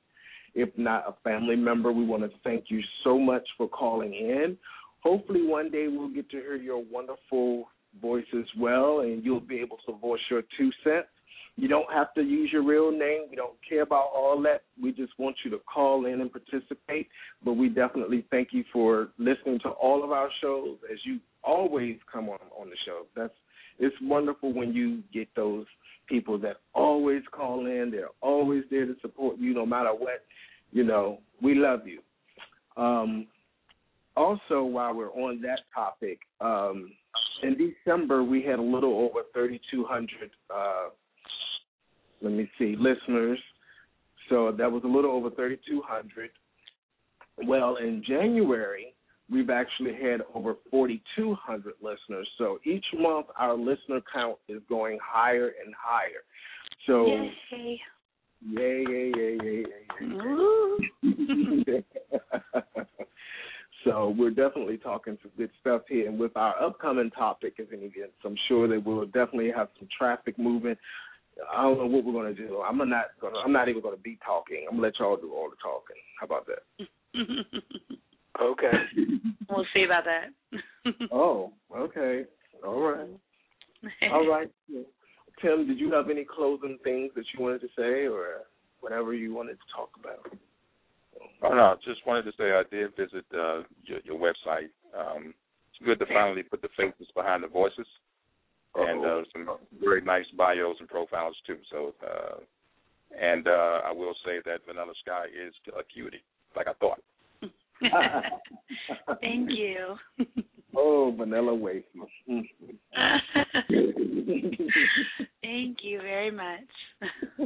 if 0.55 0.69
not 0.77 1.05
a 1.09 1.15
family 1.25 1.57
member. 1.57 1.93
We 1.93 2.05
want 2.05 2.23
to 2.23 2.31
thank 2.45 2.67
you 2.69 2.81
so 3.05 3.19
much 3.19 3.47
for 3.57 3.69
calling 3.69 4.15
in. 4.15 4.57
Hopefully, 5.03 5.47
one 5.47 5.71
day 5.71 5.89
we'll 5.89 6.13
get 6.13 6.31
to 6.31 6.37
hear 6.37 6.57
your 6.57 6.83
wonderful 6.91 7.69
voice 8.01 8.27
as 8.39 8.47
well, 8.59 9.01
and 9.01 9.25
you'll 9.25 9.41
be 9.41 9.59
able 9.59 9.79
to 9.87 9.93
voice 9.99 10.21
your 10.31 10.43
two 10.57 10.71
cents. 10.85 11.09
You 11.57 11.69
don't 11.69 11.91
have 11.93 12.15
to 12.15 12.23
use 12.23 12.51
your 12.53 12.63
real 12.65 12.91
name. 12.91 13.27
We 13.29 13.37
don't 13.37 13.57
care 13.69 13.83
about 13.83 14.11
all 14.15 14.41
that. 14.43 14.63
We 14.83 14.91
just 14.93 15.13
want 15.19 15.37
you 15.45 15.51
to 15.51 15.59
call 15.73 16.07
in 16.07 16.21
and 16.21 16.31
participate. 16.33 17.09
But 17.45 17.55
we 17.55 17.69
definitely 17.69 18.25
thank 18.31 18.49
you 18.53 18.65
for 18.73 19.09
listening 19.19 19.59
to 19.61 19.69
all 19.71 20.03
of 20.03 20.13
our 20.13 20.29
shows 20.41 20.79
as 20.91 20.99
you 21.05 21.19
always 21.45 21.97
come 22.11 22.29
on 22.29 22.39
on 22.59 22.71
the 22.71 22.77
show. 22.87 23.03
That's 23.15 23.35
it's 23.79 23.97
wonderful 24.03 24.53
when 24.53 24.73
you 24.73 25.03
get 25.13 25.29
those 25.35 25.67
people 26.07 26.39
that 26.39 26.57
always 26.75 27.23
call 27.33 27.67
in. 27.67 27.91
They're 27.91 28.09
always 28.21 28.65
there 28.71 28.87
to 28.87 28.95
support 29.01 29.39
you 29.39 29.55
no 29.55 29.67
matter 29.67 29.91
what. 29.91 30.25
You 30.73 30.85
know, 30.85 31.19
we 31.43 31.55
love 31.55 31.81
you. 31.87 32.01
Um, 32.83 33.27
also, 34.17 34.63
while 34.63 34.95
we're 34.95 35.13
on 35.13 35.41
that 35.43 35.61
topic, 35.75 36.21
um, 36.41 36.93
in 37.43 37.57
December 37.57 38.23
we 38.23 38.43
had 38.43 38.59
a 38.59 38.63
little 38.63 38.99
over 38.99 39.23
3,200. 39.35 40.31
Uh, 40.51 40.89
let 42.23 42.33
me 42.33 42.51
see, 42.59 42.77
listeners. 42.79 43.39
So 44.29 44.53
that 44.57 44.71
was 44.71 44.83
a 44.85 44.89
little 44.89 45.11
over 45.11 45.31
3,200. 45.31 46.31
Well, 47.47 47.77
in 47.77 48.03
January 48.07 48.95
we've 49.33 49.51
actually 49.51 49.95
had 49.95 50.21
over 50.35 50.57
4,200 50.71 51.75
listeners. 51.81 52.29
So 52.39 52.59
each 52.65 52.85
month 52.97 53.27
our 53.39 53.55
listener 53.57 54.01
count 54.13 54.39
is 54.49 54.61
going 54.69 54.99
higher 55.03 55.53
and 55.65 55.75
higher. 55.79 56.23
So 56.87 57.07
Yay. 57.07 57.81
yay, 58.51 58.85
yay, 58.89 59.13
yay, 59.17 59.39
yay, 59.43 59.65
yay, 61.03 61.65
yay. 61.67 61.85
so 63.85 64.15
we're 64.17 64.31
definitely 64.31 64.77
talking 64.77 65.19
some 65.23 65.33
good 65.37 65.51
stuff 65.61 65.83
here. 65.89 66.09
And 66.09 66.19
with 66.19 66.37
our 66.37 66.61
upcoming 66.63 67.11
topic 67.11 67.55
as 67.61 67.67
an 67.73 67.79
event, 67.79 68.13
I'm 68.25 68.37
sure 68.49 68.69
that 68.69 68.85
we'll 68.85 69.07
definitely 69.07 69.53
have 69.57 69.69
some 69.79 69.89
traffic 69.97 70.39
movement. 70.39 70.79
I 71.53 71.63
don't 71.63 71.79
know 71.79 71.87
what 71.87 72.05
we're 72.05 72.13
gonna 72.13 72.35
do. 72.35 72.61
I'm 72.61 72.79
not 72.79 73.07
gonna. 73.21 73.39
I'm 73.39 73.53
not 73.53 73.69
even 73.69 73.83
gonna 73.83 73.97
be 73.97 74.19
talking. 74.25 74.67
I'm 74.69 74.77
gonna 74.77 74.89
let 74.89 74.99
y'all 74.99 75.17
do 75.17 75.33
all 75.33 75.51
the 75.51 75.57
talking. 75.63 75.97
How 76.21 76.27
about 76.27 76.47
that? 76.47 76.87
Okay. 78.41 78.73
we'll 79.51 79.67
see 79.75 79.85
about 79.85 80.05
that. 80.05 80.93
Oh, 81.13 81.53
okay. 81.77 82.25
All 82.67 82.81
right. 82.81 83.09
All 84.13 84.27
right. 84.27 84.51
Tim, 85.41 85.67
did 85.67 85.79
you 85.79 85.93
have 85.93 86.11
any 86.11 86.25
closing 86.25 86.79
things 86.83 87.13
that 87.15 87.25
you 87.33 87.43
wanted 87.43 87.61
to 87.61 87.69
say 87.77 88.07
or 88.07 88.43
whatever 88.81 89.15
you 89.15 89.35
wanted 89.35 89.55
to 89.55 89.77
talk 89.77 89.91
about? 90.01 90.39
Oh 91.43 91.55
no, 91.55 91.77
just 91.85 92.07
wanted 92.07 92.23
to 92.23 92.33
say 92.39 92.53
I 92.53 92.63
did 92.71 92.97
visit 92.97 93.25
uh, 93.35 93.63
your, 93.85 94.01
your 94.05 94.19
website. 94.19 94.71
Um, 94.97 95.35
it's 95.71 95.85
good 95.85 95.99
to 95.99 96.07
finally 96.13 96.43
put 96.43 96.63
the 96.63 96.69
faces 96.77 97.09
behind 97.15 97.43
the 97.43 97.49
voices, 97.49 97.87
and 98.75 99.05
uh, 99.05 99.23
some 99.33 99.49
very 99.83 100.01
nice 100.01 100.27
bios 100.37 100.77
and 100.81 100.89
profiles 100.89 101.37
too. 101.47 101.59
So, 101.71 101.95
uh, 102.03 102.37
and 103.21 103.47
uh, 103.47 103.81
I 103.85 103.93
will 103.93 104.15
say 104.25 104.39
that 104.45 104.61
Vanilla 104.67 104.93
Sky 105.05 105.27
is 105.27 105.55
a 105.79 105.83
cutie, 105.85 106.23
like 106.57 106.67
I 106.69 106.73
thought. 106.75 107.01
Thank 109.21 109.51
you. 109.51 109.97
Oh, 110.75 111.15
vanilla 111.17 111.55
wafer. 111.55 111.85
Thank 115.43 115.79
you 115.83 116.01
very 116.01 116.31
much. 116.31 116.61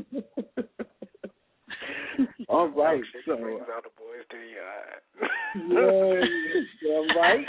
All 2.48 2.68
right. 2.68 3.02
So, 3.26 3.36
brings 3.36 3.60
all 3.60 3.82
the 3.82 3.90
boys 3.98 4.24
to 4.30 4.36
your 4.36 4.64
eye. 4.64 4.98
yeah, 5.68 6.24
yeah, 6.82 7.00
right. 7.20 7.46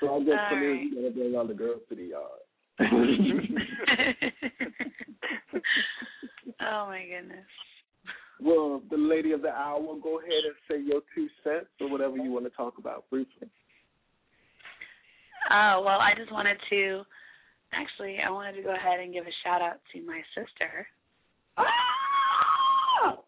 So 0.00 0.14
I 0.14 0.18
guess 0.24 0.34
All 0.38 0.48
for 0.50 0.56
me, 0.56 0.66
right. 0.66 0.90
gotta 0.94 1.10
bring 1.14 1.34
all 1.36 1.46
the 1.46 1.54
girls 1.54 1.80
to 1.88 1.94
the 1.94 2.04
yard. 2.04 2.40
oh 6.60 6.86
my 6.88 7.04
goodness. 7.04 7.46
well, 8.40 8.82
the 8.90 8.96
lady 8.96 9.30
of 9.32 9.42
the 9.42 9.50
hour, 9.50 9.80
go 10.02 10.18
ahead 10.18 10.44
and 10.44 10.54
say 10.68 10.80
your 10.80 11.00
two 11.14 11.28
cents 11.44 11.66
or 11.80 11.88
whatever 11.90 12.16
you 12.16 12.32
want 12.32 12.44
to 12.46 12.50
talk 12.50 12.78
about 12.78 13.08
briefly. 13.10 13.48
Oh, 15.50 15.82
well, 15.84 16.00
I 16.00 16.14
just 16.16 16.32
wanted 16.32 16.56
to 16.70 17.02
actually 17.72 18.18
I 18.24 18.30
wanted 18.30 18.56
to 18.56 18.62
go 18.62 18.74
ahead 18.74 19.00
and 19.00 19.12
give 19.12 19.26
a 19.26 19.34
shout 19.44 19.60
out 19.62 19.80
to 19.92 20.02
my 20.06 20.22
sister. 20.34 20.86
Ah! 21.56 23.18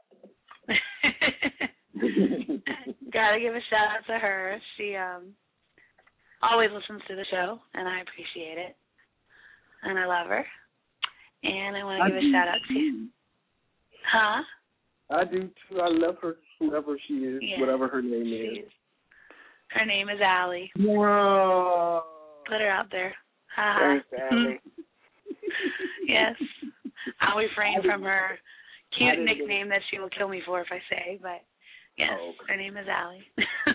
Gotta 3.13 3.41
give 3.41 3.55
a 3.55 3.61
shout 3.71 3.89
out 3.97 4.07
to 4.07 4.19
her. 4.19 4.59
She 4.77 4.95
um 4.97 5.33
always 6.43 6.71
listens 6.73 7.03
to 7.09 7.17
the 7.17 7.25
show 7.31 7.59
and 7.75 7.89
I 7.89 8.01
appreciate 8.01 8.59
it. 8.59 8.77
And 9.83 9.99
I 9.99 10.07
love 10.07 10.29
her. 10.29 10.45
And 11.43 11.77
I 11.77 11.85
wanna 11.85 12.05
I 12.05 12.09
give 12.09 12.19
a 12.19 12.33
shout 12.33 12.49
out 12.49 12.61
to 12.69 12.75
you. 12.75 13.09
Huh? 14.13 14.43
I 15.11 15.25
do 15.25 15.49
too. 15.69 15.81
I 15.81 15.89
love 15.89 16.17
her 16.23 16.37
whoever 16.59 16.97
she 17.07 17.15
is, 17.15 17.41
yeah, 17.43 17.61
whatever 17.61 17.89
her 17.89 18.03
name 18.03 18.27
is. 18.27 18.65
is. 18.65 18.73
Her 19.71 19.85
name 19.87 20.09
is 20.09 20.21
Allie. 20.23 20.71
Whoa. 20.77 22.03
Put 22.47 22.61
her 22.61 22.71
out 22.71 22.87
there. 22.91 23.15
Ha 23.55 23.99
yes. 26.07 26.35
I'll 27.21 27.39
refrain 27.39 27.83
from 27.83 28.03
her 28.03 28.39
cute 28.97 29.25
nickname 29.25 29.69
that 29.69 29.81
she 29.91 29.99
will 29.99 30.11
kill 30.11 30.29
me 30.29 30.43
for 30.45 30.61
if 30.61 30.69
I 30.71 30.79
say, 30.91 31.19
but 31.21 31.43
Yes, 31.99 32.11
oh, 32.21 32.29
okay. 32.29 32.53
her 32.53 32.57
name 32.57 32.77
is 32.77 32.87
Allie. 32.89 33.25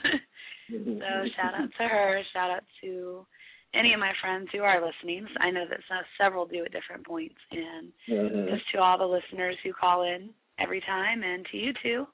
so 0.70 0.76
mm-hmm. 0.76 1.28
shout 1.36 1.54
out 1.56 1.70
to 1.78 1.88
her. 1.88 2.22
Shout 2.34 2.52
out 2.52 2.64
to 2.82 3.26
any 3.74 3.94
of 3.94 4.00
my 4.00 4.12
friends 4.22 4.48
who 4.52 4.60
are 4.62 4.86
listening. 4.86 5.26
So 5.34 5.42
I 5.42 5.52
know 5.52 5.66
that 5.70 5.80
several 6.20 6.46
do 6.46 6.64
at 6.66 6.72
different 6.72 7.06
points, 7.06 7.40
and 7.52 7.92
mm-hmm. 8.10 8.54
just 8.54 8.64
to 8.74 8.82
all 8.82 8.98
the 8.98 9.06
listeners 9.06 9.56
who 9.64 9.74
call 9.74 10.04
in 10.04 10.30
every 10.60 10.82
time, 10.82 11.24
and 11.24 11.46
to 11.52 11.58
you 11.58 11.74
too 11.82 12.06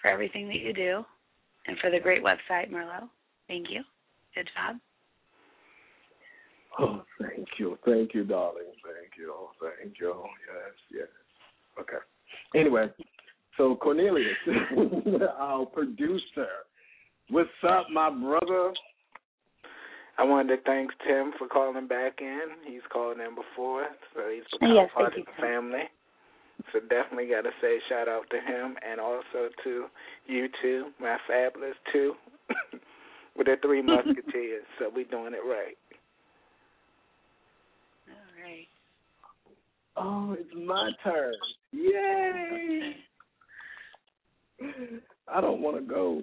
for 0.00 0.08
everything 0.08 0.48
that 0.48 0.60
you 0.60 0.72
do, 0.72 1.04
and 1.66 1.76
for 1.78 1.90
the 1.90 2.00
great 2.00 2.22
website, 2.22 2.70
Merlo. 2.70 3.08
Thank 3.48 3.66
you. 3.70 3.82
Good 4.34 4.48
job. 4.54 4.76
Oh, 6.78 7.02
thank 7.20 7.46
you, 7.58 7.78
thank 7.84 8.14
you, 8.14 8.24
darling, 8.24 8.64
thank 8.82 9.12
you, 9.16 9.32
thank 9.62 9.94
you. 10.00 10.24
Yes, 10.52 10.74
yes. 10.90 11.08
Okay. 11.80 12.02
Anyway, 12.56 12.88
so 13.56 13.76
Cornelius, 13.76 14.36
our 15.38 15.64
producer, 15.66 16.48
what's 17.30 17.48
up, 17.68 17.86
my 17.92 18.10
brother? 18.10 18.72
I 20.18 20.24
wanted 20.24 20.56
to 20.56 20.62
thank 20.62 20.90
Tim 21.06 21.32
for 21.38 21.46
calling 21.46 21.86
back 21.86 22.14
in. 22.20 22.40
He's 22.66 22.82
called 22.92 23.18
in 23.18 23.34
before, 23.34 23.86
so 24.14 24.22
he's 24.32 24.42
become 24.52 24.74
yes, 24.74 24.90
part 24.94 25.16
of 25.16 25.24
the 25.24 25.32
Tim. 25.36 25.70
family. 25.70 25.84
So 26.72 26.80
definitely 26.80 27.28
got 27.28 27.42
to 27.42 27.50
say 27.60 27.78
shout 27.88 28.08
out 28.08 28.24
to 28.30 28.36
him 28.36 28.76
and 28.88 29.00
also 29.00 29.50
to 29.64 29.86
you 30.26 30.48
two, 30.62 30.86
my 31.00 31.16
fabulous 31.28 31.74
two, 31.92 32.14
with 33.36 33.46
the 33.46 33.56
three 33.62 33.82
musketeers. 33.82 34.64
so 34.78 34.90
we're 34.94 35.04
doing 35.04 35.34
it 35.34 35.46
right. 35.46 35.76
All 38.08 38.42
right. 38.42 38.68
Oh, 39.96 40.36
it's 40.38 40.50
my 40.54 40.90
turn. 41.04 41.34
Yay! 41.72 42.96
I 45.28 45.40
don't 45.40 45.60
want 45.60 45.76
to 45.76 45.82
go. 45.82 46.22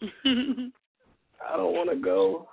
I 0.02 1.56
don't 1.56 1.74
want 1.74 1.90
to 1.90 1.96
go. 1.96 2.48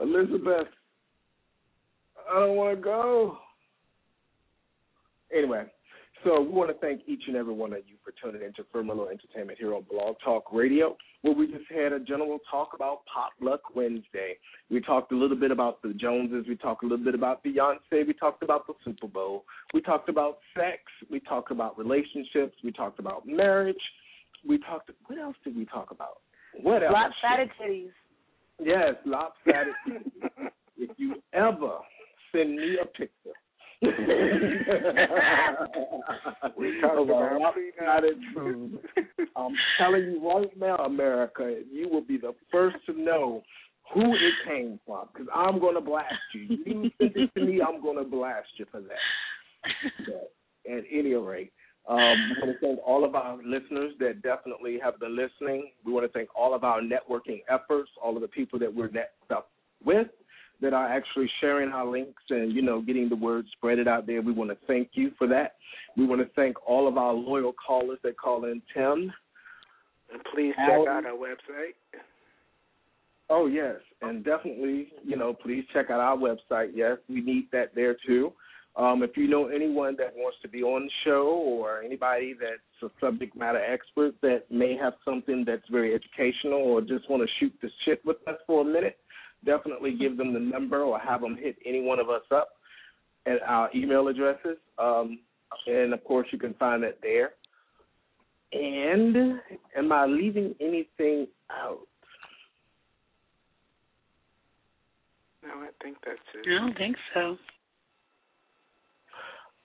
Elizabeth, 0.00 0.68
I 2.30 2.40
don't 2.40 2.56
want 2.56 2.76
to 2.76 2.82
go. 2.82 3.38
Anyway, 5.36 5.64
so 6.24 6.40
we 6.40 6.48
want 6.48 6.70
to 6.70 6.78
thank 6.78 7.02
each 7.06 7.22
and 7.26 7.36
every 7.36 7.54
one 7.54 7.72
of 7.72 7.80
you 7.86 7.96
for 8.04 8.12
tuning 8.22 8.46
in 8.46 8.52
to 8.54 8.62
Firmalo 8.74 9.10
Entertainment 9.10 9.58
here 9.58 9.74
on 9.74 9.84
Blog 9.90 10.16
Talk 10.24 10.52
Radio 10.52 10.96
where 11.22 11.34
we 11.34 11.46
just 11.46 11.64
had 11.70 11.92
a 11.92 12.00
general 12.00 12.38
talk 12.50 12.70
about 12.74 13.02
Potluck 13.12 13.74
Wednesday. 13.74 14.36
We 14.70 14.80
talked 14.80 15.12
a 15.12 15.16
little 15.16 15.36
bit 15.36 15.50
about 15.50 15.80
the 15.82 15.94
Joneses. 15.94 16.46
We 16.48 16.56
talked 16.56 16.82
a 16.82 16.86
little 16.86 17.04
bit 17.04 17.14
about 17.14 17.42
Beyonce. 17.44 18.06
We 18.06 18.12
talked 18.12 18.42
about 18.42 18.66
the 18.66 18.74
Super 18.84 19.06
Bowl. 19.06 19.44
We 19.72 19.80
talked 19.80 20.08
about 20.08 20.38
sex. 20.54 20.78
We 21.10 21.20
talked 21.20 21.50
about 21.50 21.78
relationships. 21.78 22.56
We 22.62 22.72
talked 22.72 22.98
about 22.98 23.26
marriage. 23.26 23.76
We 24.46 24.58
talked. 24.58 24.90
What 25.06 25.18
else 25.18 25.36
did 25.44 25.56
we 25.56 25.64
talk 25.64 25.92
about? 25.92 26.18
What 26.60 26.82
else? 26.82 26.92
Lopsided 26.92 27.50
titties. 27.60 27.90
Yes, 28.60 28.94
lopsided. 29.06 29.74
if 30.76 30.90
you 30.98 31.22
ever 31.32 31.78
send 32.32 32.56
me 32.56 32.76
a 32.82 32.86
picture 32.86 33.32
we 36.56 36.80
about. 37.02 37.42
I'm 39.36 39.52
telling 39.78 40.02
you 40.02 40.20
right 40.24 40.56
now, 40.58 40.76
America, 40.76 41.56
you 41.70 41.88
will 41.88 42.02
be 42.02 42.16
the 42.16 42.32
first 42.50 42.76
to 42.86 42.92
know 42.92 43.42
who 43.92 44.14
it 44.14 44.34
came 44.46 44.78
from 44.86 45.08
because 45.12 45.28
I'm 45.34 45.58
going 45.58 45.74
to 45.74 45.80
blast 45.80 46.14
you. 46.34 46.58
You 46.64 46.90
send 46.98 47.16
it 47.16 47.34
to 47.34 47.44
me, 47.44 47.60
I'm 47.60 47.82
going 47.82 47.98
to 47.98 48.04
blast 48.04 48.48
you 48.56 48.66
for 48.70 48.80
that. 48.80 48.92
But 50.06 50.32
at 50.72 50.84
any 50.92 51.14
rate, 51.14 51.52
um, 51.88 51.98
we 51.98 52.46
want 52.46 52.60
to 52.60 52.66
thank 52.66 52.78
all 52.86 53.04
of 53.04 53.16
our 53.16 53.36
listeners 53.38 53.94
that 53.98 54.22
definitely 54.22 54.78
have 54.82 55.00
been 55.00 55.16
listening. 55.16 55.72
We 55.84 55.92
want 55.92 56.06
to 56.06 56.12
thank 56.12 56.28
all 56.36 56.54
of 56.54 56.62
our 56.62 56.80
networking 56.80 57.42
efforts, 57.48 57.90
all 58.02 58.14
of 58.14 58.22
the 58.22 58.28
people 58.28 58.58
that 58.60 58.72
we're 58.72 58.88
networked 58.88 59.32
up 59.32 59.50
uh, 59.50 59.84
with 59.84 60.06
that 60.62 60.72
are 60.72 60.88
actually 60.88 61.28
sharing 61.40 61.70
our 61.70 61.86
links 61.86 62.22
and 62.30 62.52
you 62.52 62.62
know 62.62 62.80
getting 62.80 63.08
the 63.08 63.16
word 63.16 63.44
spread 63.52 63.78
it 63.78 63.88
out 63.88 64.06
there. 64.06 64.22
We 64.22 64.32
want 64.32 64.50
to 64.50 64.56
thank 64.66 64.90
you 64.94 65.10
for 65.18 65.26
that. 65.28 65.56
We 65.96 66.06
want 66.06 66.22
to 66.22 66.28
thank 66.34 66.56
all 66.66 66.88
of 66.88 66.96
our 66.96 67.12
loyal 67.12 67.52
callers 67.52 67.98
that 68.04 68.16
call 68.16 68.44
in. 68.44 68.62
Tim, 68.72 69.12
and 70.12 70.22
please 70.34 70.54
check 70.56 70.88
out 70.88 71.04
our 71.04 71.12
website. 71.12 71.74
Oh 73.28 73.46
yes, 73.46 73.76
and 74.00 74.24
definitely 74.24 74.88
you 75.04 75.16
know 75.16 75.34
please 75.34 75.64
check 75.72 75.90
out 75.90 76.00
our 76.00 76.16
website. 76.16 76.70
Yes, 76.74 76.98
we 77.08 77.20
need 77.20 77.48
that 77.52 77.74
there 77.74 77.96
too. 78.06 78.32
Um, 78.74 79.02
if 79.02 79.18
you 79.18 79.28
know 79.28 79.48
anyone 79.48 79.96
that 79.98 80.14
wants 80.16 80.38
to 80.40 80.48
be 80.48 80.62
on 80.62 80.84
the 80.86 80.90
show 81.04 81.26
or 81.28 81.82
anybody 81.82 82.34
that's 82.38 82.82
a 82.82 83.04
subject 83.04 83.36
matter 83.36 83.62
expert 83.62 84.14
that 84.22 84.44
may 84.50 84.76
have 84.76 84.94
something 85.04 85.44
that's 85.46 85.68
very 85.70 85.94
educational 85.94 86.60
or 86.60 86.80
just 86.80 87.08
want 87.10 87.22
to 87.22 87.28
shoot 87.38 87.52
the 87.60 87.68
shit 87.84 88.00
with 88.06 88.16
us 88.26 88.36
for 88.46 88.62
a 88.62 88.64
minute, 88.64 88.96
definitely 89.44 89.96
give 89.96 90.16
them 90.16 90.32
the 90.32 90.40
number 90.40 90.82
or 90.82 90.98
have 90.98 91.20
them 91.20 91.36
hit 91.36 91.56
any 91.66 91.80
one 91.80 91.98
of 91.98 92.08
us 92.08 92.22
up 92.30 92.50
at 93.26 93.42
our 93.46 93.70
email 93.74 94.08
addresses. 94.08 94.58
Um, 94.78 95.20
and 95.66 95.92
of 95.92 96.02
course, 96.04 96.26
you 96.32 96.38
can 96.38 96.54
find 96.54 96.82
that 96.82 96.98
there. 97.02 97.32
And 98.52 99.40
am 99.76 99.92
I 99.92 100.06
leaving 100.06 100.54
anything 100.60 101.26
out? 101.50 101.80
No, 105.42 105.50
I 105.54 105.68
think 105.82 105.96
that's 106.04 106.18
it. 106.34 106.48
I 106.48 106.60
don't 106.60 106.76
think 106.76 106.96
so. 107.14 107.36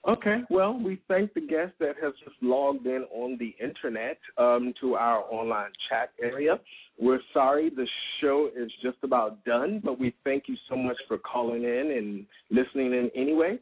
Okay, 0.06 0.38
well, 0.48 0.78
we 0.78 1.00
thank 1.08 1.34
the 1.34 1.40
guest 1.40 1.72
that 1.80 1.96
has 2.00 2.12
just 2.24 2.36
logged 2.40 2.86
in 2.86 3.04
on 3.10 3.36
the 3.38 3.54
internet 3.62 4.18
um, 4.38 4.72
to 4.80 4.94
our 4.94 5.24
online 5.30 5.72
chat 5.88 6.12
area. 6.22 6.60
We're 7.00 7.20
sorry 7.34 7.70
the 7.70 7.86
show 8.20 8.48
is 8.56 8.70
just 8.82 8.98
about 9.02 9.44
done, 9.44 9.80
but 9.84 9.98
we 9.98 10.14
thank 10.24 10.44
you 10.46 10.56
so 10.68 10.76
much 10.76 10.96
for 11.08 11.18
calling 11.18 11.64
in 11.64 11.94
and 11.96 12.26
listening 12.50 12.92
in 12.92 13.10
anyway. 13.14 13.58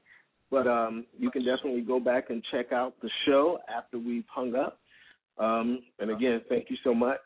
But 0.51 0.68
um, 0.68 1.07
you 1.18 1.30
can 1.30 1.45
definitely 1.45 1.80
go 1.80 1.99
back 1.99 2.30
and 2.30 2.43
check 2.53 2.70
out 2.70 2.95
the 3.03 3.11
show 3.24 3.59
after 3.74 3.99
we've 3.99 4.24
hung 4.28 4.55
up. 4.55 4.78
Um, 5.39 5.80
and 5.99 6.11
again, 6.11 6.43
thank 6.49 6.70
you 6.70 6.76
so 6.84 6.95
much. 6.95 7.20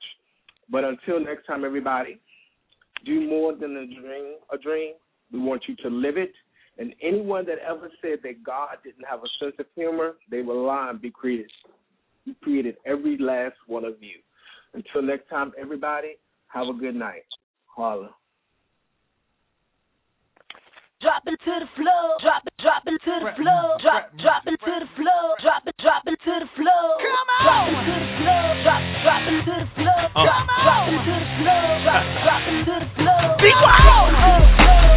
But 0.70 0.84
until 0.84 1.20
next 1.20 1.46
time, 1.46 1.64
everybody, 1.64 2.20
do 3.04 3.28
more 3.28 3.54
than 3.54 3.76
a 3.76 3.86
dream. 3.86 4.36
A 4.52 4.56
dream. 4.56 4.94
We 5.32 5.40
want 5.40 5.64
you 5.68 5.76
to 5.76 5.88
live 5.88 6.16
it 6.16 6.32
and 6.80 6.94
anyone 7.02 7.44
that 7.44 7.58
ever 7.60 7.90
said 8.00 8.20
that 8.24 8.42
God 8.42 8.80
didn't 8.82 9.04
have 9.04 9.20
a 9.20 9.28
sense 9.38 9.52
of 9.58 9.66
humor, 9.76 10.16
they 10.30 10.40
were 10.40 10.54
lying. 10.54 10.96
Be 10.96 11.10
created. 11.10 11.52
He 12.24 12.34
created 12.42 12.76
every 12.86 13.18
last 13.18 13.56
one 13.66 13.84
of 13.84 14.00
you. 14.00 14.16
Until 14.72 15.02
next 15.02 15.28
time, 15.28 15.52
everybody, 15.60 16.16
have 16.48 16.68
a 16.68 16.72
good 16.72 16.94
night. 16.94 17.28
Holla. 17.66 18.08
Drop 21.02 21.22
into 21.26 21.52
the 21.52 21.68
floor, 21.76 22.16
drop 22.20 22.44
it, 22.46 22.52
drop 22.60 22.82
into 22.86 23.12
the 23.12 23.32
floor, 23.36 23.76
drop, 23.80 24.12
drop 24.20 24.44
into 24.46 24.72
the 24.80 24.88
floor, 24.96 25.36
drop 25.40 25.64
it, 25.66 25.74
drop 25.80 26.04
into 26.06 26.32
the 26.32 26.48
floor. 26.56 26.88
Come 26.96 27.28
on, 27.40 27.72
drop 27.76 27.76
into 27.76 27.92
the 27.92 28.08
floor, 28.24 28.48
drop, 28.64 28.82
drop 29.04 29.24
into 29.28 29.52
the 29.52 29.68
floor, 29.76 30.00
drop, 30.16 30.44
drop 30.64 30.88
into 30.92 31.12
the 31.12 31.28
floor, 31.40 31.68
drop, 31.84 32.04
drop 32.24 32.44
into 32.48 32.74
the 32.80 32.88
floor. 32.96 33.24
Be 33.36 33.52
wild. 33.64 34.79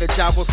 Savage. 0.00 0.10
I 0.10 0.14
snap 0.16 0.49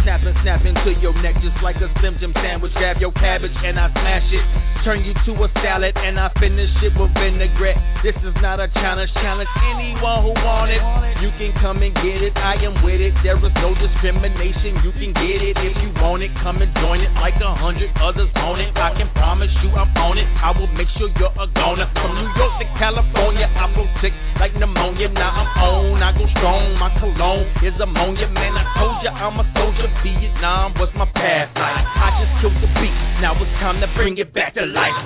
into 0.67 0.91
your 0.99 1.15
neck 1.23 1.39
just 1.39 1.55
like 1.63 1.79
a 1.79 1.87
Slim 1.99 2.19
Jim 2.19 2.35
sandwich. 2.35 2.75
Grab 2.75 2.99
your 2.99 3.15
cabbage 3.15 3.55
and 3.63 3.79
I 3.79 3.87
smash 3.95 4.27
it. 4.27 4.45
Turn 4.83 4.99
you 5.03 5.15
to 5.15 5.31
a 5.43 5.47
salad 5.63 5.95
and 5.95 6.19
I 6.19 6.27
finish 6.39 6.71
it 6.83 6.91
with 6.99 7.11
vinaigrette. 7.15 7.79
This 8.03 8.15
is 8.23 8.35
not 8.43 8.59
a 8.59 8.67
challenge, 8.75 9.11
challenge 9.15 9.49
anyone 9.71 10.27
who 10.27 10.35
want 10.43 10.69
it. 10.71 10.83
You 11.23 11.31
can 11.39 11.55
come 11.63 11.79
and 11.81 11.95
get 11.95 12.19
it, 12.19 12.35
I 12.35 12.59
am 12.61 12.83
with 12.83 12.99
it. 12.99 13.15
There 13.23 13.39
is 13.39 13.55
no 13.63 13.71
discrimination, 13.73 14.83
you 14.83 14.91
can 14.91 15.11
get 15.15 15.39
it 15.39 15.55
if 15.55 15.73
you 15.79 15.89
want 16.03 16.21
it. 16.21 16.31
Come 16.43 16.59
and 16.59 16.71
join 16.83 16.99
it 16.99 17.11
like 17.15 17.39
a 17.39 17.51
hundred 17.55 17.89
others 18.03 18.29
on 18.35 18.59
it. 18.59 18.75
I 18.75 18.91
can 18.99 19.09
promise 19.15 19.51
you 19.63 19.71
I'm 19.71 19.91
on 19.95 20.19
it. 20.19 20.27
I 20.39 20.51
will 20.51 20.71
make 20.75 20.91
sure 20.99 21.07
you're 21.15 21.33
a 21.35 21.47
goner. 21.55 21.87
From 21.95 22.11
New 22.13 22.29
York 22.35 22.53
to 22.59 22.67
California, 22.75 23.47
I 23.47 23.65
flow 23.73 23.87
sick 24.03 24.13
like 24.39 24.53
pneumonia. 24.59 25.09
Now 25.15 25.31
I'm 25.31 25.49
on, 25.63 26.03
I 26.03 26.11
go 26.11 26.27
strong. 26.37 26.75
My 26.77 26.91
cologne 26.99 27.47
is 27.63 27.75
ammonia, 27.79 28.29
man. 28.29 28.53
I 28.53 28.63
told 28.75 28.99
you 29.03 29.11
I'm 29.11 29.39
a 29.39 29.45
soldier. 29.55 29.89
Vietnam 30.03 30.56
was 30.65 30.89
my 30.95 31.05
past 31.13 31.53
life. 31.53 31.85
I 31.85 32.09
just 32.17 32.33
killed 32.41 32.57
the 32.57 32.69
beat. 32.81 32.97
Now 33.21 33.37
it's 33.37 33.51
time 33.61 33.79
to 33.81 33.87
bring 33.95 34.17
it 34.17 34.33
back 34.33 34.55
to 34.55 34.65
life. 34.65 34.97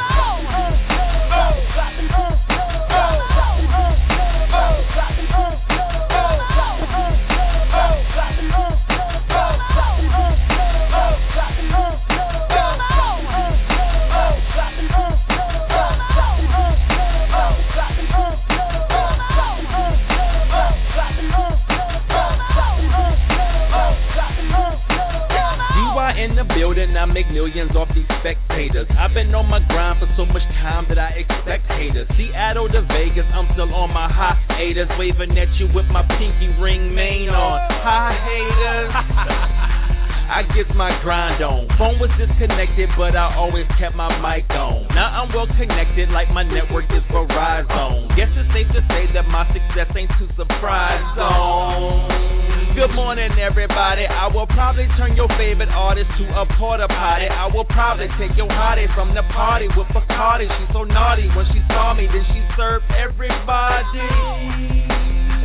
The 26.62 26.70
building, 26.70 26.93
I 26.93 27.09
make 27.09 27.26
millions 27.34 27.74
off 27.74 27.89
these 27.97 28.05
spectators. 28.22 28.86
I've 28.93 29.18
been 29.18 29.34
on 29.34 29.49
my 29.49 29.66
grind 29.66 29.97
for 29.97 30.05
so 30.14 30.30
much 30.30 30.45
time 30.62 30.86
that 30.93 31.01
I 31.01 31.26
expect 31.26 31.66
haters. 31.66 32.05
Seattle 32.14 32.70
to 32.70 32.86
Vegas, 32.86 33.26
I'm 33.34 33.49
still 33.57 33.74
on 33.74 33.89
my 33.89 34.05
hiatus, 34.05 34.86
waving 34.93 35.34
at 35.41 35.49
you 35.57 35.74
with 35.74 35.89
my 35.89 36.05
pinky 36.05 36.53
ring 36.62 36.93
mane 36.93 37.34
on. 37.34 37.57
Hi 37.82 38.14
haters. 38.14 38.93
I 40.38 40.45
get 40.53 40.70
my 40.78 40.93
grind 41.01 41.41
on. 41.41 41.66
Phone 41.82 41.97
was 41.97 42.14
disconnected, 42.22 42.93
but 42.93 43.18
I 43.18 43.34
always 43.34 43.66
kept 43.82 43.97
my 43.97 44.14
mic 44.22 44.45
on. 44.53 44.86
Now 44.93 45.18
I'm 45.18 45.34
well 45.34 45.49
connected, 45.57 46.14
like 46.14 46.30
my 46.30 46.45
network 46.45 46.86
is 46.93 47.01
Verizon. 47.09 48.05
Guess 48.14 48.38
it's 48.38 48.53
safe 48.53 48.70
to 48.78 48.86
say 48.86 49.09
that 49.18 49.26
my 49.26 49.49
success 49.49 49.89
ain't 49.97 50.14
too 50.22 50.30
surprised 50.38 51.18
on. 51.18 52.61
Good 52.72 52.95
morning, 52.95 53.36
everybody. 53.36 54.07
I 54.07 54.32
will 54.32 54.47
probably 54.47 54.88
turn 54.95 55.19
your 55.19 55.28
favorite 55.36 55.67
artist 55.67 56.07
to 56.07 56.24
a 56.39 56.47
porta 56.55 56.88
potty. 56.88 57.28
I 57.28 57.51
will 57.51 57.67
probably 57.67 58.07
take 58.15 58.32
your 58.39 58.47
hottie 58.47 58.88
from 58.95 59.11
the 59.11 59.28
party 59.28 59.67
with 59.76 59.91
Bacardi. 59.91 60.47
She's 60.47 60.72
so 60.72 60.88
naughty 60.88 61.28
when 61.36 61.43
she 61.51 61.59
saw 61.67 61.91
me, 61.93 62.07
then 62.07 62.24
she 62.32 62.39
served 62.55 62.88
everybody. 62.95 64.07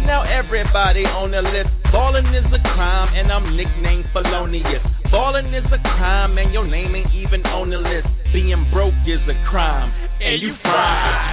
Now 0.07 0.23
everybody 0.23 1.03
on 1.03 1.35
the 1.35 1.43
list. 1.43 1.75
Ballin' 1.91 2.31
is 2.31 2.47
a 2.55 2.63
crime, 2.63 3.11
and 3.19 3.27
I'm 3.35 3.59
nicknamed 3.59 4.07
Felonious. 4.15 4.87
Ballin' 5.11 5.51
is 5.51 5.67
a 5.75 5.83
crime, 5.83 6.39
and 6.39 6.55
your 6.55 6.65
name 6.65 6.95
ain't 6.95 7.11
even 7.11 7.43
on 7.43 7.71
the 7.75 7.83
list. 7.83 8.07
Being 8.33 8.71
broke 8.71 8.95
is 9.03 9.19
a 9.27 9.35
crime, 9.51 9.91
and 10.23 10.39
you 10.39 10.55
fried. 10.63 11.27